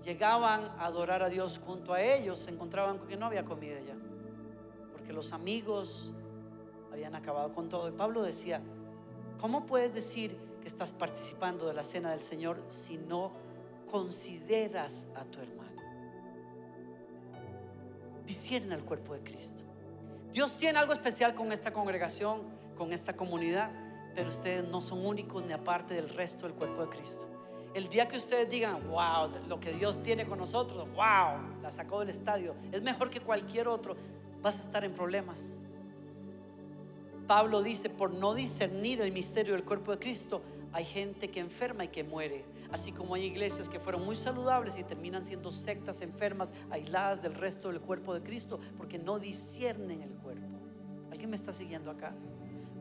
llegaban 0.03 0.65
a 0.79 0.85
adorar 0.85 1.21
a 1.21 1.29
Dios 1.29 1.59
junto 1.63 1.93
a 1.93 2.01
ellos, 2.01 2.39
se 2.39 2.49
encontraban 2.49 2.97
que 3.07 3.15
no 3.15 3.27
había 3.27 3.45
comida 3.45 3.79
ya, 3.79 3.95
porque 4.91 5.13
los 5.13 5.33
amigos 5.33 6.13
habían 6.91 7.13
acabado 7.13 7.53
con 7.53 7.69
todo. 7.69 7.89
Y 7.89 7.91
Pablo 7.91 8.23
decía, 8.23 8.59
¿cómo 9.39 9.67
puedes 9.67 9.93
decir 9.93 10.35
que 10.61 10.67
estás 10.67 10.93
participando 10.93 11.67
de 11.67 11.75
la 11.75 11.83
cena 11.83 12.09
del 12.09 12.21
Señor 12.21 12.63
si 12.69 12.97
no 12.97 13.31
consideras 13.91 15.07
a 15.15 15.23
tu 15.25 15.39
hermano. 15.39 15.81
Discierne 18.25 18.75
el 18.75 18.83
cuerpo 18.83 19.13
de 19.13 19.21
Cristo. 19.21 19.63
Dios 20.31 20.55
tiene 20.57 20.77
algo 20.77 20.93
especial 20.93 21.33
con 21.33 21.51
esta 21.51 21.73
congregación, 21.73 22.41
con 22.77 22.93
esta 22.93 23.13
comunidad, 23.13 23.71
pero 24.15 24.29
ustedes 24.29 24.67
no 24.67 24.81
son 24.81 25.05
únicos 25.05 25.43
ni 25.45 25.53
aparte 25.53 25.95
del 25.95 26.09
resto 26.09 26.45
del 26.45 26.55
cuerpo 26.55 26.85
de 26.85 26.89
Cristo. 26.89 27.27
El 27.73 27.87
día 27.89 28.07
que 28.07 28.17
ustedes 28.17 28.49
digan, 28.49 28.87
wow, 28.89 29.29
lo 29.47 29.59
que 29.59 29.73
Dios 29.73 30.01
tiene 30.01 30.25
con 30.25 30.39
nosotros, 30.39 30.87
wow, 30.93 31.61
la 31.61 31.71
sacó 31.71 31.99
del 31.99 32.09
estadio, 32.09 32.55
es 32.71 32.81
mejor 32.81 33.09
que 33.09 33.21
cualquier 33.21 33.67
otro, 33.67 33.95
vas 34.41 34.59
a 34.59 34.63
estar 34.63 34.83
en 34.83 34.93
problemas. 34.93 35.43
Pablo 37.27 37.61
dice, 37.61 37.89
por 37.89 38.11
no 38.11 38.33
discernir 38.33 39.01
el 39.01 39.11
misterio 39.11 39.53
del 39.53 39.63
cuerpo 39.63 39.91
de 39.91 39.99
Cristo, 39.99 40.41
hay 40.73 40.85
gente 40.85 41.29
que 41.29 41.39
enferma 41.39 41.83
y 41.85 41.89
que 41.89 42.03
muere. 42.03 42.43
Así 42.72 42.91
como 42.91 43.15
hay 43.15 43.26
iglesias 43.26 43.67
que 43.67 43.80
fueron 43.80 44.05
muy 44.05 44.15
saludables 44.15 44.78
y 44.78 44.84
terminan 44.84 45.26
siendo 45.26 45.51
sectas 45.51 46.01
enfermas, 46.01 46.51
aisladas 46.70 47.22
del 47.22 47.34
resto 47.34 47.70
del 47.70 47.82
cuerpo 47.82 48.13
de 48.13 48.22
Cristo, 48.22 48.59
porque 48.78 48.99
no 48.99 49.17
disciernen 49.17 50.03
el 50.03 50.11
cuerpo. 50.11 50.47
¿Alguien 51.11 51.32
me 51.32 51.36
está 51.36 51.51
siguiendo 51.51 51.89
acá? 51.89 52.13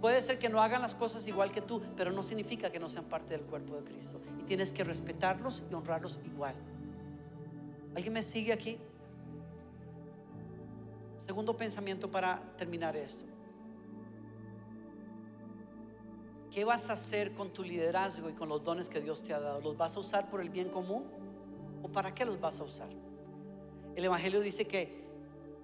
Puede 0.01 0.21
ser 0.21 0.39
que 0.39 0.49
no 0.49 0.63
hagan 0.63 0.83
las 0.83 0.95
cosas 0.95 1.27
igual 1.27 1.51
que 1.51 1.63
tú, 1.63 1.83
pero 1.97 2.13
no 2.13 2.23
significa 2.23 2.71
que 2.71 2.79
no 2.79 2.89
sean 2.89 3.07
parte 3.07 3.35
del 3.35 3.43
cuerpo 3.47 3.77
de 3.77 3.85
Cristo. 3.85 4.21
Y 4.39 4.45
tienes 4.45 4.71
que 4.71 4.85
respetarlos 4.85 5.63
y 5.71 5.75
honrarlos 5.75 6.21
igual. 6.25 6.55
¿Alguien 7.97 8.13
me 8.13 8.23
sigue 8.23 8.53
aquí? 8.53 8.79
Segundo 11.19 11.57
pensamiento 11.57 12.11
para 12.11 12.41
terminar 12.57 12.97
esto. 12.97 13.25
¿Qué 16.59 16.65
vas 16.65 16.91
a 16.91 16.95
hacer 16.95 17.35
con 17.35 17.51
tu 17.51 17.63
liderazgo 17.63 18.29
y 18.29 18.33
con 18.33 18.49
los 18.49 18.65
dones 18.65 18.89
que 18.89 19.01
Dios 19.01 19.23
te 19.23 19.33
ha 19.33 19.39
dado? 19.39 19.61
¿Los 19.61 19.77
vas 19.77 19.95
a 19.95 20.01
usar 20.01 20.29
por 20.29 20.41
el 20.41 20.51
bien 20.51 20.71
común? 20.71 21.05
¿O 21.85 21.89
para 21.89 22.13
qué 22.13 22.25
los 22.25 22.41
vas 22.41 22.59
a 22.59 22.65
usar? 22.65 22.89
El 23.95 24.05
Evangelio 24.05 24.41
dice 24.41 24.65
que 24.65 25.05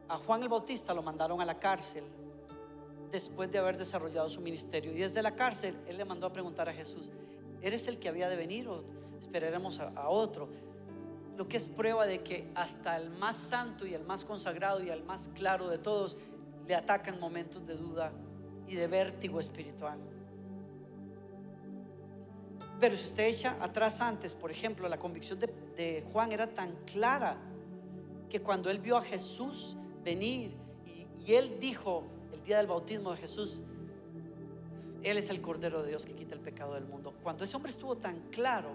a 0.08 0.16
Juan 0.18 0.44
el 0.44 0.48
Bautista 0.48 0.94
lo 0.94 1.02
mandaron 1.02 1.40
a 1.40 1.44
la 1.44 1.58
cárcel 1.58 2.04
después 3.10 3.50
de 3.50 3.58
haber 3.58 3.76
desarrollado 3.76 4.28
su 4.28 4.40
ministerio. 4.40 4.92
Y 4.92 4.98
desde 4.98 5.20
la 5.20 5.34
cárcel 5.34 5.76
él 5.88 5.96
le 5.96 6.04
mandó 6.04 6.28
a 6.28 6.32
preguntar 6.32 6.68
a 6.68 6.72
Jesús, 6.72 7.10
¿eres 7.60 7.88
el 7.88 7.98
que 7.98 8.08
había 8.08 8.28
de 8.28 8.36
venir 8.36 8.68
o 8.68 8.84
esperaremos 9.18 9.80
a, 9.80 10.08
otro? 10.08 10.48
lo 11.36 11.48
que 11.48 11.56
es 11.56 11.66
prueba 11.66 12.06
de 12.06 12.22
que 12.22 12.48
hasta 12.54 12.96
el 12.96 13.10
más 13.10 13.34
santo 13.34 13.84
y 13.84 13.94
el 13.94 14.04
más 14.04 14.24
consagrado 14.24 14.80
y 14.80 14.90
el 14.90 15.02
más 15.02 15.28
claro 15.34 15.68
de 15.68 15.78
todos 15.78 16.16
le 16.68 16.76
atacan 16.76 17.18
momentos 17.18 17.66
de 17.66 17.74
duda 17.74 18.12
y 18.68 18.76
de 18.76 18.86
vértigo 18.86 19.40
espiritual. 19.40 20.13
Pero 22.80 22.96
si 22.96 23.06
usted 23.06 23.24
echa 23.24 23.56
atrás 23.60 24.00
antes, 24.00 24.34
por 24.34 24.50
ejemplo, 24.50 24.88
la 24.88 24.98
convicción 24.98 25.38
de, 25.38 26.04
Juan 26.12 26.32
era 26.32 26.46
tan 26.46 26.74
clara 26.84 27.36
que 28.28 28.40
cuando 28.40 28.70
él 28.70 28.78
vio 28.78 28.96
a 28.96 29.02
Jesús 29.02 29.76
venir 30.02 30.52
y, 30.84 31.06
y 31.24 31.34
él 31.34 31.58
dijo 31.60 32.04
el 32.32 32.42
día 32.42 32.58
del 32.58 32.66
bautismo 32.66 33.12
de 33.12 33.18
Jesús, 33.18 33.62
Él 35.02 35.16
es 35.16 35.30
el 35.30 35.40
Cordero 35.40 35.82
de 35.82 35.88
Dios 35.88 36.04
que 36.04 36.14
quita 36.14 36.34
el 36.34 36.40
pecado 36.40 36.74
del 36.74 36.84
mundo. 36.84 37.14
Cuando 37.22 37.44
ese 37.44 37.56
hombre 37.56 37.70
estuvo 37.70 37.96
tan 37.96 38.20
claro 38.30 38.74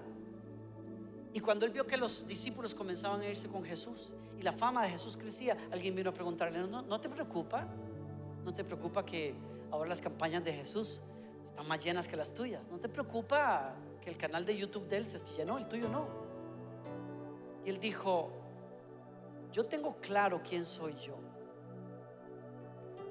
y 1.33 1.39
cuando 1.39 1.65
él 1.65 1.71
vio 1.71 1.85
que 1.85 1.97
los 1.97 2.25
discípulos 2.25 2.73
comenzaban 2.73 3.21
a 3.21 3.27
irse 3.27 3.47
con 3.47 3.63
Jesús 3.63 4.15
y 4.39 4.41
la 4.41 4.53
fama 4.53 4.83
de 4.83 4.89
Jesús 4.89 5.15
crecía, 5.15 5.57
alguien 5.71 5.95
vino 5.95 6.09
a 6.09 6.13
preguntarle, 6.13 6.59
¿no, 6.59 6.81
no 6.81 6.99
te 6.99 7.09
preocupa? 7.09 7.67
¿No 8.43 8.53
te 8.53 8.63
preocupa 8.63 9.05
que 9.05 9.35
ahora 9.69 9.89
las 9.89 10.01
campañas 10.01 10.43
de 10.43 10.53
Jesús 10.53 11.01
están 11.45 11.67
más 11.67 11.83
llenas 11.83 12.07
que 12.07 12.15
las 12.15 12.33
tuyas? 12.33 12.63
¿No 12.71 12.79
te 12.79 12.89
preocupa 12.89 13.75
el 14.09 14.17
canal 14.17 14.45
de 14.45 14.57
YouTube 14.57 14.87
de 14.87 14.97
él 14.97 15.05
se 15.05 15.19
llenó, 15.35 15.57
el 15.57 15.67
tuyo 15.67 15.87
no? 15.89 16.07
Y 17.65 17.69
él 17.69 17.79
dijo, 17.79 18.31
yo 19.51 19.65
tengo 19.65 19.95
claro 20.01 20.41
quién 20.47 20.65
soy 20.65 20.95
yo. 20.95 21.15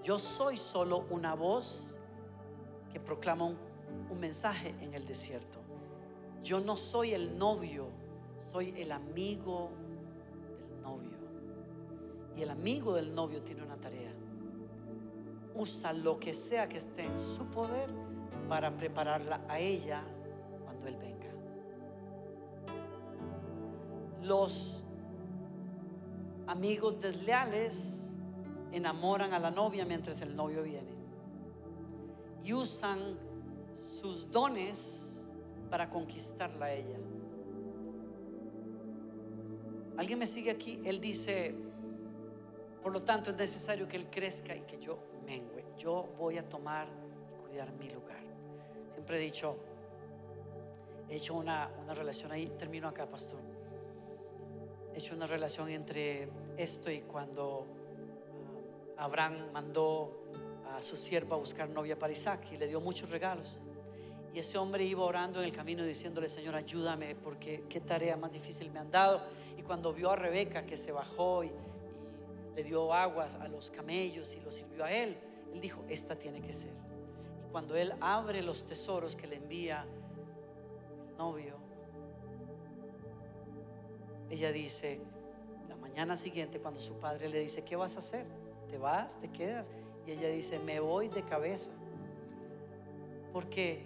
Yo 0.03 0.18
soy 0.18 0.57
solo 0.57 1.07
una 1.11 1.34
voz 1.34 1.96
que 2.92 3.01
proclama 3.01 3.46
un 3.46 4.20
mensaje 4.20 4.74
en 4.80 4.94
el 4.94 5.07
desierto. 5.07 5.59
Yo 6.42 6.61
no 6.61 6.76
soy 6.76 7.12
el 7.14 7.36
novio 7.38 7.90
soy 8.53 8.74
el 8.76 8.92
amigo 8.92 9.70
del 10.59 10.82
novio. 10.82 11.18
Y 12.36 12.42
el 12.42 12.51
amigo 12.51 12.94
del 12.94 13.14
novio 13.14 13.42
tiene 13.42 13.62
una 13.62 13.76
tarea. 13.76 14.12
Usa 15.55 15.92
lo 15.92 16.18
que 16.18 16.32
sea 16.32 16.68
que 16.68 16.78
esté 16.78 17.05
en 17.05 17.18
su 17.18 17.44
poder 17.46 17.90
para 18.49 18.74
prepararla 18.76 19.40
a 19.49 19.59
ella 19.59 20.03
él 20.87 20.97
venga. 20.97 21.29
Los 24.22 24.85
amigos 26.47 27.01
desleales 27.01 28.05
enamoran 28.72 29.33
a 29.33 29.39
la 29.39 29.51
novia 29.51 29.85
mientras 29.85 30.20
el 30.22 30.35
novio 30.37 30.62
viene. 30.62 30.97
Y 32.45 32.53
usan 32.53 33.18
sus 33.74 34.31
dones 34.31 35.22
para 35.70 35.91
conquistarla 35.91 36.66
a 36.66 36.72
ella. 36.72 36.99
¿Alguien 39.97 40.18
me 40.18 40.26
sigue 40.26 40.51
aquí? 40.51 40.81
Él 40.85 41.01
dice, 41.01 41.55
por 42.83 42.93
lo 42.93 43.03
tanto 43.03 43.31
es 43.31 43.37
necesario 43.37 43.89
que 43.89 43.97
Él 43.97 44.07
crezca 44.11 44.55
y 44.55 44.61
que 44.61 44.79
yo 44.79 44.99
mengue. 45.26 45.64
Yo 45.76 46.09
voy 46.16 46.39
a 46.39 46.49
tomar 46.49 46.87
y 47.29 47.49
cuidar 47.49 47.72
mi 47.72 47.91
lugar. 47.91 48.22
Siempre 48.91 49.18
he 49.18 49.20
dicho, 49.20 49.57
he 51.09 51.16
hecho 51.16 51.34
una, 51.34 51.70
relación 51.94 52.32
ahí, 52.32 52.46
termino 52.59 52.88
acá, 52.88 53.06
pastor. 53.06 53.40
He 54.94 54.98
hecho 54.98 55.14
una 55.14 55.26
relación 55.26 55.68
entre 55.68 56.28
esto 56.56 56.90
y 56.90 57.00
cuando 57.02 57.66
ah, 58.96 59.04
Abraham 59.04 59.52
mandó 59.52 60.12
a 60.74 60.82
su 60.82 60.96
sierva 60.96 61.36
a 61.36 61.38
buscar 61.38 61.68
novia 61.68 61.98
para 61.98 62.12
Isaac 62.12 62.52
y 62.52 62.56
le 62.56 62.66
dio 62.66 62.80
muchos 62.80 63.11
regalos. 63.11 63.61
Y 64.34 64.40
ese 64.40 64.59
hombre 64.59 64.84
iba 64.84 65.02
orando 65.04 65.38
en 65.40 65.46
el 65.46 65.52
camino 65.52 65.82
diciéndole, 65.82 66.28
Señor, 66.28 66.54
ayúdame 66.54 67.14
porque 67.14 67.64
qué 67.68 67.80
tarea 67.80 68.16
más 68.16 68.32
difícil 68.32 68.70
me 68.70 68.78
han 68.78 68.90
dado. 68.90 69.20
Y 69.56 69.62
cuando 69.62 69.92
vio 69.92 70.11
a 70.11 70.16
Rebeca 70.16 70.66
que 70.66 70.76
se 70.76 70.92
bajó 70.92 71.44
y, 71.44 71.50
le 72.54 72.64
dio 72.64 72.92
agua 72.92 73.28
a 73.38 73.46
los 73.46 73.70
camellos 73.70 74.34
y 74.34 74.40
lo 74.40 74.50
sirvió 74.50 74.84
a 74.84 74.90
él, 74.90 75.16
él 75.54 75.61
dijo, 75.61 75.84
esta 75.88 76.16
tiene 76.16 76.40
que 76.40 76.52
ser. 76.52 76.72
Y 77.46 77.52
cuando 77.52 77.76
él 77.76 77.94
abre 78.00 78.42
los 78.42 78.66
tesoros 78.66 79.14
que 79.14 79.28
le 79.28 79.36
envía 79.36 79.86
novio, 81.19 81.57
ella 84.31 84.53
dice, 84.53 85.01
la 85.69 85.77
mañana 85.77 86.16
siguiente 86.16 86.61
cuando 86.61 86.81
su 86.81 86.95
padre 86.95 87.29
le 87.29 87.41
dice, 87.41 87.62
¿qué 87.64 87.77
vas 87.77 87.97
a 87.97 87.99
hacer? 87.99 88.25
¿Te 88.69 88.79
vas? 88.79 89.19
¿Te 89.19 89.29
quedas? 89.29 89.71
Y 90.07 90.12
ella 90.12 90.29
dice, 90.29 90.59
me 90.59 90.81
voy 90.81 91.09
de 91.09 91.23
cabeza. 91.25 91.73
Porque 93.33 93.85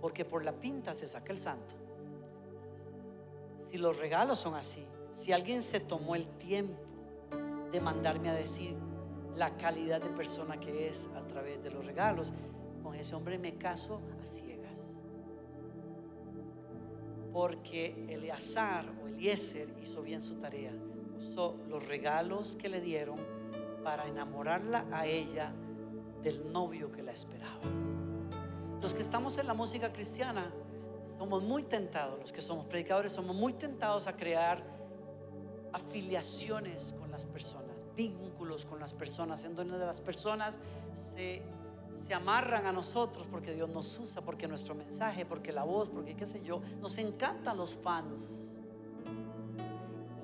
porque 0.00 0.24
por 0.24 0.44
la 0.44 0.52
pinta 0.52 0.94
se 0.94 1.06
saca 1.06 1.32
el 1.32 1.38
santo. 1.38 1.74
Si 3.60 3.78
los 3.78 3.98
regalos 3.98 4.38
son 4.38 4.54
así, 4.54 4.84
si 5.12 5.32
alguien 5.32 5.62
se 5.62 5.80
tomó 5.80 6.14
el 6.14 6.26
tiempo 6.38 6.80
de 7.70 7.80
mandarme 7.80 8.30
a 8.30 8.34
decir 8.34 8.74
la 9.36 9.56
calidad 9.56 10.00
de 10.00 10.08
persona 10.10 10.58
que 10.58 10.88
es 10.88 11.08
a 11.14 11.26
través 11.26 11.62
de 11.62 11.70
los 11.70 11.84
regalos, 11.84 12.32
con 12.82 12.94
ese 12.94 13.14
hombre 13.14 13.38
me 13.38 13.56
caso 13.56 14.00
a 14.22 14.26
ciegas. 14.26 14.59
Porque 17.32 18.06
Eleazar 18.08 18.86
o 19.02 19.06
Eliezer 19.06 19.74
hizo 19.82 20.02
bien 20.02 20.20
su 20.20 20.36
tarea. 20.36 20.72
Usó 21.18 21.56
los 21.68 21.86
regalos 21.86 22.56
que 22.56 22.68
le 22.68 22.80
dieron 22.80 23.16
para 23.82 24.06
enamorarla 24.06 24.86
a 24.92 25.06
ella 25.06 25.52
del 26.22 26.52
novio 26.52 26.90
que 26.90 27.02
la 27.02 27.12
esperaba. 27.12 27.60
Los 28.82 28.94
que 28.94 29.02
estamos 29.02 29.36
en 29.38 29.46
la 29.46 29.54
música 29.54 29.92
cristiana 29.92 30.50
somos 31.18 31.42
muy 31.42 31.62
tentados, 31.64 32.18
los 32.18 32.32
que 32.32 32.40
somos 32.40 32.66
predicadores 32.66 33.12
somos 33.12 33.34
muy 33.34 33.52
tentados 33.52 34.06
a 34.06 34.16
crear 34.16 34.62
afiliaciones 35.72 36.94
con 36.98 37.10
las 37.10 37.26
personas, 37.26 37.84
vínculos 37.96 38.64
con 38.64 38.80
las 38.80 38.92
personas, 38.92 39.44
en 39.44 39.54
donde 39.54 39.78
las 39.78 40.00
personas 40.00 40.58
se, 40.94 41.42
se 41.92 42.14
amarran 42.14 42.66
a 42.66 42.72
nosotros 42.72 43.26
porque 43.30 43.52
Dios 43.52 43.68
nos 43.70 43.98
usa, 43.98 44.20
porque 44.22 44.48
nuestro 44.48 44.74
mensaje, 44.74 45.24
porque 45.24 45.52
la 45.52 45.64
voz, 45.64 45.88
porque 45.88 46.14
qué 46.14 46.26
sé 46.26 46.42
yo, 46.42 46.60
nos 46.80 46.98
encantan 46.98 47.56
los 47.56 47.74
fans. 47.74 48.52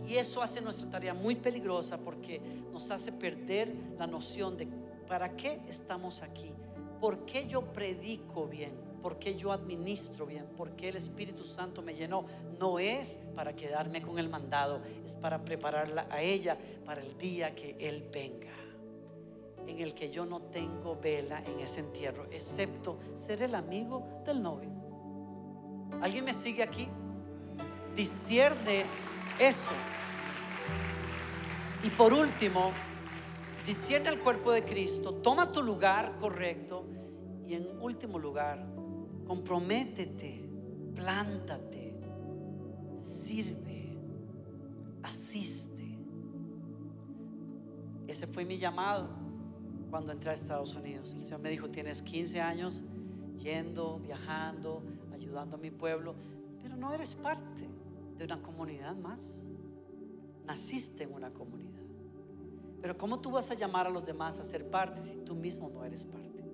Y 0.09 0.17
eso 0.17 0.43
hace 0.43 0.61
nuestra 0.61 0.89
tarea 0.89 1.15
muy 1.15 1.35
peligrosa 1.35 1.99
porque 1.99 2.41
nos 2.73 2.91
hace 2.91 3.11
perder 3.13 3.75
la 3.99 4.07
noción 4.07 4.57
de 4.57 4.69
para 5.09 5.37
qué 5.37 5.61
estamos 5.69 6.23
aquí. 6.23 6.53
¿Por 7.01 7.27
qué 7.27 7.47
yo 7.47 7.73
predico 7.73 8.47
bien? 8.47 8.73
¿Por 9.03 9.19
qué 9.19 9.37
yo 9.37 9.53
administro 9.53 10.27
bien? 10.27 10.47
¿Por 10.57 10.71
qué 10.73 10.89
el 10.89 10.97
Espíritu 10.97 11.45
Santo 11.45 11.83
me 11.83 11.95
llenó? 11.95 12.25
No 12.59 12.79
es 12.79 13.19
para 13.35 13.55
quedarme 13.55 14.03
con 14.03 14.19
el 14.19 14.29
mandado, 14.29 14.81
es 15.05 15.15
para 15.15 15.45
prepararla 15.45 16.07
a 16.11 16.23
ella 16.23 16.57
para 16.85 17.03
el 17.03 17.17
día 17.19 17.55
que 17.55 17.77
Él 17.79 18.09
venga. 18.13 18.66
En 19.67 19.81
el 19.81 19.95
que 19.95 20.11
yo 20.11 20.25
no 20.25 20.43
tengo 20.43 20.97
vela 20.97 21.43
en 21.45 21.61
ese 21.61 21.81
entierro, 21.81 22.27
excepto 22.31 22.99
ser 23.15 23.43
el 23.43 23.55
amigo 23.55 24.23
del 24.25 24.43
novio. 24.43 24.71
¿Alguien 26.01 26.25
me 26.25 26.33
sigue 26.33 26.63
aquí? 26.63 26.89
Discierne 27.95 28.85
eso. 29.39 29.73
Y 31.83 31.91
por 31.91 32.13
último, 32.13 32.71
discierne 33.67 34.09
el 34.09 34.21
cuerpo 34.21 34.53
de 34.53 34.63
Cristo, 34.63 35.15
toma 35.15 35.51
tu 35.51 35.63
lugar 35.63 36.17
correcto 36.19 36.87
y 37.45 37.55
en 37.55 37.67
último 37.81 38.19
lugar, 38.19 38.65
comprométete, 39.27 40.49
plántate, 40.95 41.99
sirve, 42.97 43.97
asiste. 45.03 45.99
Ese 48.07 48.27
fue 48.27 48.45
mi 48.45 48.59
llamado 48.59 49.26
cuando 49.97 50.13
entré 50.13 50.31
a 50.31 50.35
Estados 50.35 50.75
Unidos. 50.75 51.15
El 51.15 51.23
Señor 51.23 51.41
me 51.41 51.49
dijo, 51.49 51.71
tienes 51.71 52.03
15 52.03 52.39
años 52.39 52.83
yendo, 53.43 53.99
viajando, 53.99 54.83
ayudando 55.11 55.57
a 55.57 55.59
mi 55.59 55.71
pueblo, 55.71 56.15
pero 56.61 56.77
no 56.77 56.93
eres 56.93 57.15
parte 57.15 57.67
de 58.19 58.25
una 58.27 58.43
comunidad 58.43 58.95
más. 58.95 59.43
Naciste 60.45 61.05
en 61.05 61.15
una 61.15 61.31
comunidad. 61.31 61.81
Pero 62.83 62.99
¿cómo 62.99 63.21
tú 63.21 63.31
vas 63.31 63.51
a 63.51 63.55
llamar 63.55 63.87
a 63.87 63.89
los 63.89 64.05
demás 64.05 64.39
a 64.39 64.45
ser 64.45 64.69
parte 64.69 65.01
si 65.01 65.17
tú 65.25 65.35
mismo 65.35 65.71
no 65.71 65.83
eres 65.83 66.05
parte? 66.05 66.45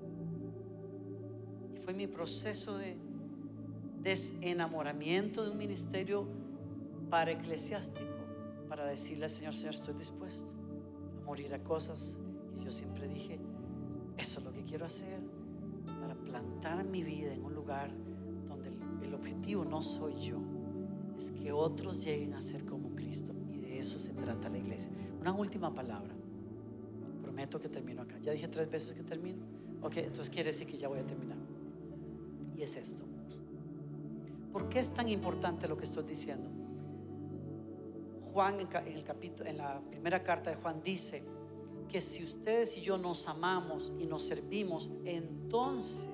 Y 1.75 1.79
fue 1.79 1.95
mi 1.95 2.07
proceso 2.07 2.79
de 2.79 2.97
desenamoramiento 4.03 5.43
de 5.43 5.51
un 5.51 5.59
ministerio 5.59 6.29
para 7.11 7.33
eclesiástico, 7.33 8.07
para 8.69 8.87
decirle 8.87 9.25
al 9.25 9.31
Señor, 9.31 9.53
Señor, 9.53 9.75
estoy 9.75 9.95
dispuesto 9.95 10.53
a 11.21 11.25
morir 11.25 11.53
a 11.53 11.59
cosas 11.65 12.21
yo 12.63 12.71
siempre 12.71 13.09
dije, 13.09 13.39
eso 14.17 14.39
es 14.39 14.45
lo 14.45 14.53
que 14.53 14.63
quiero 14.63 14.85
hacer, 14.85 15.21
para 16.01 16.15
plantar 16.15 16.85
mi 16.85 17.03
vida 17.03 17.33
en 17.33 17.45
un 17.45 17.55
lugar 17.55 17.91
donde 18.49 18.71
el, 19.03 19.15
objetivo 19.15 19.65
no 19.65 19.83
soy 19.83 20.15
yo, 20.17 20.39
es 21.17 21.31
que 21.31 21.53
otros 21.53 22.05
lleguen 22.05 22.35
a 22.35 22.43
ser 22.43 22.65
como 22.65 22.95
Cristo. 22.95 23.33
Y 23.53 23.59
de 23.59 23.79
eso 23.79 23.99
se 23.99 24.13
trata 24.15 24.49
la 24.49 24.59
iglesia. 24.59 24.91
Una 25.21 25.33
última 25.33 25.73
palabra 25.73 26.15
prometo 27.23 27.61
que 27.61 27.69
termino 27.69 28.03
acá. 28.03 28.19
Ya 28.21 28.33
dije 28.33 28.49
tres 28.49 28.71
veces 28.71 28.95
que 28.95 29.03
termino. 29.03 29.43
Ok, 29.83 29.99
entonces 29.99 30.31
quiere 30.31 30.51
decir 30.51 30.67
que 30.67 30.77
ya 30.77 30.89
voy 30.89 30.99
a 30.99 31.07
terminar. 31.07 31.39
Y 32.57 32.63
es 32.63 32.77
esto. 32.77 33.03
¿Por 34.53 34.69
qué 34.69 34.81
es 34.81 34.93
tan 34.93 35.09
importante 35.09 35.69
lo 35.69 35.77
que 35.77 35.85
estoy 35.85 36.05
diciendo? 36.05 36.51
Juan 38.33 38.61
en, 38.61 38.97
el 38.97 39.05
capítulo, 39.05 39.49
en 39.49 39.59
la 39.59 39.81
primera 39.81 40.23
carta 40.23 40.51
de 40.51 40.57
Juan 40.57 40.83
dice 40.83 41.23
que 41.93 42.01
si 42.01 42.23
ustedes 42.23 42.75
y 42.79 42.81
yo 42.81 42.97
nos 42.97 43.29
amamos 43.29 43.93
y 43.99 44.07
nos 44.07 44.23
servimos, 44.23 44.91
entonces 45.05 46.09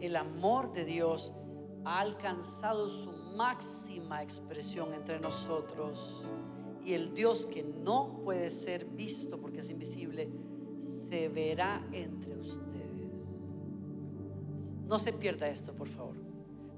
el 0.00 0.16
amor 0.16 0.72
de 0.72 0.86
Dios 0.86 1.34
ha 1.84 2.00
alcanzado 2.00 2.88
su 2.88 3.12
máxima 3.36 4.22
expresión 4.22 4.94
entre 4.94 5.20
nosotros. 5.20 6.24
Y 6.82 6.94
el 6.94 7.12
Dios 7.12 7.44
que 7.44 7.64
no 7.64 8.22
puede 8.24 8.48
ser 8.48 8.86
visto 8.86 9.38
porque 9.38 9.58
es 9.58 9.68
invisible, 9.68 10.30
se 10.78 11.28
verá 11.28 11.86
entre 11.92 12.38
ustedes. 12.38 13.54
No 14.86 14.98
se 14.98 15.12
pierda 15.12 15.48
esto, 15.48 15.74
por 15.74 15.88
favor. 15.88 16.16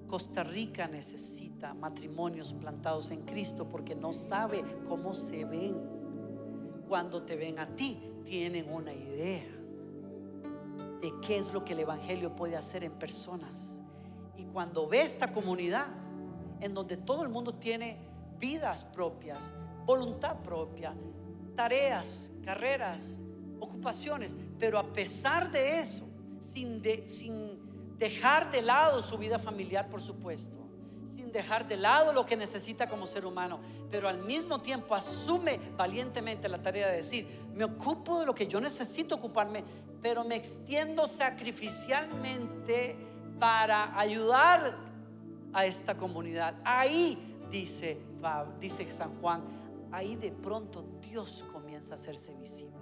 Costa 0.09 0.43
Rica 0.43 0.89
necesita 0.89 1.75
matrimonios 1.75 2.55
plantados 2.55 3.13
en 3.13 3.23
Cristo 3.23 3.69
porque 3.69 3.95
no 3.95 4.13
sabe 4.13 4.65
cómo 4.89 5.15
se 5.15 5.45
ven. 5.45 5.98
Cuando 6.89 7.23
te 7.23 7.37
ven 7.37 7.59
a 7.59 7.67
ti, 7.67 8.01
tienen 8.25 8.73
una 8.73 8.93
idea 8.93 9.45
de 11.01 11.13
qué 11.21 11.37
es 11.37 11.53
lo 11.53 11.65
que 11.65 11.75
el 11.75 11.81
Evangelio 11.81 12.35
puede 12.35 12.57
hacer 12.57 12.83
en 12.83 12.93
personas. 12.93 13.83
Y 14.37 14.45
cuando 14.45 14.89
ve 14.89 15.03
esta 15.03 15.33
comunidad, 15.33 15.87
en 16.61 16.75
donde 16.75 16.97
todo 16.97 17.23
el 17.23 17.29
mundo 17.29 17.55
tiene 17.55 17.99
vidas 18.39 18.85
propias, 18.85 19.53
voluntad 19.85 20.39
propia, 20.43 20.95
tareas, 21.55 22.31
carreras, 22.43 23.21
ocupaciones, 23.61 24.37
pero 24.59 24.79
a 24.79 24.93
pesar 24.93 25.51
de 25.51 25.81
eso, 25.81 26.07
sin, 26.41 26.83
sin 27.07 27.99
dejar 27.99 28.51
de 28.51 28.63
lado 28.63 29.01
su 29.01 29.19
vida 29.19 29.39
familiar, 29.39 29.89
por 29.89 30.01
supuesto, 30.01 30.58
dejar 31.33 31.67
de 31.69 31.77
lado 31.77 32.13
lo 32.13 32.27
que 32.27 32.37
necesita 32.37 32.87
como 32.87 33.07
ser 33.07 33.27
humano, 33.27 33.61
pero 33.91 34.09
al 34.09 34.19
mismo 34.19 34.61
tiempo 34.61 34.95
asume 34.95 35.59
valientemente 35.77 36.49
la 36.49 36.63
tarea 36.63 36.89
de 36.89 36.97
decir, 36.97 37.27
me 37.55 37.65
ocupo 37.65 38.21
de 38.21 38.27
lo 38.27 38.35
que 38.35 38.47
yo 38.47 38.61
necesito 38.61 39.17
ocuparme, 39.17 39.65
pero 40.03 40.25
me 40.25 40.37
extiendo 40.37 41.07
sacrificialmente 41.07 42.97
para 43.39 43.99
ayudar 43.99 44.77
a 45.53 45.67
esta 45.67 45.97
comunidad. 45.97 46.55
Ahí 46.65 47.37
dice, 47.51 47.99
dice 48.61 48.91
San 48.93 49.21
Juan, 49.21 49.43
ahí 49.93 50.17
de 50.17 50.33
pronto 50.33 50.85
Dios 51.01 51.45
comienza 51.53 51.95
a 51.95 51.97
hacerse 51.97 52.35
visible. 52.35 52.77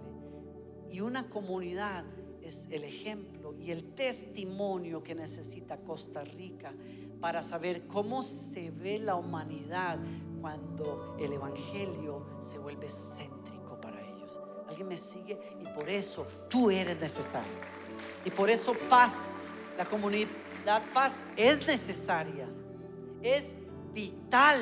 Y 0.90 1.00
una 1.00 1.28
comunidad 1.28 2.04
es 2.42 2.68
el 2.70 2.84
ejemplo 2.84 3.54
y 3.58 3.70
el 3.70 3.94
testimonio 3.94 5.02
que 5.02 5.14
necesita 5.14 5.78
Costa 5.78 6.22
Rica 6.22 6.72
para 7.20 7.42
saber 7.42 7.86
cómo 7.86 8.22
se 8.22 8.70
ve 8.70 8.98
la 8.98 9.14
humanidad 9.14 9.98
cuando 10.40 11.16
el 11.18 11.32
Evangelio 11.32 12.26
se 12.40 12.58
vuelve 12.58 12.88
céntrico 12.88 13.80
para 13.80 14.00
ellos. 14.00 14.40
¿Alguien 14.68 14.88
me 14.88 14.96
sigue? 14.96 15.38
Y 15.60 15.68
por 15.74 15.88
eso 15.88 16.26
tú 16.48 16.70
eres 16.70 16.98
necesario. 17.00 17.52
Y 18.24 18.30
por 18.30 18.50
eso 18.50 18.74
paz, 18.88 19.52
la 19.78 19.84
comunidad 19.84 20.82
paz 20.92 21.22
es 21.36 21.66
necesaria. 21.66 22.48
Es 23.22 23.54
vital 23.92 24.60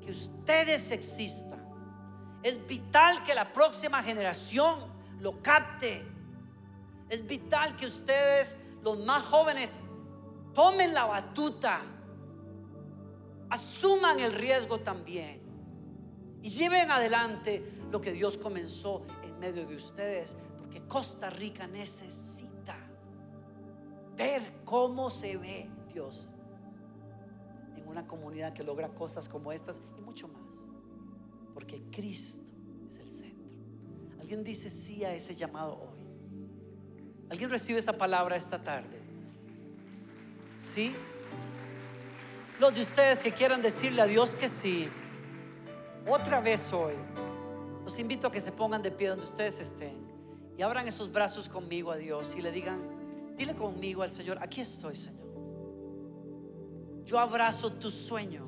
que 0.00 0.10
ustedes 0.10 0.90
existan. 0.90 1.60
Es 2.42 2.66
vital 2.66 3.22
que 3.22 3.34
la 3.34 3.52
próxima 3.52 4.02
generación 4.02 4.90
lo 5.20 5.40
capte. 5.42 6.04
Es 7.08 7.26
vital 7.26 7.76
que 7.76 7.86
ustedes, 7.86 8.56
los 8.82 8.98
más 9.04 9.22
jóvenes, 9.24 9.78
tomen 10.54 10.94
la 10.94 11.04
batuta, 11.04 11.80
asuman 13.48 14.20
el 14.20 14.32
riesgo 14.32 14.80
también 14.80 15.40
y 16.42 16.50
lleven 16.50 16.90
adelante 16.90 17.62
lo 17.90 18.00
que 18.00 18.12
Dios 18.12 18.38
comenzó 18.38 19.02
en 19.22 19.38
medio 19.38 19.66
de 19.66 19.74
ustedes, 19.74 20.38
porque 20.58 20.86
Costa 20.86 21.28
Rica 21.30 21.66
necesita 21.66 22.76
ver 24.16 24.42
cómo 24.64 25.10
se 25.10 25.36
ve 25.36 25.68
Dios 25.92 26.30
en 27.76 27.86
una 27.88 28.06
comunidad 28.06 28.52
que 28.52 28.62
logra 28.62 28.88
cosas 28.90 29.28
como 29.28 29.52
estas 29.52 29.82
y 29.98 30.00
mucho 30.00 30.28
más, 30.28 30.56
porque 31.54 31.82
Cristo 31.90 32.52
es 32.86 32.98
el 32.98 33.10
centro. 33.10 33.58
¿Alguien 34.20 34.44
dice 34.44 34.70
sí 34.70 35.04
a 35.04 35.14
ese 35.14 35.34
llamado 35.34 35.80
hoy? 35.80 36.06
¿Alguien 37.30 37.50
recibe 37.50 37.78
esa 37.78 37.92
palabra 37.92 38.36
esta 38.36 38.62
tarde? 38.62 38.99
¿Sí? 40.60 40.94
Los 42.58 42.74
de 42.74 42.82
ustedes 42.82 43.20
que 43.20 43.32
quieran 43.32 43.62
decirle 43.62 44.02
a 44.02 44.06
Dios 44.06 44.34
que 44.34 44.46
sí, 44.46 44.88
otra 46.06 46.40
vez 46.40 46.70
hoy, 46.72 46.92
los 47.82 47.98
invito 47.98 48.26
a 48.26 48.30
que 48.30 48.40
se 48.40 48.52
pongan 48.52 48.82
de 48.82 48.90
pie 48.90 49.08
donde 49.08 49.24
ustedes 49.24 49.58
estén 49.58 49.96
y 50.58 50.62
abran 50.62 50.86
esos 50.86 51.10
brazos 51.10 51.48
conmigo 51.48 51.90
a 51.90 51.96
Dios 51.96 52.34
y 52.36 52.42
le 52.42 52.52
digan, 52.52 52.78
dile 53.38 53.54
conmigo 53.54 54.02
al 54.02 54.10
Señor, 54.10 54.38
aquí 54.42 54.60
estoy 54.60 54.94
Señor. 54.94 55.30
Yo 57.06 57.18
abrazo 57.18 57.72
tu 57.72 57.90
sueño, 57.90 58.46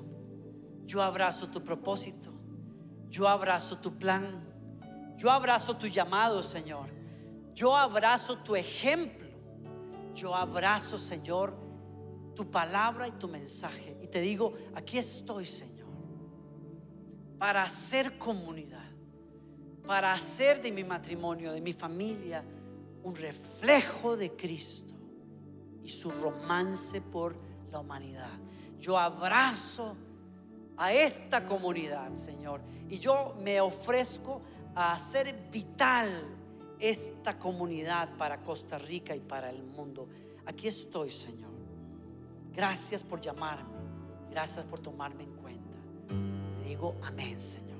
yo 0.85 1.03
abrazo 1.03 1.49
tu 1.49 1.65
propósito, 1.65 2.31
yo 3.09 3.27
abrazo 3.27 3.79
tu 3.79 3.97
plan, 3.97 4.45
yo 5.17 5.31
abrazo 5.31 5.79
tu 5.79 5.87
llamado 5.87 6.43
Señor, 6.43 6.91
yo 7.55 7.75
abrazo 7.75 8.37
tu 8.39 8.55
ejemplo, 8.55 9.29
yo 10.15 10.37
abrazo 10.37 10.99
Señor 10.99 11.72
tu 12.35 12.51
palabra 12.51 13.09
y 13.09 13.13
tu 13.13 13.29
mensaje. 13.29 13.97
Y 14.03 14.09
te 14.09 14.21
digo, 14.21 14.55
aquí 14.75 14.99
estoy, 14.99 15.45
Señor, 15.45 15.89
para 17.39 17.63
hacer 17.63 18.19
comunidad, 18.19 18.91
para 19.87 20.13
hacer 20.13 20.63
de 20.63 20.71
mi 20.71 20.85
matrimonio, 20.85 21.53
de 21.53 21.61
mi 21.61 21.73
familia, 21.73 22.45
un 23.03 23.17
reflejo 23.17 24.17
de 24.17 24.31
Cristo 24.37 24.95
y 25.83 25.89
su 25.89 26.11
romance 26.11 27.01
por 27.01 27.37
la 27.71 27.81
humanidad. 27.81 28.39
Yo 28.79 28.99
abrazo 28.99 29.97
a 30.77 30.93
esta 30.93 31.45
comunidad, 31.45 32.15
Señor, 32.15 32.61
y 32.89 32.99
yo 32.99 33.37
me 33.41 33.61
ofrezco 33.61 34.43
a 34.75 34.93
hacer 34.93 35.49
vital 35.51 36.39
esta 36.79 37.39
comunidad 37.39 38.17
para 38.17 38.43
Costa 38.43 38.79
Rica 38.79 39.15
y 39.15 39.21
para 39.21 39.51
el 39.51 39.63
mundo. 39.63 40.09
Aquí 40.47 40.67
estoy, 40.67 41.11
Señor. 41.11 41.52
Gracias 42.55 43.03
por 43.03 43.21
llamarme. 43.21 43.71
Gracias 44.31 44.65
por 44.65 44.81
tomarme 44.81 45.25
en 45.25 45.33
cuenta. 45.37 45.77
Te 46.09 46.69
digo 46.69 46.97
amén, 47.03 47.41
Señor. 47.41 47.72